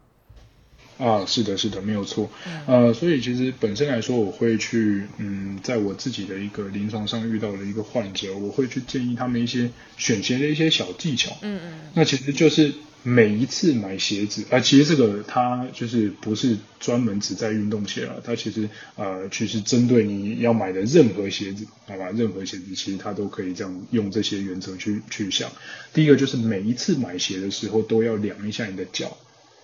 [0.97, 2.30] 啊，是的，是的，没有错。
[2.67, 11.38] 呃，所以其实本身来说，我会去，嗯，在我自己的一个临床上遇到的一个患者，我会去建议他们一些选鞋的一些小技巧。
[11.41, 11.80] 嗯嗯。
[11.93, 12.73] 那其实就是
[13.03, 25.51] 每一次买鞋子，啊，其实这个它就是不是专门只在运动鞋了，它其实呃，其实针对你要买的任何鞋子，好吧，任何鞋子其实它都可以这样用这些原则去去想。
[25.93, 29.17] 第一个就是每一次买鞋的时候都要量一下你的脚。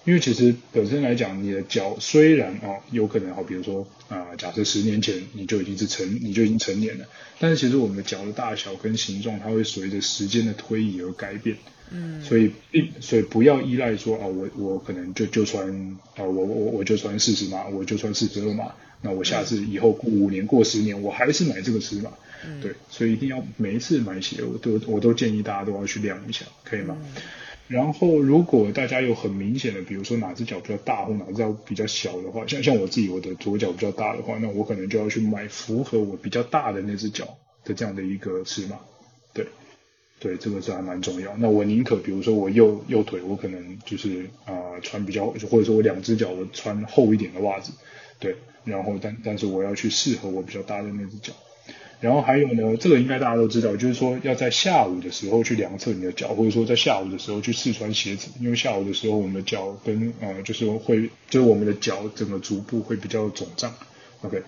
[0.04, 7.06] 因为其实本身来讲，你的脚虽然哦有可能哦，比如说啊，假设十年前你就已经是成你就已经成年了，
[7.40, 11.56] 但是其实我们的脚的大小跟形状，它会随着时间的推移而改变。
[11.92, 12.52] 嗯，所以
[13.00, 15.70] 所以不要依赖说啊，我我可能就就穿
[16.16, 22.12] 啊，我我我就穿四十码，我就穿四十二码，那我下次以后过五年过十年，我还是买这个尺码。
[22.44, 26.98] 嗯，对，所以一定要每一次买鞋，我都我都建议大家都要去量一下，可以吗？
[27.72, 38.78] 然后，如果大家有很明显的，比如说哪只脚比较大或哪只脚比较小的话，像像我自己，我的左脚比较大的话，那我可能就要去买符合我比较大的那只脚的这样的一个尺码，
[39.34, 39.46] 对。
[40.20, 41.36] 对，这个是还蛮重要。
[41.38, 47.72] 那我宁可比如说我右右腿，我可能就是啊穿比较，或者说我两只脚我穿厚一点的袜子，
[48.20, 51.34] 对，然后但但是我要去适合我比较大的那只脚。
[52.02, 63.72] 然后还有呢，这个应该大家都知道，就是说要在下午的时候去量测你的脚，或者说在下午的时候去试穿鞋子，因为下午的时候我们的脚跟呃就是会就是我们的脚整个足部会比较肿胀
[64.24, 64.42] ，OK，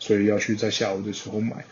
[0.00, 1.64] 所以要去在下午的时候买。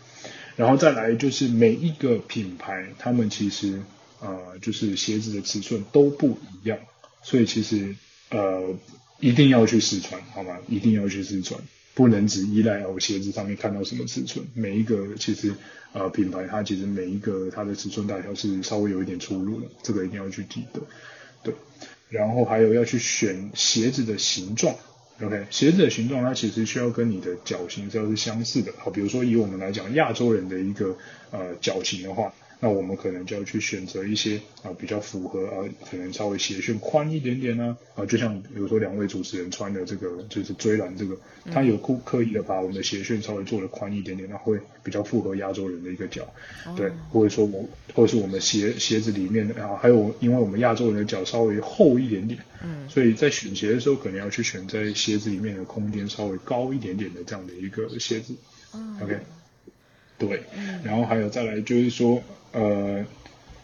[0.56, 3.82] 然后再来就是每一个品牌，他们其实
[4.20, 6.78] 呃就是鞋子的尺寸都不一样，
[7.24, 7.96] 所以其实
[8.30, 8.72] 呃
[9.18, 10.58] 一定要去试穿，好吗？
[10.68, 11.60] 一定要去试穿。
[11.94, 15.54] 不能只依赖我鞋子上面看到什么尺寸，每一个其实
[15.92, 20.80] 呃品牌它其实每一个它的尺寸大小是稍微有一点出入的，这个一定要去记得。
[21.42, 21.54] 对，
[22.08, 24.74] 然后还有要去选鞋子的形状
[25.22, 28.72] ，OK，鞋子的形状它其实需要跟你的脚型是要是相似的。
[28.78, 30.96] 好，比如说以我们来讲亚洲人的一个
[31.30, 32.32] 呃脚型的话。
[32.64, 41.14] 那我们可能就要去选择一些啊比较符合啊，可能稍微鞋楦宽一点点呢啊，就像比如说两位主持人穿的这个就是追篮这个，
[41.52, 46.26] 他有刻刻意的把我们的鞋楦稍微做的宽一点点，那会比较符合亚洲人的一个脚，
[46.74, 58.34] 对，或者说我或者是我们鞋鞋子里面的啊，还有因为我们亚洲人的脚稍微厚一点点，嗯，所以在选鞋的时候可能要去选在鞋子里面的空间稍微高一点点的这样的一个鞋子
[58.72, 59.18] 嗯，OK，
[60.26, 60.42] 对，
[60.82, 62.22] 然后还有再来就是说。
[62.56, 63.04] 呃，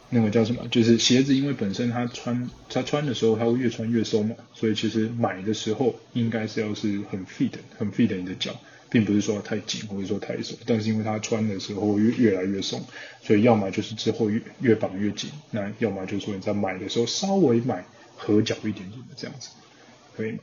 [0.08, 0.66] 那个叫什么？
[0.66, 8.50] 就是鞋子，因为本身它穿它穿的时候，它会越穿越松嘛，所以其实买的时候应该是要是很 fit 很 fit 你的脚，
[8.90, 10.58] 并不是说太紧或者说太松。
[10.66, 12.84] 但是因为它穿的时候越越来越松，
[13.22, 17.84] 所以要么就是之后越越绑越紧，那要么就是说你在买的时候稍微买
[18.16, 19.50] 合脚一点点的这样子，
[20.16, 20.38] 可以吗？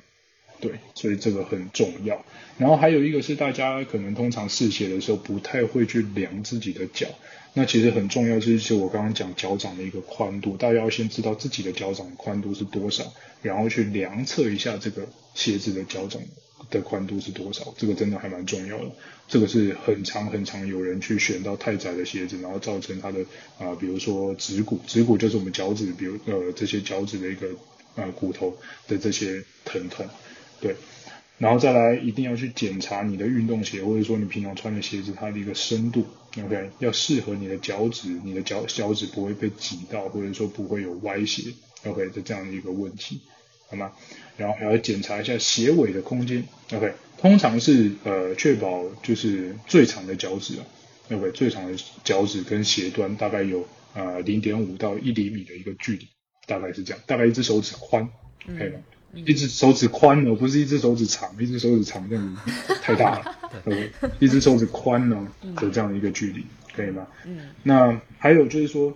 [0.60, 2.26] 对，所以这个很重要。
[2.58, 7.08] 然后还有一个是大家可能通常试鞋的时候不太会去量自己的脚。
[7.54, 13.12] 那其实很重要，就是我刚刚讲脚掌的一个宽度，大家要先知道自己的脚掌宽度是多少，
[13.42, 16.22] 然后去量测一下这个鞋子的脚掌
[16.70, 18.92] 的宽度是多少，这个真的还蛮重要的。
[19.28, 23.20] 这个是很长很长，有人去选到太窄的鞋子，然后造成他的
[23.58, 27.48] 啊，比如说指骨，指骨就是我们脚趾，比如呃这些脚趾的一个
[27.96, 28.56] 呃骨头
[28.88, 30.06] 的这些疼痛，
[30.62, 30.76] 对。
[31.40, 36.04] 然后再来，一定要去检查你的运动鞋，或者说你平常穿的鞋子，它的一个深度
[36.44, 41.54] ，OK，要适合你的脚趾，你的脚脚趾不会被挤到，或者说不会有歪斜
[41.86, 43.22] ，OK 的这样的一个问题，
[43.70, 43.92] 好吗？
[44.36, 46.44] 然后还要检查一下鞋尾的空间
[46.74, 50.66] ，OK，通常是呃确保就是最长的脚趾啊
[51.12, 53.64] ，OK，最长的脚趾跟鞋端大概有
[53.94, 56.08] 呃零点五到一厘米的一个距离，
[56.48, 58.10] 大概是这样，大概一只手指宽，
[58.48, 58.80] 可以吗？
[59.26, 63.36] 一只手指宽呢，不是一只手指长，一只手指长这样子太大了。
[63.66, 66.46] 对，一只手指宽呢的这样的一个距离，
[66.76, 67.08] 可以吗？
[67.26, 67.50] 嗯。
[67.64, 68.94] 那还有就是说，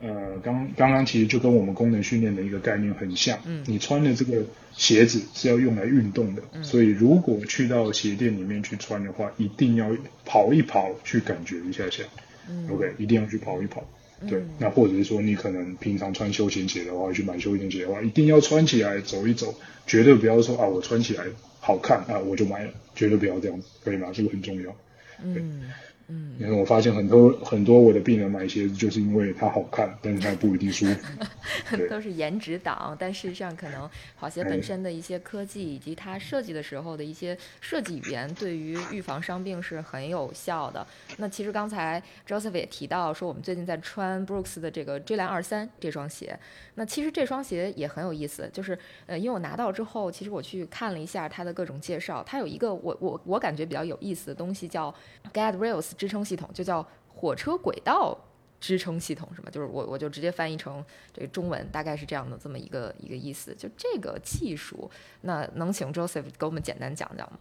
[0.00, 3.38] 呃，刚刚刚其实就跟我们功能训练的一个概念很像。
[3.44, 3.64] 嗯。
[3.66, 9.90] 你穿的这个鞋子是要用来运动的，所以如果去到鞋店里面去穿的话，一定要
[10.24, 12.04] 跑一跑，去感觉一下下。
[12.48, 12.68] 嗯。
[12.70, 13.82] OK，一定要去跑一跑。
[14.28, 19.54] 对，那或者是说你可能平常穿休闲鞋的话，去买休闲鞋的话，一定要穿起来走一走，
[19.86, 21.24] 绝对不要说啊，我穿起来
[21.60, 24.10] 好看啊，我就买了，绝对不要这样子，可以吗？
[24.14, 24.74] 这个很重要。
[25.22, 25.70] 嗯。
[26.08, 31.76] 嗯，因为我发现很多很多我的病人买鞋子就是因为它好看，但是它不一定舒服。
[31.88, 40.86] 都是颜值党，但事实上可能跑鞋本身的一些科技以及它设计的时候的一些设计语言，对于预防伤病是很有效的。
[41.16, 46.38] 那其实刚才 Joseph 也提到说，我们最近在穿 Brooks 的这个追蓝二三这双鞋。
[46.74, 54.94] 那其实这双鞋也很有意思，就是呃，因为我拿到之后，其实我去看了一下它的各种介绍，它有一个我我我感觉比较有意思的东西叫
[55.32, 55.92] Guide Rails。
[55.96, 58.16] 支撑系统就叫火车轨道
[58.60, 59.48] 支撑系统，是吗？
[59.50, 63.54] 就是我我就直接翻译成这个中文，大概是这样的这么一个一个意思。
[63.58, 64.90] 就这个技术，
[65.20, 67.38] 那能请 Joseph 给我们简单讲讲吗？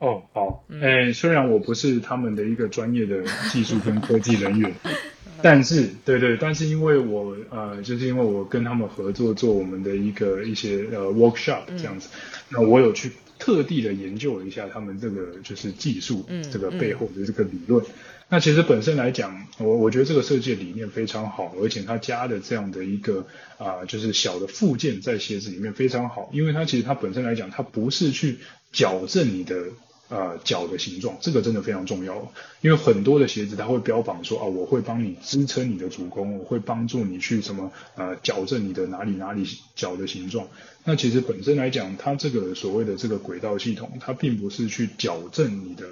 [0.00, 4.74] 哦，好，哎，虽然我不是他们的一个专业的技术跟科技人员，
[5.40, 12.10] 但是对对，但是因为我呃，就是因为我跟他们合作做我们的一个一些呃 workshop 这样子，
[12.50, 13.12] 那我有去。
[13.38, 17.84] 特地的研究了一下他们这个就是技术，嗯这个背后的这个理论。
[18.28, 23.26] 那其实本身来讲，我我觉得这个设计理念非常好，而且它加的这样的一个
[23.58, 28.38] 啊，就是小的附件在鞋子里面非常好，因为它其实它本身来讲，它不是去
[28.72, 29.66] 矫正你的。
[30.14, 40.46] 呃，脚的形状，这个真的非常重要，因为很多的鞋子它会标榜说啊，我会帮你支撑你的足弓，我会帮助你去什么呃矫正你的哪里哪里脚的形状。
[40.84, 45.84] 那其实本身来讲，它这个所谓的这个轨道系统，它并不是去矫正你的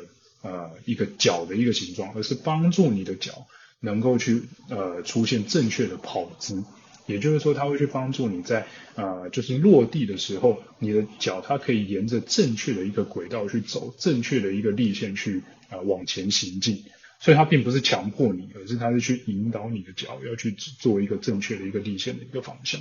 [0.43, 3.47] 呃一个脚的一个形状，而是帮助你的脚
[3.81, 6.63] 能够去呃出现正确的跑姿。
[7.07, 16.85] 也就是说，它会去帮助你在呃，就是落地的时候，你的脚它可以沿着正确的一个轨道去走，正确的一个力线去啊往前行进。
[17.19, 22.81] 所以它并不是强迫你，而是它是去引导你的脚要去做一个正确的一个力线的一个方向。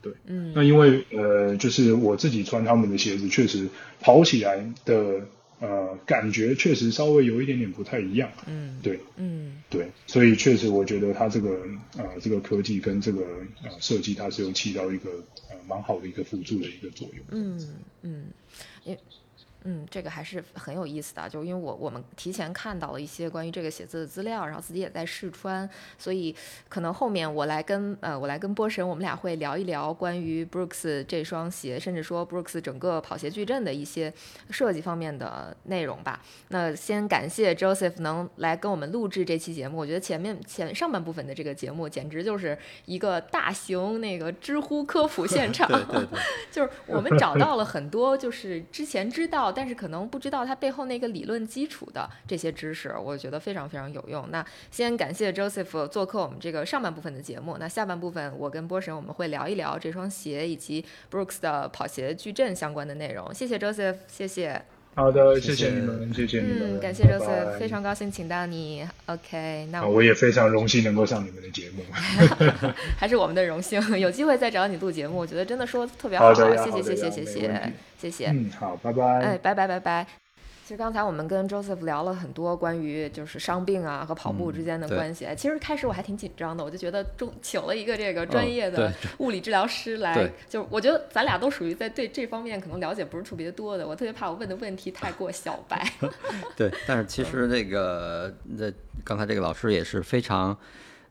[0.00, 0.52] 对，嗯。
[0.54, 3.68] 那因为呃，就是我自己穿他们的鞋子，确实
[4.00, 5.26] 跑起来的。
[5.64, 8.30] 呃，感觉确实稍微有一点点不太一样。
[8.46, 11.66] 嗯，对，嗯，对，所以确实我觉得它这个
[11.96, 13.22] 呃这个科技跟这个
[13.62, 15.10] 呃设计，它是有起到一个
[15.48, 17.24] 呃蛮好的一个辅助的一个作用。
[17.30, 17.58] 嗯
[18.02, 18.26] 嗯，
[18.84, 18.96] 因。
[19.66, 25.66] 嗯，这个还是很有意思的，就因为我我们提前看到了一些关于这个写字的资料，然后自己也在试穿，
[25.96, 26.36] 所以
[26.68, 34.12] 可能后面我来跟呃我来跟波神，我们俩会聊一聊关于 Brooks 这双鞋，甚至说 Brooks 整个跑鞋矩阵的一些
[34.50, 36.20] 设计方面的内容吧。
[36.48, 46.18] 那先感谢 Joseph 能来跟我们录制这期节目，我觉得前面前上半部分的这个节目简直就是一个大型那个知乎科普现场， 对对对，
[46.52, 49.53] 就是我们找到了很多就是之前知道。
[49.54, 54.28] 但是可能不知道它背后那个理论基础的这些知识，我觉得非常非常有用。
[54.30, 57.56] 那先感谢 Joseph 做客我们这个上半部分的节目。
[57.58, 63.32] 那下半部分我跟波神我们会聊一聊这双鞋以及 Brooks 的跑鞋矩阵相关的内容。
[63.32, 64.62] 谢谢 Joseph，谢谢。
[64.96, 66.78] 好的，谢谢你们，谢谢你们。
[66.78, 68.86] 嗯，感谢 Joseph，非常高兴请到你。
[69.06, 71.82] OK，那我也非常荣幸能够上你们的节目，
[72.96, 73.80] 还是我们的荣幸。
[73.98, 76.32] 有机会再找你录节目，我觉得真的说特别好。
[76.32, 77.72] 谢谢，谢谢，谢谢。
[78.04, 80.06] 谢谢，嗯，好，拜拜，哎，拜拜，拜拜。
[80.62, 85.26] 其实刚才我们跟 Joseph 聊了很多关于就是伤病啊和跑步之间的关系。
[85.36, 95.86] 其实开始我还挺紧张的，我就觉得中请了一个这个专业的物理治疗师来，就我觉得咱俩都属于在对这方面可能了解不是特别多的，我特别怕我问的问题太过小白。
[96.56, 98.70] 对，但是其实那个那
[99.02, 100.56] 刚才这个老师也是非常。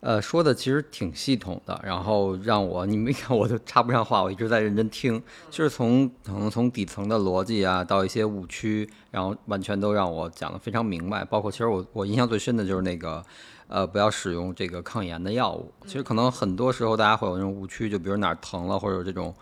[0.05, 11.23] 呃，说的其实挺系统的，然后让我你没看我都插不上话，我一直在认真听，就是从可能从底层的逻辑啊，到一些误区，然后完全都让我讲的非常明白。
[11.23, 13.23] 包括其实我我印象最深的就是那个，
[13.69, 15.71] 呃，不要使用这个抗炎的药物。
[15.85, 19.33] 其实可能很多时候大家会有那种误区，就比如哪儿疼了，或者这种，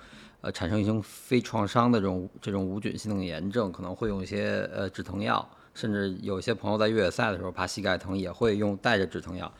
[0.41, 5.43] 呃，产生一些非创伤的这种这种无菌性的炎症，可能会用一些呃止疼药，
[5.73, 9.51] 甚至有一些朋友在越野赛的时候怕膝盖疼，也会用带着止疼药。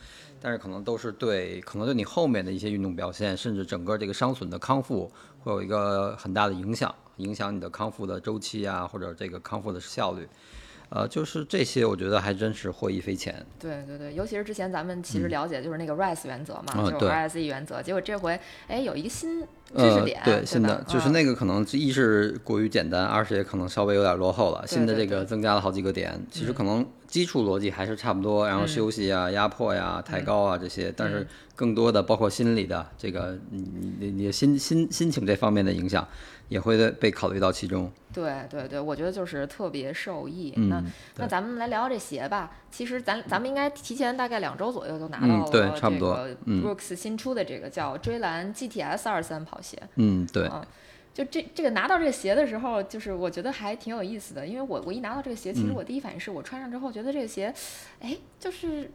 [0.41, 10.27] 但是可能都是对，可能对你后面的一些运动表现，甚至整个这个伤损的康复，会有一个很大的影响，影响你的康复的周期啊，或者这个康复的效率。
[10.93, 13.34] 呃，就是这些，我觉得还真是获益匪浅。
[13.57, 17.81] 对对对，尤其是之前咱们其实了解就是那个 RISE 原则嘛，就是 RICE 原则。
[17.81, 18.38] 结果这回
[18.68, 24.68] 哎有一个新知识点，对新的就是那个可能一是过于简单，二是也可能稍微有点落后了。
[24.68, 33.63] 新的这个增加了好几个点，其实可能基础逻辑还是差不多，然后休息啊、压迫呀、抬高啊这些，但是更多的包括心理的这个你
[33.97, 36.05] 你你心心心情这方面的影响。
[36.51, 37.89] 也会被考虑到其中。
[38.13, 40.53] 对对对，我觉得就是特别受益。
[40.67, 40.83] 那
[41.15, 42.51] 那咱们来聊聊这鞋吧。
[42.69, 49.81] 其实咱咱们应该提前大概两周左右就拿到了这个 Brooks 新出的这个叫追蓝 GTS 二三跑鞋。
[49.95, 50.51] 嗯，对。
[51.13, 57.53] 就这这个拿到这个鞋的时候，就是我觉得还挺有意思的，因为我我一拿到这个鞋，其实我第一反应是我穿上之后觉得这个鞋，
[58.01, 58.91] 哎，就是。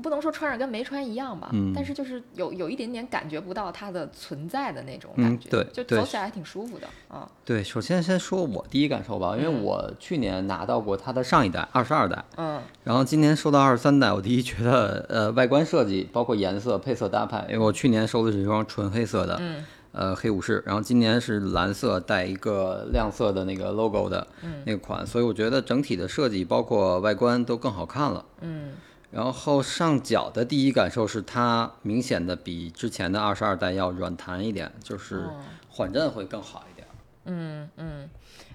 [0.00, 7.28] 不能说穿上跟没穿一样吧，但是就是有有一点点感觉不到它的存在的那种感觉，对，就走起来还挺舒服的啊。
[7.44, 24.26] 对，首先先说我第一感受吧，因为我去年拿到过它的上一代二十二代，嗯，然后今年收到二十三代，我第一觉得呃外观设计包括颜色配色搭配，因为我去年收的是一双纯黑色的，嗯，呃黑武士，然后今年是蓝色带一个亮色的那个 logo 的
[24.64, 28.70] 那个款，所以我觉得整体的设计包括外观都更好看了，嗯。
[29.12, 35.28] 然后上脚的第一感受是它明显的比之前的二十二代要软弹一点，就是
[35.68, 36.88] 缓震会更好一点。
[37.26, 38.08] 嗯嗯，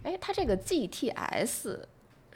[0.03, 1.77] 哎，它这个 GTS。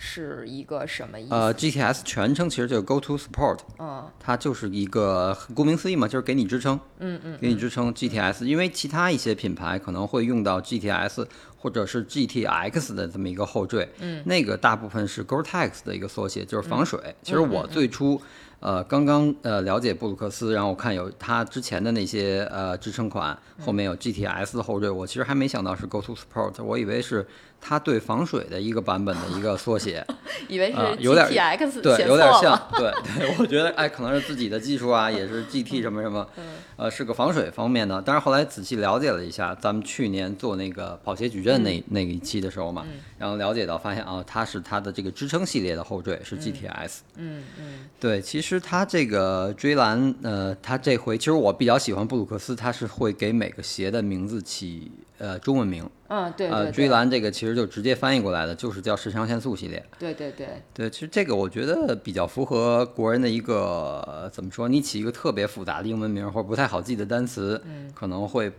[0.03, 1.35] 是一个什么意思？
[1.35, 8.45] 呃，GTS 全称其实就是 Go to Support，嗯，它就是一个顾名思义嘛，就是给你支撑，嗯嗯，给你支撑 GTS。
[8.45, 17.15] 因为其他一些品牌可能会用到 GTS 或者是 GTX 的这么一个后缀，嗯，那个大部分是 Gore-Tex 的一个缩写，就是防水。
[17.21, 18.19] 其实我最初。
[18.61, 27.25] 呃，刚刚呃了解布鲁克斯，然后我看有他之前的那些呃支撑款，后面有 GTS 的后缀，我其实还没想到是 Go to Support，我以为是
[27.61, 30.05] 它对防水的一个版本的一个缩写，
[30.49, 36.27] 以为是 GTX，对，有点像，对对，我觉得哎，可能是自己的技术啊，也是 GT 什么什么，
[36.75, 38.01] 呃，是个防水方面的。
[38.05, 41.61] 但是后来仔细了解了一下，咱们去年做那个跑鞋矩阵。
[41.63, 42.83] 那那、那一期的时候嘛，
[43.19, 46.99] 然后了解到发现啊，它是它的这个支撑系列的后缀是 GTS。
[47.17, 47.63] 嗯嗯
[47.99, 54.91] 对，其实它这个追蓝，呃，它这回其实我比较喜欢布鲁克斯，它是会给每个鞋的名字起
[55.21, 55.89] 呃中文名。
[56.07, 59.81] 嗯，对呃，对追蓝这个其实就直接翻译过来的，就是叫肾上腺素系列。
[59.97, 64.67] 对对对，对，其实这个我觉得比较符合国人的一个呃怎么说？
[64.67, 67.61] 你起一个特别复杂的英文名或者不太好记的单词，
[67.95, 68.51] 可能会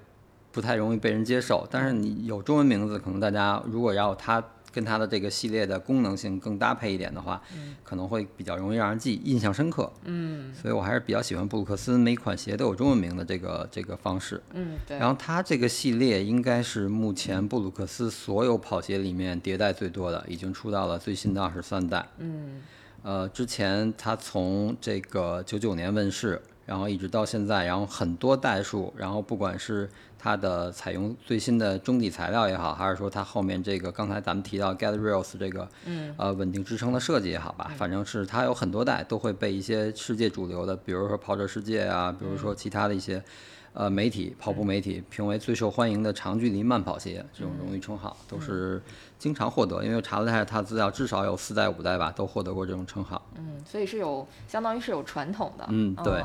[0.51, 1.69] 不太容易被人接受。
[1.71, 7.41] 但是你有中文名字，可能大家如果要它跟它的这个系列的功能性更搭配一点的话，
[7.85, 9.93] 可能会比较容易让人记印象深刻。
[10.05, 14.43] 嗯，所以我还是比较喜欢布鲁克斯每款鞋都有中文名的这个这个方式。
[14.55, 22.09] 嗯对，然后它这个系列应该是目前布鲁克斯所有跑鞋里面迭代最多的，已经出到了最新的二十三代。
[22.19, 22.63] 嗯
[23.03, 29.91] 呃，之前它从这个九九年问世，然后一直到现在，然后很多代数，然后不管是
[30.23, 43.21] 它的采用最新的中底材料也好，还是说它后面这个刚才咱们提到 Get Rails 这个嗯呃稳定支撑的设计也好吧，反正是它有很多代都会被一些世界主流的，比如说跑者世界啊，比如说其他的一些。
[43.75, 48.83] 呃，媒体跑步媒体评为最受欢迎的长距离慢跑鞋这种荣誉称号，都是
[49.19, 49.83] 经常获得。
[49.83, 53.27] 因为我查了一下它的资料，至少有四代、五代吧，都获得过这种称号。
[53.39, 55.65] 嗯，所以是有相当于是有传统的。
[55.71, 56.23] 嗯对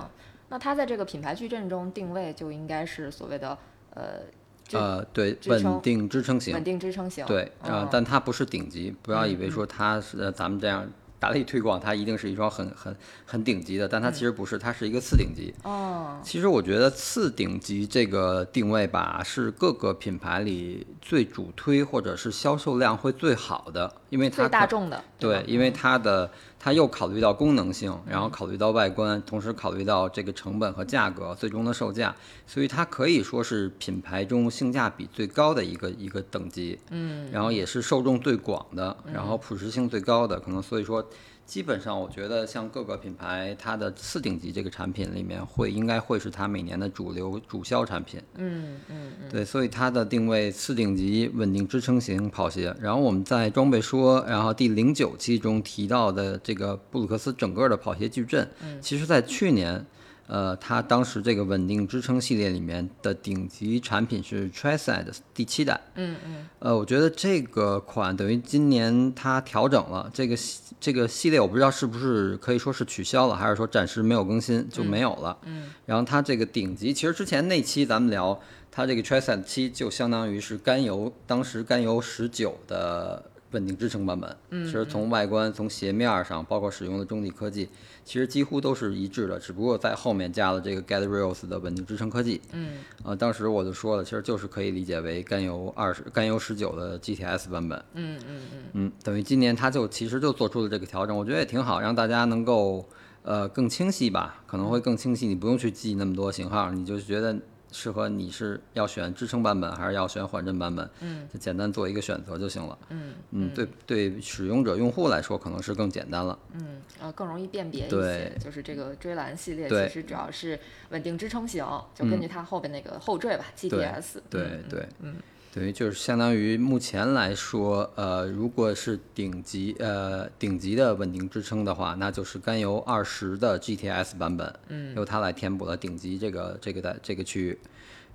[0.50, 3.58] 那它在这个品牌矩阵中定位就应该是所谓的
[3.98, 7.26] 呃呃，对，稳定支撑型稳型，定支撑型。
[7.26, 10.86] 对，呃嗯，但它不是顶级，不要以为说它是呃咱们这样
[11.20, 12.96] 大力推广，它一定是一双很很
[13.26, 15.54] 很顶级的，但它其实不是，它是一个次顶级。
[15.64, 25.04] 哦，其实我觉得次顶级这个定位吧，是各个品牌里最主推或者是销售量会最好的，因为它最大众的。
[25.20, 26.30] 对吧，因为它的
[26.60, 32.16] 它又考虑到功能性，然后考虑到外观，同时考虑到这个成本和价格，最终的售价，
[32.46, 36.80] 所以它可以说是品牌中性价比最高的一个一个等级。
[36.90, 41.08] 嗯，然后也是受众最广的，然后普适性最高的，可能所以说。
[41.48, 48.22] 基本上，我觉得像各个品牌，它的次顶级这个产品里面会应该会是它每年的主流主销产品。
[48.36, 52.76] 嗯嗯嗯对，所以它的定位次顶级稳定支撑型跑鞋。
[52.82, 58.46] 然后我们在装备说，然后第零九期中提到的这个布鲁克斯整个的跑鞋矩阵，
[58.82, 59.86] 其实在去年，
[60.28, 65.80] 呃，它当时这个稳定支撑系列里面的顶级产品是 Tricide 第七代。
[65.96, 75.38] 嗯嗯呃，我觉得这个款等于今年它调整了这个系这个系列，我不知道是不是可以说是取消了，还是说暂时没有更新就没有了。
[75.44, 78.38] 嗯然后它这个顶级，其实之前那期咱们聊
[78.70, 84.36] 它这个 Tricide 七，就相当于是甘油当时甘油十九的稳定支撑版本。
[84.50, 87.70] 嗯，其实从外观、从鞋面儿上，包括使用的中底科技，
[88.04, 92.42] 其实几乎都是一致的，只不过在后面加了这个 Get Rails 的稳定支撑科技。
[92.52, 97.78] 嗯呃，当时我就说了，其实就是可以理解为甘油二十、甘油十九的 GTS 版本。
[97.94, 102.86] 嗯嗯嗯嗯，等于今年它就其实就做出了这个调整，我觉得也挺好，让大家能够
[103.24, 107.38] 呃更清晰吧，可能会更清晰，你不用去记那么多型号，你就觉得
[107.72, 112.78] 适合你是要选支撑版本还是要选缓震版本，嗯，就简单做一个选择就行了。
[112.90, 116.38] 嗯嗯，对对，使用者用户来说可能是更简单了。
[116.54, 118.38] 嗯，呃，更容易辨别一些对。
[118.40, 124.20] 就是这个追蓝系列，其实主要是稳定支撑型，就根据它后边那个后缀吧，GPS，。
[124.30, 125.16] 对嗯对，嗯
[125.58, 137.58] 等于就是相当于目前来说，呃，如果是顶级呃顶级的稳定支撑的话，那就是甘油二十的 GTS 版本，嗯由它来填补了顶级这个这个的这个区域。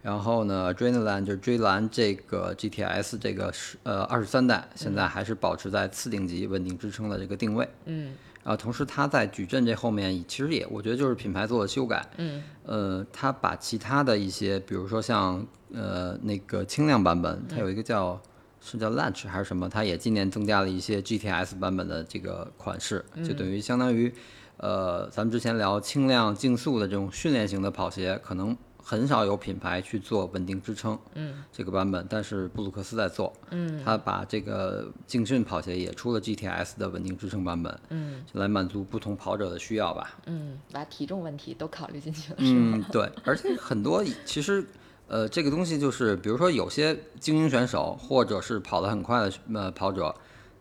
[0.03, 7.69] 然后呢，Adrenaline 就是追蓝这个 GTS 这个是呃二十三代，现在还是保持在次顶级稳定支撑的这个定位。
[7.87, 8.15] 嗯
[8.45, 12.09] 啊，同时它在矩阵这后面，其实也我觉得就是品牌做了修改。
[12.19, 18.21] 嗯呃，它把其他的一些，比如说像呃那个轻量版本，它有一个叫
[18.61, 24.13] 是叫 Launch 还是什么，它也今年增加了一些 GTS 版本的这个款式，就等于相当于
[24.59, 31.43] 呃咱们之前聊轻量竞速的这种训练型的跑鞋，可能很少有品牌去做稳定支撑嗯。
[31.53, 33.81] 这个版本，但是布鲁克斯在做，嗯。
[33.85, 38.25] 他把这个竞训跑鞋也出了 GTS 的稳定支撑版本，嗯。
[38.33, 40.19] 来满足不同跑者的需要吧。
[40.27, 42.37] 嗯，把体重问题都考虑进去了？
[42.41, 44.65] 嗯， 对，而且很多其实，
[45.13, 50.15] 呃，这个东西就是，比如说有些精英选手或者是跑得很快的呃跑者，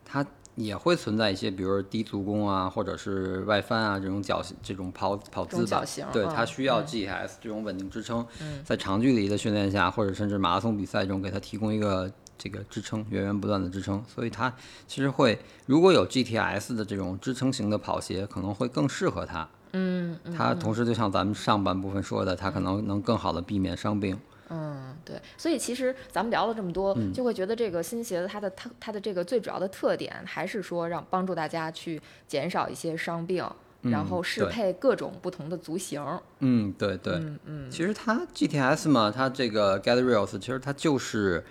[0.04, 0.24] 他
[0.56, 12.12] 也会存在一些，比如说低足弓啊，或者是外翻啊这种脚这种跑跑姿吧对，嗯他需要嗯 GS 这种稳定支撑，嗯在长距离的训练下，或者甚至马拉松比赛中给他提供一个。
[12.38, 14.52] 这个支撑源源不断的支撑，所以它
[14.88, 19.48] 其实会如果有 GTS 的这种支撑型的跑鞋，可能会更适合他。
[19.74, 24.18] 嗯嗯它同时就像咱们上半部分说的，它可能能更好的避免伤病。
[24.52, 33.44] 嗯嗯，对，所以其实咱们聊了这么多，就会觉得这个新鞋子它的它它的这个最主要的特点还是说让帮助大家去减少一些伤病，
[33.82, 36.04] 然后适配各种不同的足型。
[36.40, 41.44] 嗯，对对，嗯嗯，其实它 GTS 嘛，它这个 Get Rails 其实它就是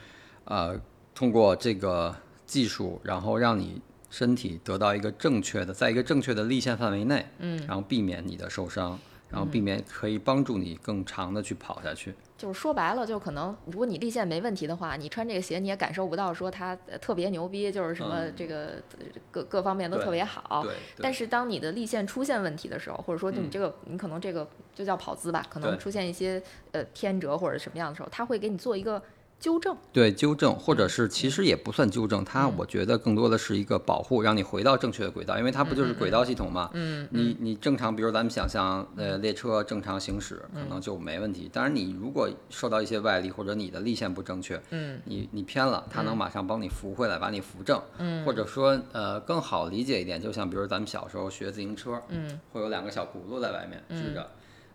[0.46, 0.80] 呃
[1.16, 2.16] 通过这个
[2.46, 9.00] 技术，然后让你身体得到一个正确的，在一个正确的立线范围内，嗯，然后避免你的受伤。
[9.32, 12.14] 然后避免可以帮助你更长的去跑下去。
[12.38, 18.82] 就是说白了，就可能如果你立线没问题的话，你穿这个鞋你也感受不到说它特别牛逼，就是什么这个
[19.30, 20.64] 各各方面都特别好。
[20.64, 20.74] 对。
[21.00, 26.42] 但是当你的立线出现问题的时候，或者说就你这个你可能这个就叫跑姿吧，可能出现一些
[26.72, 29.02] 呃偏折或者什么样的时候，它会给你做一个。
[29.42, 29.76] 纠正。
[29.92, 36.70] 对纠正，或者是其实也不算纠正，它我觉得更多的是一个保护，让你回到正确的轨道，因为它不就是轨道系统嘛。
[36.74, 41.50] 嗯，你你正常，比如咱们想象，呃，列车正常行驶可能就没问题。
[41.52, 47.82] 当然，你如果受到一些外力或者你的力线不正确，嗯，你你偏了，它能马上帮你扶回来，把你扶正。
[47.98, 54.30] 嗯，或者说呃更好理解一点，就像比如咱们小时候学自行车，嗯，会有两个小轱辘在外面支着。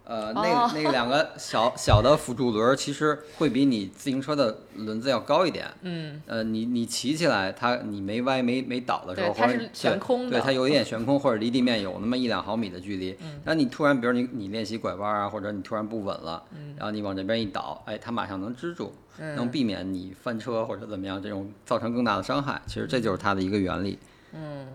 [0.07, 5.66] 呃，那那两个小小的辅助轮，其实会比你自行车的轮子要高一点。
[5.83, 6.23] 嗯。
[6.27, 10.31] 呃，你你骑起来，它你没歪没没倒的时候，它是悬空的。
[10.31, 13.16] 对，它有一点悬空，或者离地面有那么一两毫米的距离。
[13.20, 13.41] 嗯。
[13.45, 16.41] 那你突然，比如你你练习拐弯啊，或者你突然不稳了，
[16.77, 22.62] 然后你往这边一倒，哎，它马上能支住，能避免你翻车或者怎么样，这种造成更大的伤害。
[22.66, 23.99] 其实这就是它的一个原理。
[24.33, 24.69] 嗯。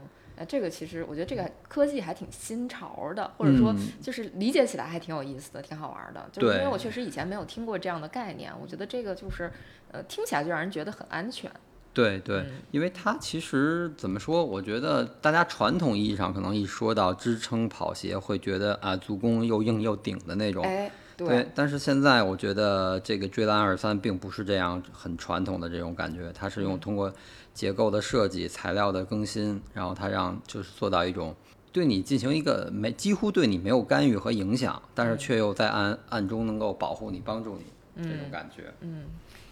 [0.45, 6.29] 这个其实我觉得这个科技还挺新潮的，或者说就是理解起来还挺有意思的，挺好玩的。
[6.31, 9.51] 就是因为我确实以前没有听过这样的概念，我觉得这个就是
[9.91, 11.51] 呃听起来就让人觉得很安全。
[11.93, 14.45] 对对，因为它其实怎么说？
[14.45, 20.63] 我觉得大家传统意义上可能一说到支撑跑鞋，会觉得啊足弓又硬又顶的那种。
[20.63, 21.45] 哎，对。
[21.53, 27.13] 但是现在我觉得这个追蓝二三并不是这样很传统的这种感觉，它是用通过。
[27.61, 31.35] 结构的设计、材料的更新，然后它让就是做到一种
[31.71, 38.73] 对你进行一个没几乎对你没有干预和影响，但是却又在暗暗中能够保护你、帮助你这种感觉。
[38.79, 39.03] 嗯，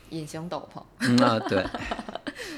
[0.09, 0.81] 隐形斗篷。
[1.01, 1.63] 嗯啊，对。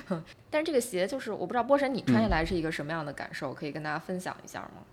[0.49, 4.83] 但是这个鞋就是我不知道波神你穿下来是一个什么样的感受，可以跟大家分享一下吗？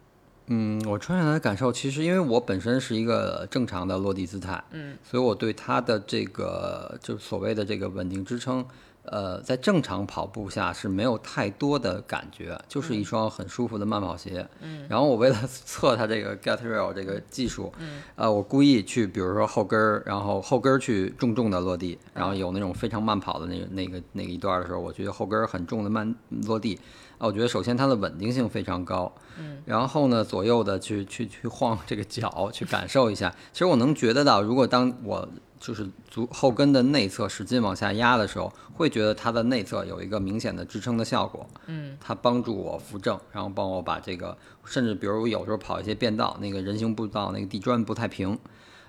[0.49, 8.67] 嗯，我穿下来的感受其实因为我本身是一个正常的落地姿态，嗯，所以我对它的这个就是所谓的这个稳定支撑。
[9.11, 14.47] 呃，在正常跑步下是没有太多的感觉，就是一双很舒服的慢跑鞋。
[14.61, 26.15] 嗯，然后我为了测它这个 Get Rail 这个技术，嗯，呃，我故意去，比如说后跟儿，然后后跟儿去重重的落地，然后有那种非常慢跑的那个那个那个一段的时候，我觉得后跟儿很重的慢
[26.47, 26.79] 落地，
[27.19, 29.13] 啊，我觉得首先它的稳定性非常高。
[29.41, 33.33] 嗯，然后呢，左右的去去去晃这个脚，去感受一下。
[33.53, 35.29] 其实我能觉得到，如果当我
[35.61, 41.47] 就是足后跟的内侧使劲往下压的时候，会觉得它的内侧有一个明显的支撑的效果。
[41.67, 48.39] 嗯，它帮助我扶正，然后帮我把这个，甚至比如有时候跑一些变道，那个人行步道那个地砖不太平，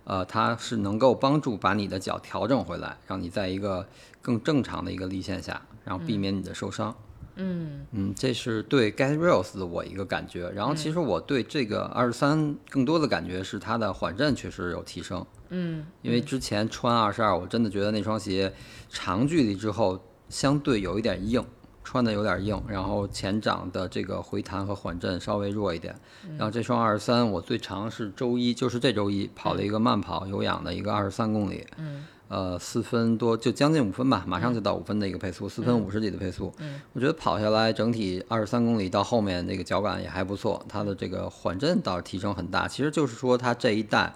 [0.03, 3.87] 呃，它是能够帮助把你的脚调整回来，让你在一个
[4.21, 6.95] 更正常的一个立线下，然后避免你的受伤。
[7.41, 10.49] 嗯嗯，这是对 Get Rails 的我一个感觉。
[10.49, 15.25] 然后其实我对这个二十三更多的感觉是它的缓震确实有提升。
[15.49, 18.53] 嗯，因为之前穿二十二，我真的觉得那双鞋
[18.89, 19.99] 长距离之后
[20.29, 21.43] 相对有一点硬，
[21.83, 25.95] 穿的有点硬，然后前掌的这个回弹和缓震稍微弱一点。
[26.37, 31.65] 然后这双二十三，我最长是周一，就是这周一跑了一个慢跑有氧的一个二十三公里。
[31.77, 32.05] 嗯。
[32.29, 36.53] 呃，四分多就将近五分吧，马上就到五分的一个配速，四分五十几的配速。
[36.59, 42.67] 嗯，我觉得跑下来整体二十三公里到后面那个脚感也还不错，它的这个缓震倒是提升很大。
[42.67, 44.13] 其实就是说它这一代，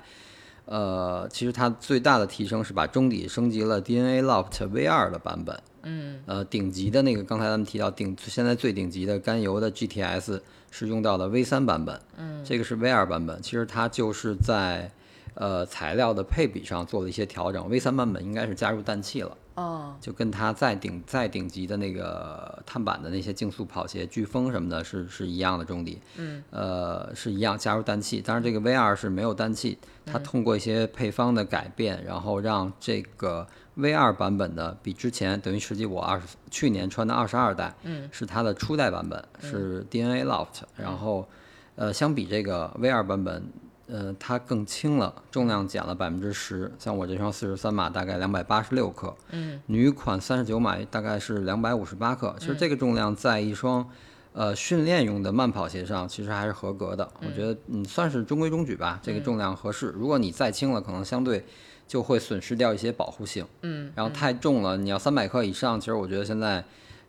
[0.65, 5.60] 呃，其实它最大的提升是把中底升级了 DNA Loft V2 的版本。
[5.84, 10.40] 嗯，呃，顶级的那个刚才咱们提到顶现在最顶级的甘油的 GTS
[10.72, 11.99] 是用到的 V3 版本。
[12.18, 14.91] 嗯，这个是 V2 版本，其实它就是在。
[15.35, 17.68] 呃，材料的配比上做了一些调整。
[17.68, 28.24] V3 版本应该是加入氮气了，哦，就跟它再顶再顶级的那个碳板的那些竞速跑鞋，飓风什么的，是是一样的中底，嗯，呃，是一样加入氮气。
[28.26, 41.28] 但是，这个 V 二是没有氮气，它通过一些配方的改变，然后让这个 V 二版本的比之前等于实际我二十去年穿的二十二代，嗯，是它的初代版本，是 DNA Loft，然后
[41.76, 43.44] 呃，相比这个 V 二版本。
[43.88, 46.72] 呃，它更轻了，重量减了百分之十。
[46.80, 49.14] 像我这双四十三码，大概两百八十六克。
[49.31, 52.34] 嗯，女款三十九码大概是两百五十八克。
[52.39, 53.88] 其实这个重量在一双，
[54.31, 57.07] 呃，训练用的慢跑鞋上，其实还是合格的。
[57.19, 58.99] 我觉得，嗯，算是中规中矩吧。
[59.03, 59.88] 这个重量合适。
[59.95, 61.45] 如果你再轻了，可能相对
[61.85, 63.45] 就会损失掉一些保护性。
[63.64, 66.64] 嗯，然后太重了，你要三百克以上，其实我觉得现在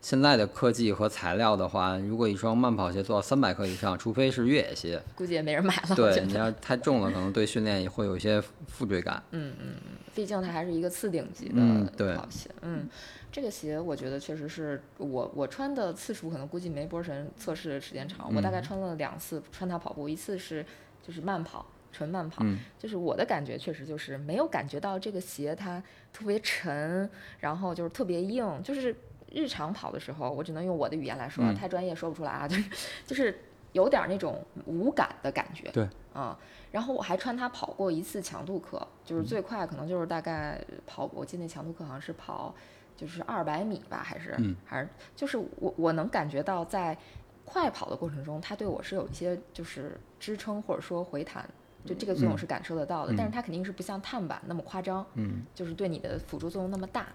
[0.04, 5.96] 现在的科技和材料的话，如果一双慢跑鞋做到三百克以上，除非是越野鞋，估计也没人买了。
[5.96, 9.22] 对你要太重了，可能对训练也会有一些负罪感。
[9.30, 9.76] 嗯嗯
[10.14, 12.50] 毕竟它还是一个次顶级的跑鞋。
[12.60, 12.86] 嗯，
[13.32, 20.66] 这个鞋我觉得确实是我我穿的次数可能估计没波神测试的时间长，我大概嗯穿了两次穿它跑步，一次是
[21.02, 21.64] 就是慢跑。
[21.90, 25.80] 纯慢跑，嗯就是我的感觉确实就是没有感觉到这个鞋它
[26.12, 27.08] 特别沉，
[27.38, 28.92] 然后就是特别硬，就是
[29.34, 31.54] 日常跑的时候，我只能用我的语言来说，嗯。
[31.54, 32.64] 太专业说不出来啊，就是
[33.06, 33.38] 就是
[33.72, 35.70] 有点那种无感的感觉。
[35.72, 36.38] 对，啊、
[36.70, 42.54] 然后我还穿它跑过一次强度课，就是最快可能就是大概跑，我记得那强度课好像是跑
[42.96, 44.54] 就是二百米吧，还是、嗯。
[44.64, 46.96] 还是就是我我能感觉到在
[47.44, 51.44] 快跑的过程中，它对我是有一些就是支撑或者说回弹。
[51.84, 52.38] 就这个作用嗯。
[52.38, 57.08] 是感受得到的，但是它肯定是不像碳板那么夸张，嗯，就是对你的辅助作用那么大，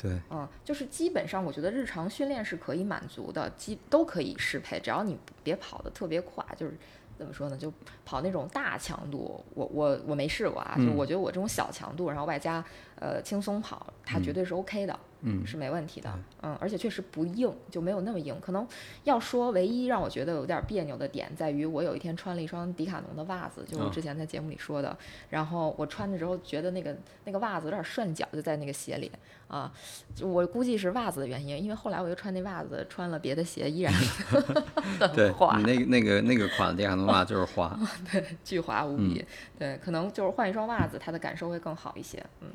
[0.00, 6.74] 对，嗯，就是基本上我觉得日常训练是可以满足的，基都可以适配，只要你别跑得特别快，就是
[7.18, 7.72] 怎么说呢，就
[8.04, 10.96] 跑那种大强度，我我我没试过啊，就嗯。
[10.96, 12.64] 我觉得我这种小强度，然后外加
[13.00, 16.12] 呃轻松跑，它绝对是 OK 的，嗯是没问题的，
[16.42, 18.38] 嗯，而且确实不硬，就没有那么硬。
[18.40, 18.66] 可能
[19.04, 24.96] 要说唯一让我觉得有点别扭的点，在于我有一天穿了一双迪卡侬的袜子，就是之前在节目里说的，
[25.30, 29.10] 然后我穿的时候觉得那个那个袜子有点涮脚，就在那个鞋里
[29.48, 29.72] 啊，
[30.22, 33.92] 我估计是袜子的原因，因为后来我又穿那袜子，穿了别的鞋，依然
[35.14, 37.78] 对很滑你，那个那个那个款迪卡侬袜就是滑。
[38.12, 39.24] 对巨滑无比。
[39.58, 42.24] 对，可能就是换一双袜子，它的感受会更好一些。
[42.40, 42.48] 嗯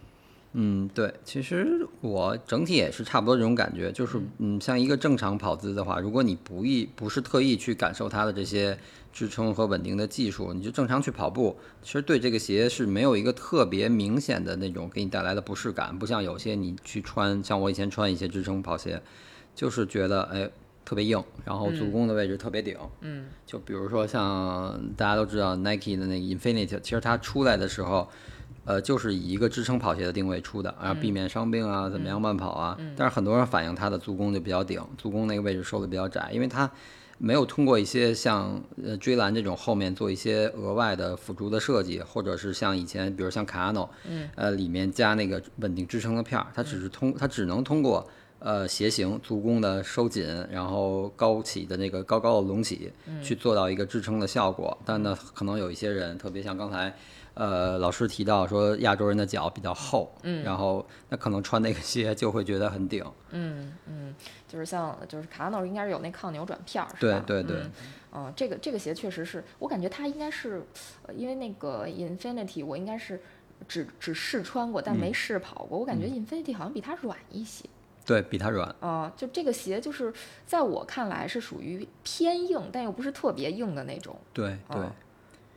[0.57, 8.77] 嗯，对，其实我整体也是差不多这种感觉，就是嗯，像一个正常跑姿的话，如果你不意不是特意去感受它的这些
[9.11, 19.02] 支撑和稳定的技术，你就正常去跑步，其实对这个鞋是没有一个特别明显的那种给你带来的不适感，不像有些你去穿，像我以前穿一些支撑跑鞋，
[19.53, 20.49] 就是觉得哎
[20.86, 23.26] 特别硬，然后足弓的位置特别顶，嗯。
[23.45, 28.07] 就比如说像大家都知道 Nike 的那个 Infinite，其实它出来的时候，
[28.66, 32.78] 呃，就是以一个支撑跑鞋的定位出的，然后避免伤病啊，怎么样慢跑啊。
[32.98, 36.70] 但是很多人反映它的足弓就比较顶，足弓那个位置收的比较窄，因为它
[37.20, 48.06] 没有通过一些像呃追篮这种后面做一些额外的辅助的设计，或者是像以前比如像卡 n 嗯呃，里面加那个稳定支撑的片儿，它只是通，它只能通过
[48.40, 54.78] 呃鞋型、足弓的收紧，然后高起的那个高高的隆起，去做到一个支撑的效果。
[54.84, 56.94] 但呢，可能有一些人，特别像刚才。
[57.36, 64.16] 呃，老师提到说亚洲人的脚比较厚，嗯，然后那可能穿那个鞋就会觉得很顶，嗯嗯，
[64.48, 66.90] 就是像就是卡纳诺应该是有那抗扭转片儿？
[66.99, 67.72] 对对对嗯，
[68.14, 70.64] 嗯，这个这个鞋确实是我感觉它应该是，
[71.06, 73.22] 呃因为那个 Infinity 我应该是
[73.68, 75.78] 只只试穿过，但没试跑过。
[75.78, 77.66] 我感觉 Infinity 好像比它软一些。
[78.06, 80.14] 对比它软，啊、就这个鞋就是
[80.45, 84.16] 在我看来是属于偏硬，但又不是特别硬的那种。
[84.32, 84.91] 对对哦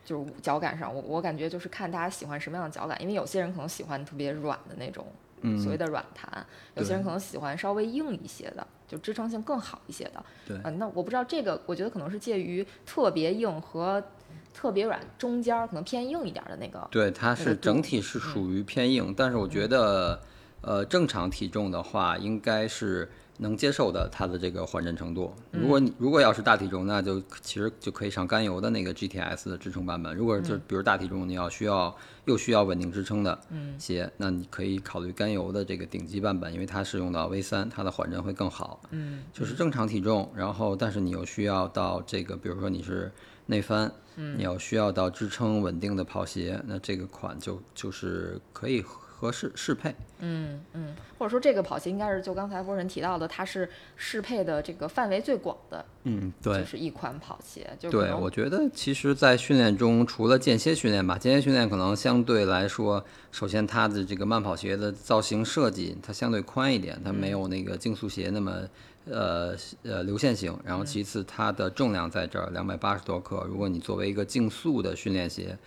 [0.09, 5.05] 就是脚感上，我我感觉就是看大家喜欢什么样的脚感，因为有些人可能喜欢特别软的那种，
[5.41, 10.25] 嗯所谓的软弹，有些人可能喜欢稍微硬一些的，就支撑性更好一些的。
[10.47, 14.03] 对嗯、那我不知道这个，我觉得可能是介于特别硬和
[14.51, 16.87] 特别软中间儿，可能偏硬一点儿的那个。
[16.89, 20.19] 对，它是整体是属于偏硬，但是我觉得，
[20.61, 23.07] 呃，正常体重的话，应该是
[23.41, 25.33] 能接受的，它的这个缓震程度。
[25.51, 30.13] 如果你如果要是大体重，那就其实就可以上甘油的那个 GTS 的支撑版本。
[30.15, 31.95] 如果就比如大体重，你要需要
[32.25, 33.39] 又需要稳定支撑的
[33.77, 38.81] 鞋，那你可以考虑甘油的这个顶级版本，因为它是用到 V 三，它的缓震会更好。
[38.91, 43.09] 嗯就是正常体重，然后但是你又需要到这个，比如说你是
[43.45, 48.83] 内翻，你要需要到支撑稳定的跑鞋，那这个款就就是可以
[49.19, 49.93] 合适适配。
[50.21, 56.63] 嗯嗯，或者说这个跑鞋应该是就刚才波神提到的，它是适配的这个范围最广的，嗯，就对。
[56.63, 57.69] 是一款跑鞋。
[57.77, 68.61] 就可对，我觉得其实，在训练中，除了间歇训练吧，间歇训练可能相对来说，首先它的这个慢跑鞋的造型设计，它相对宽一点，它没有那个竞速鞋那么，
[69.05, 70.57] 呃呃流线型。
[70.65, 73.45] 然后其次，它的重量在这儿，两百八十多克。
[73.47, 75.57] 如果你作为一个竞速的训练鞋，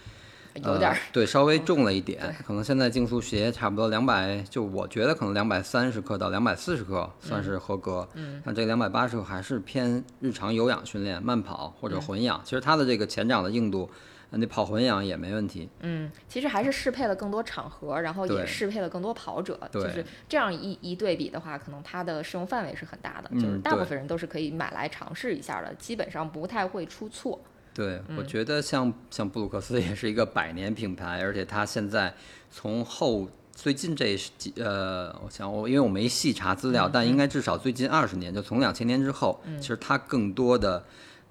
[0.55, 8.07] 有点对，稍微重了一点，可能现在竞速鞋差不多两百，就我觉得可能两百三十克到两百四十克算是合格。
[8.15, 12.41] 嗯，那这两百八十克还是偏日常有氧训练、慢跑或者混氧。
[12.45, 13.89] 其实它的这个前掌的硬度，
[14.31, 15.69] 那你跑混氧也没问题。
[15.81, 27.41] 嗯，其实还是适配了更多场合，然后也适配了更多跑者，就是这样一一对比的话，可能它的适用范围是很大的，就是嗯大部分人都是可以买来尝试一下的，基本上不太会出错。
[27.75, 28.27] 对，我嗯。
[28.27, 32.15] 觉得像像布鲁克斯也是一个百年品牌，而且它现在
[32.51, 40.85] 从后最近这几呃，我想我因为我没细查资嗯料，但应该至少最近二十年，就从两千年之后，其实它更多的。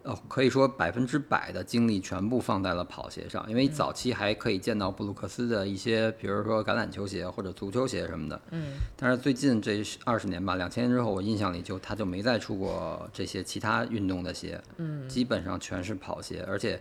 [0.03, 8.41] 呃，可以说百分之百的精力全部放在了跑鞋上，因为嗯早期还可以见到布鲁克斯的一些，比如说橄榄球鞋或者足球鞋什么的。
[8.52, 16.80] 嗯，但是最近这二十年吧，两千年之后，我印象里就他就没再出过这些其他运动的鞋，嗯，基本上全是跑鞋，而且，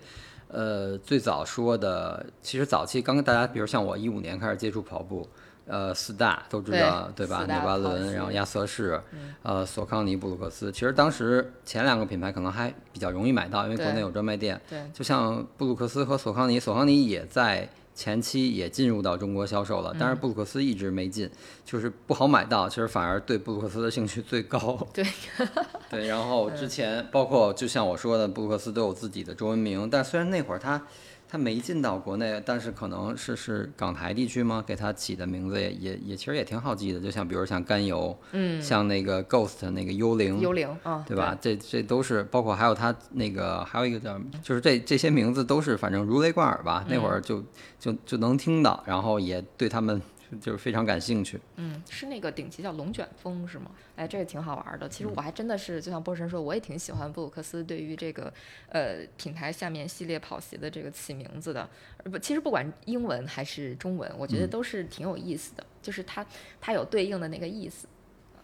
[0.48, 5.28] 呃，最早说的，其实早期刚跟大家，比如像我一五年开始接触跑步，
[5.70, 7.44] 呃，四大都知道，对吧？
[7.47, 9.01] 纽巴伦，然后亚瑟士，
[9.42, 10.72] 呃，索康尼、布鲁克斯。
[10.72, 14.60] 其实当时前两个品牌可能还比较容易买到，因为国内有专卖店。
[14.68, 21.30] 对，就像布鲁克斯和索康尼，索康尼也在前期也进入到中国销售了，但是布鲁克斯一直没进，
[21.64, 24.86] 就是不好买到，其实反而对布鲁克斯的兴趣最高。
[24.92, 25.05] 对，
[25.90, 30.82] 对，然后之前包括就像我说的，布鲁克斯都有自己的中文名，但虽然那会儿他
[31.31, 34.65] 他没进到国内，但是可能是是港台地区吗？
[34.66, 41.39] 给他起的名字也也也其实也挺好记的，就像比如像甘油，嗯，像那个 Ghost 那个幽灵，幽灵啊，对吧？
[41.40, 47.44] 这这都是包括还有他那个还有一个叫，就是这这些名字都是反正如雷贯耳吧，那会儿就
[47.78, 50.02] 就就能听到，然后也对他们
[50.39, 51.40] 就是非常感兴趣。
[51.57, 53.70] 嗯，是那个顶级叫龙卷风是吗？
[53.97, 54.89] 哎，这个挺好玩的。
[54.89, 58.32] 其实嗯我还真的是，就像波神说，我也挺喜欢布鲁克斯对于这个
[58.69, 61.69] 呃品牌下面系列跑鞋的这个起名字的。
[62.05, 66.24] 呃不，其实不管英文还是中文，我觉得嗯都是挺有意思的，就是它
[66.61, 67.86] 它有对应的那个意思。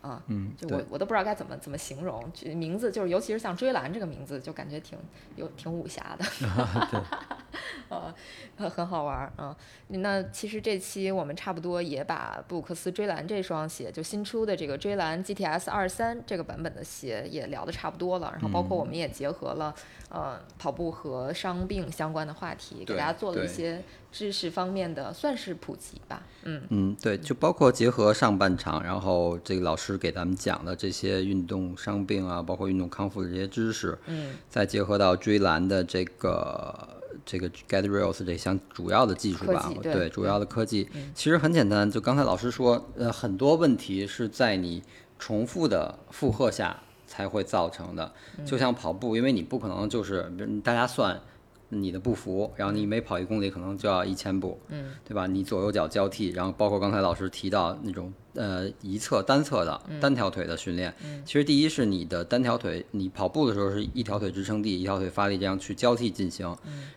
[0.03, 4.97] 啊，嗯，就我，我都不知道该怎么怎么形容，名字就是尤其是像追蓝这个名字，就感觉挺
[5.35, 6.25] 有挺武侠的，
[7.89, 8.15] 呃，
[8.57, 9.57] 很很好玩儿啊。
[9.89, 19.75] 那其实这期我们差不多也把布鲁克斯追蓝这双鞋，就新出的这个追蓝 GTS 二三这个版本的鞋也聊得差不多了，然后包括我们也结合了
[20.09, 26.63] 呃跑步和伤病相关的话题，给大家做了一些知识方面的算是普及吧，嗯。
[26.71, 36.89] 嗯，对，就包括结合上半场，然后这个老师给咱们讲的这些运动伤病啊，包括运动康复的这些知识，嗯，再结合到追蓝的这个
[37.25, 44.83] 这个 Get Rails 这项主要的技术吧，对对，主要的科技嗯，其实很简单，就刚才老师说，呃，很多问题是在你
[45.19, 48.45] 重复的负荷下才会造成的，嗯。
[48.45, 51.21] 就像跑步，因为你不可能就是比如大家算。
[51.69, 55.27] 你的步幅，然后你每跑一公里可能就要一千步，嗯，对吧？
[55.27, 60.95] 你左右脚交替，然后包括刚才老师提到那种呃一侧单侧的单条腿的训练，
[61.25, 66.47] 其实第一是你的单条腿，你跑步的时候是一条腿支撑地，一条腿发力，这样去交替进行。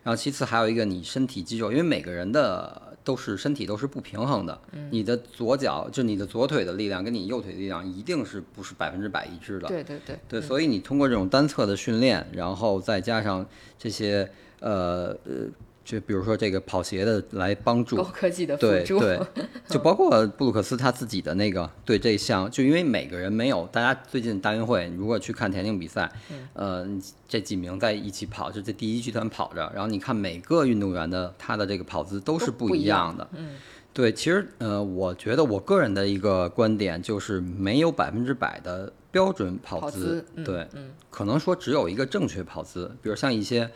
[0.04, 9.68] 然后其次还有一个你身体肌肉，因为每个人的都是身体都是不平衡的，你的左脚就你的左腿的力量跟你右腿的力量一定是不是百分之百一致的。
[9.68, 13.44] 对对对，对，所以你通过这种单侧的训练，然后再加上
[13.80, 14.30] 这些
[14.60, 15.48] 呃呃，
[15.84, 19.20] 就比如说这个跑鞋的来帮助高，科技的辅助，对对，
[19.68, 26.12] 就包括布鲁克斯他自己的那个对这项，就因为每个人没有，大家最近大运会如果去看田径比赛，
[26.54, 26.88] 呃，
[27.28, 33.56] 这几名在一起跑，就这第一集团跑着，然后你看每个运动员的他的这个跑姿都是不一一样样的，嗯。
[33.92, 40.92] 对，其实呃，我觉得我个人的一个观点就是没有百分之百的标准跑跑姿，姿嗯对，嗯。
[41.10, 43.70] 可能说只有一个正确跑姿，比如像一些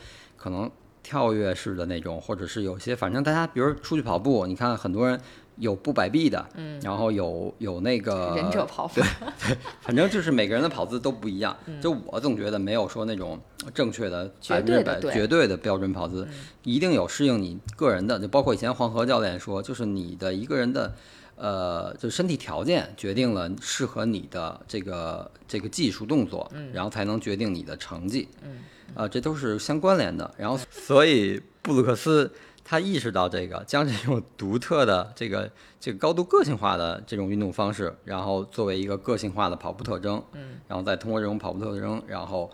[0.44, 0.70] 可能
[1.02, 5.18] 跳跃式的那种，或者是有些反正大家比如出去跑步，你看很多人
[5.56, 9.02] 有不摆臂的，嗯，然后有有那个忍者跑法，
[9.80, 11.56] 反正就是每个人的跑姿都不一样。
[11.80, 13.40] 就我总觉得没有说那种
[13.74, 16.28] 正确的百分之百绝对的标准跑姿，
[16.64, 18.20] 一定有适应你个人的。
[18.20, 20.94] 就包括以前黄河教练说，就是你的一个人的。
[21.36, 28.30] 呃，就身体条件决定了适合你的这个这个技术动作，然后才能决定你的成绩。
[28.44, 28.60] 嗯，
[28.96, 30.34] 呃，这都是相关联的。
[30.38, 32.32] 然后，所以布鲁克斯
[32.64, 42.50] 他意识到这个，将这种独特的这个这个高度个性化的这种运动方式，然后作为一个个性化的跑步特征，嗯，然后再通过这种跑步特征，然后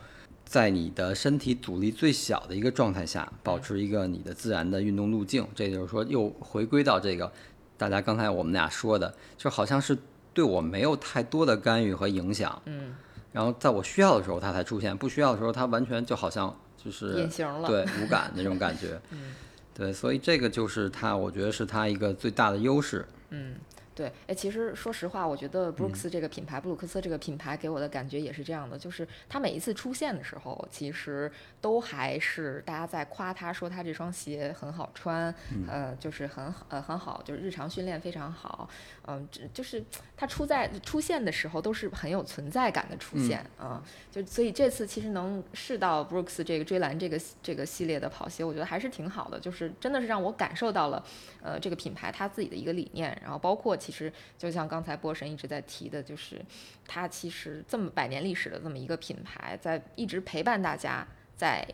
[0.46, 5.48] 在你的身体阻力最小的一个状态下，保持一个你的自然的运动路径。
[5.54, 7.32] 这就是说，又回归到这个
[7.78, 9.96] 大家刚才我们俩说的，就好像是
[10.34, 12.60] 对我没有太多的干预和影响。
[12.66, 12.96] 嗯，
[13.32, 19.00] 然后在我需要的时候它才出现，不需要的时候它完全就好像就是隐形了，对无感那种感觉。
[19.74, 23.06] 对，所以这个就是它，我觉得是它一个最大的优势。
[23.30, 23.56] 嗯，
[24.00, 35.36] 对，哎，其实说实话，我觉得 Brooks 这个品牌，布鲁克斯这个品牌给我的感觉也是这样的，就是它每一次出现的时候，其实都还是大家在夸他说他这双鞋很好穿，
[35.68, 38.70] 呃，就是很好，呃，很好，就是日常训练非常好，
[39.06, 39.84] 嗯，就是
[40.16, 51.04] 它出在出现的时候都是很有存在感的出现啊，就所以这次其实能试到 Brooks 这个追蓝这个这个系列的跑鞋，我觉得还是挺好的，就是真的是让我感受到了，
[51.42, 56.40] 呃，这个品牌它自己的一个理念，然后包括其其实就像刚才波神一直在提的，就是
[56.88, 61.68] 它其实这么百年历史的这么一个品牌，在一直陪伴大家在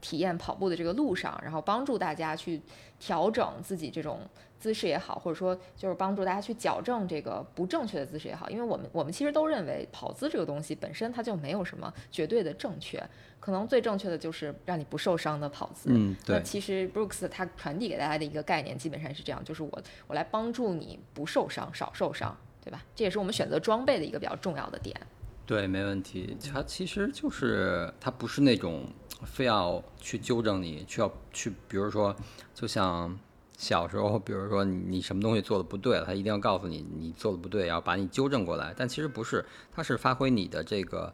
[0.00, 2.60] 体验跑步的这个路上，然后帮助大家去
[2.98, 4.20] 调整自己这种
[4.58, 13.02] 姿势也好，或者说就是帮助大家去矫正这个不正确的姿势也好，因为我们我们其实都认为跑姿这个东西本身它就没有什么绝对的正确，
[13.40, 15.90] 可能最正确的就是让你不受伤的跑姿。
[15.92, 16.42] 嗯，对那。
[16.42, 22.82] 其实 Brooks 他传递给大家的一个概念基本上是这样，就是我我来帮助你不受伤，少受伤，对吧？
[22.94, 24.94] 这也是我们选择装备的一个比较重要的点。
[25.44, 26.36] 对，没问题。
[26.52, 28.84] 它其实就是它不是那种
[29.24, 32.14] 非要去纠正你，需要去，比如说，
[32.54, 33.18] 就像
[33.56, 38.74] 小时候，比如说你你什么东西做的不对了，他一定要告诉你你做的不对，然后把你纠正过来。
[38.76, 39.44] 但其实不是，
[39.74, 41.12] 他是发挥你的这个。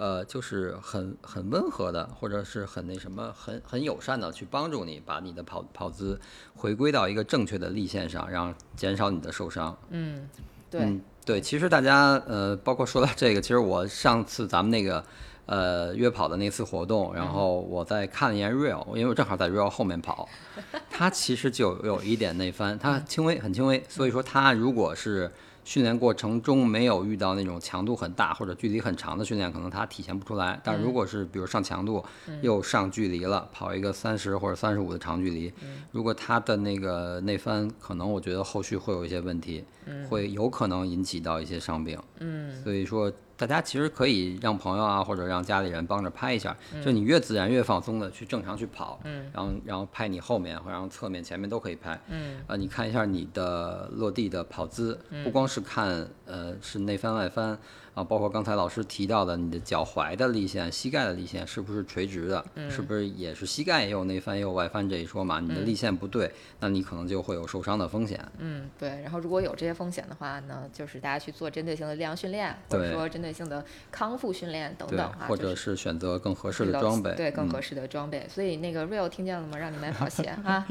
[0.00, 6.20] 呃，就是很很温和的，或者是很那什么，很很友善的去帮助你，把你的跑跑姿
[6.54, 9.76] 回归到一个正确的立线上，然后减少你的受伤。
[9.90, 10.30] 嗯，
[10.70, 15.04] 对，嗯，对，其实大家呃，包括说到这个，其实我上次咱们那个
[15.48, 20.28] 呃约跑的那次活动，然后我在看了一眼 real，因为我正好在 real 后面跑，
[20.88, 25.30] 他其实就有一点内翻，他轻微很轻微，所以说他如果是
[25.64, 30.58] 训练过程中没有遇到那种强度很大或者距离很长的训练，可能他体现不出来。
[30.64, 32.02] 但如果是比如上强度
[32.40, 35.52] 又上距离了，跑一个三十或者三十五的长距离，
[35.92, 39.62] 如果他的那个内翻，可能我觉得后续会有一些问题，
[40.08, 41.98] 会有可能引起到一些伤病。
[42.20, 46.82] 嗯，所以说，大家其实可以让朋友啊，或者让家里人帮着拍一下，嗯。
[46.82, 57.56] 就你越自然越放松的去正常去跑，嗯，然后然后拍你后面，或者然后侧面、前面都可以拍，嗯，啊，你看一下你的落地的跑姿，不光是看呃是内翻外翻
[57.98, 65.40] 啊，包括刚才老师提到的你的脚踝的力线、膝盖的力线是不是垂直的，是不是也是膝盖也有内翻也有外翻这一说嘛？
[65.40, 66.30] 你的力线不对，
[66.60, 68.24] 那你可能就会有受伤的风险。
[68.38, 68.88] 嗯，对。
[69.02, 78.24] 然后如果有这些风险的话呢，就是大家去做针对性的力量训练，或者说针对性的康复训练等等啊，，或者是是选择更合适的装备，对更嗯合适的装备。
[78.28, 79.58] 所以那个 Real 听见了吗？
[79.58, 80.64] 让你买跑鞋啊。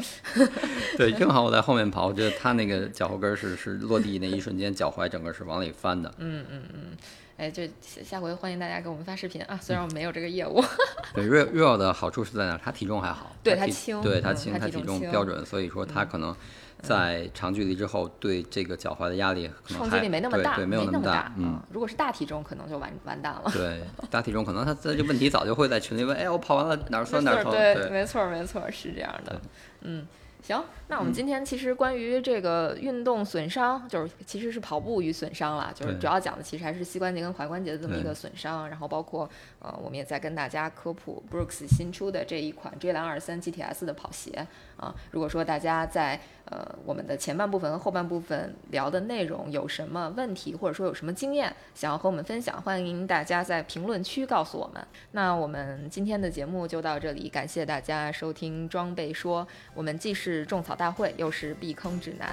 [0.96, 6.14] 对，正好我在后面跑，我觉得他那个脚后跟儿是是落地那一瞬间，脚踝整个是往里翻的。
[6.20, 6.98] 嗯嗯嗯。
[7.38, 9.60] 哎，就下下回欢迎大家给我们发视频啊！
[9.62, 10.60] 虽然我们没有这个业务，
[11.14, 12.60] 对，real real 的好处是在哪儿？
[12.64, 16.36] 它体重还好，对它体它轻对他轻，嗯它它体体重标准，所以说他可能
[16.82, 21.32] 在长距离之后对这个脚踝的压力可能还冲击力没那么大，对对，没有那么大。
[21.38, 21.60] 嗯。
[21.72, 23.44] 如果是大体重，可能就完完蛋了。
[23.54, 29.40] 对，大体重可能他这问题早就会在群里问，哎，我跑完了哪儿酸哪儿疼，对，对，没错儿没错儿，是这样的对。
[29.82, 30.08] 嗯，
[30.48, 31.14] 行，那我们嗯。
[31.14, 44.46] 今天其实关于这个运动损伤，就是其实是跑步与损伤啦，就是主要讲的其实还是膝关节跟踝关节的这么一个损伤，然后包括呃，我们也在跟大家科普 Brooks 新出的这一款追蓝二三 GTS 的跑鞋
[44.78, 44.94] 啊。
[45.12, 54.86] 如果说大家在呃我们的前半部分和后半部分聊的内容有什么问题，或者说有什么经验想要和我们分享，欢迎大家在评论区告诉我们。
[55.12, 62.28] 那我们今天的节目就到这里，感谢大家收听装备说，我们既是种草大会，又是避坑指南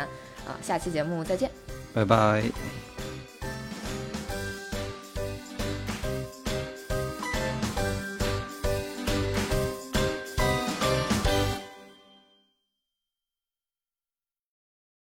[0.47, 1.51] 啊，下期节目再见。
[1.95, 2.43] 拜拜。